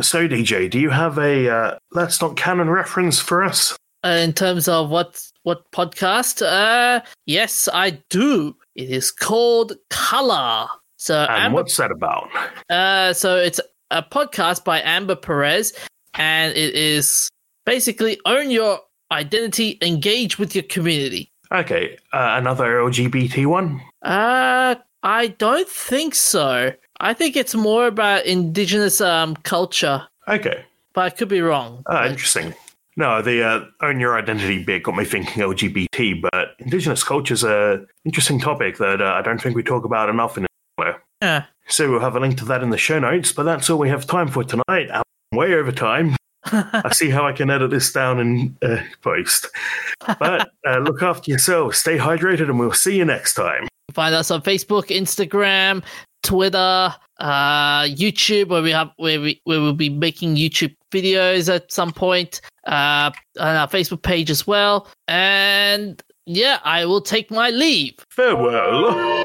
So 0.00 0.26
DJ, 0.28 0.68
do 0.68 0.78
you 0.80 0.90
have 0.90 1.16
a 1.18 1.48
uh, 1.48 1.78
that's 1.92 2.20
not 2.20 2.36
canon 2.36 2.70
reference 2.70 3.18
for 3.20 3.42
us? 3.44 3.76
uh, 4.04 4.08
in 4.08 4.32
terms 4.32 4.66
of 4.68 4.90
what 4.90 5.22
what 5.42 5.70
podcast, 5.72 6.44
uh, 6.44 7.00
yes, 7.26 7.68
I 7.72 7.90
do. 8.08 8.56
It 8.74 8.90
is 8.90 9.10
called 9.10 9.74
Color. 9.90 10.68
So 10.96 11.24
And 11.24 11.44
Am- 11.44 11.52
what's 11.52 11.76
that 11.76 11.90
about? 11.90 12.28
Uh, 12.68 13.12
so 13.12 13.36
it's 13.36 13.60
a 13.90 14.02
podcast 14.02 14.64
by 14.64 14.80
Amber 14.82 15.16
Perez, 15.16 15.72
and 16.14 16.56
it 16.56 16.74
is 16.74 17.28
basically 17.66 18.20
own 18.26 18.50
your 18.50 18.80
identity, 19.12 19.78
engage 19.82 20.38
with 20.38 20.54
your 20.54 20.64
community. 20.64 21.30
Okay, 21.52 21.96
uh, 22.12 22.36
another 22.38 22.76
LGBT 22.76 23.46
one. 23.46 23.80
Uh, 24.02 24.76
I 25.02 25.28
don't 25.28 25.68
think 25.68 26.14
so. 26.14 26.72
I 27.00 27.14
think 27.14 27.34
it's 27.36 27.54
more 27.54 27.86
about 27.86 28.26
indigenous 28.26 29.00
um 29.00 29.34
culture, 29.36 30.06
Okay, 30.28 30.64
but 30.94 31.00
I 31.02 31.10
could 31.10 31.28
be 31.28 31.40
wrong. 31.40 31.82
uh, 31.90 32.06
interesting. 32.08 32.54
No, 32.96 33.22
the 33.22 33.42
uh, 33.42 33.64
own 33.82 33.98
your 33.98 34.18
identity 34.18 34.62
bit 34.62 34.82
got 34.82 34.94
me 34.96 35.04
thinking 35.04 35.42
LGBT, 35.42 36.20
but 36.20 36.50
Indigenous 36.58 37.02
culture 37.02 37.32
is 37.34 37.44
a 37.44 37.82
interesting 38.04 38.38
topic 38.38 38.76
that 38.78 39.00
uh, 39.00 39.14
I 39.14 39.22
don't 39.22 39.40
think 39.40 39.56
we 39.56 39.62
talk 39.62 39.84
about 39.84 40.10
enough 40.10 40.36
in 40.36 40.44
Australia. 40.78 41.00
Yeah. 41.22 41.44
So 41.68 41.88
we'll 41.90 42.00
have 42.00 42.16
a 42.16 42.20
link 42.20 42.36
to 42.38 42.44
that 42.46 42.62
in 42.62 42.70
the 42.70 42.76
show 42.76 42.98
notes, 42.98 43.32
but 43.32 43.44
that's 43.44 43.70
all 43.70 43.78
we 43.78 43.88
have 43.88 44.06
time 44.06 44.28
for 44.28 44.44
tonight. 44.44 44.88
I'm 44.92 45.02
way 45.32 45.54
over 45.54 45.72
time. 45.72 46.16
I 46.44 46.90
see 46.92 47.10
how 47.10 47.26
I 47.26 47.32
can 47.32 47.50
edit 47.50 47.70
this 47.70 47.92
down 47.92 48.18
in 48.18 48.56
uh, 48.62 48.82
post. 49.02 49.46
But 50.18 50.50
uh, 50.66 50.78
look 50.78 51.02
after 51.02 51.30
yourselves, 51.30 51.78
stay 51.78 51.98
hydrated, 51.98 52.48
and 52.48 52.58
we'll 52.58 52.72
see 52.72 52.96
you 52.96 53.04
next 53.04 53.34
time. 53.34 53.68
Find 53.92 54.14
us 54.14 54.30
on 54.30 54.42
Facebook, 54.42 54.86
Instagram, 54.86 55.82
Twitter, 56.22 56.94
uh, 57.18 57.82
YouTube, 57.82 58.48
where 58.48 58.62
we 58.62 58.70
have 58.70 58.90
where 58.96 59.20
we 59.20 59.40
where 59.44 59.60
we'll 59.60 59.74
be 59.74 59.90
making 59.90 60.36
YouTube 60.36 60.74
videos 60.92 61.52
at 61.52 61.70
some 61.70 61.92
point. 61.92 62.40
Uh, 62.66 63.10
on 63.38 63.56
our 63.56 63.66
Facebook 63.66 64.02
page 64.02 64.30
as 64.30 64.46
well. 64.46 64.86
And 65.08 66.00
yeah, 66.26 66.58
I 66.62 66.84
will 66.84 67.00
take 67.00 67.30
my 67.30 67.50
leave. 67.50 67.94
Farewell. 68.10 69.24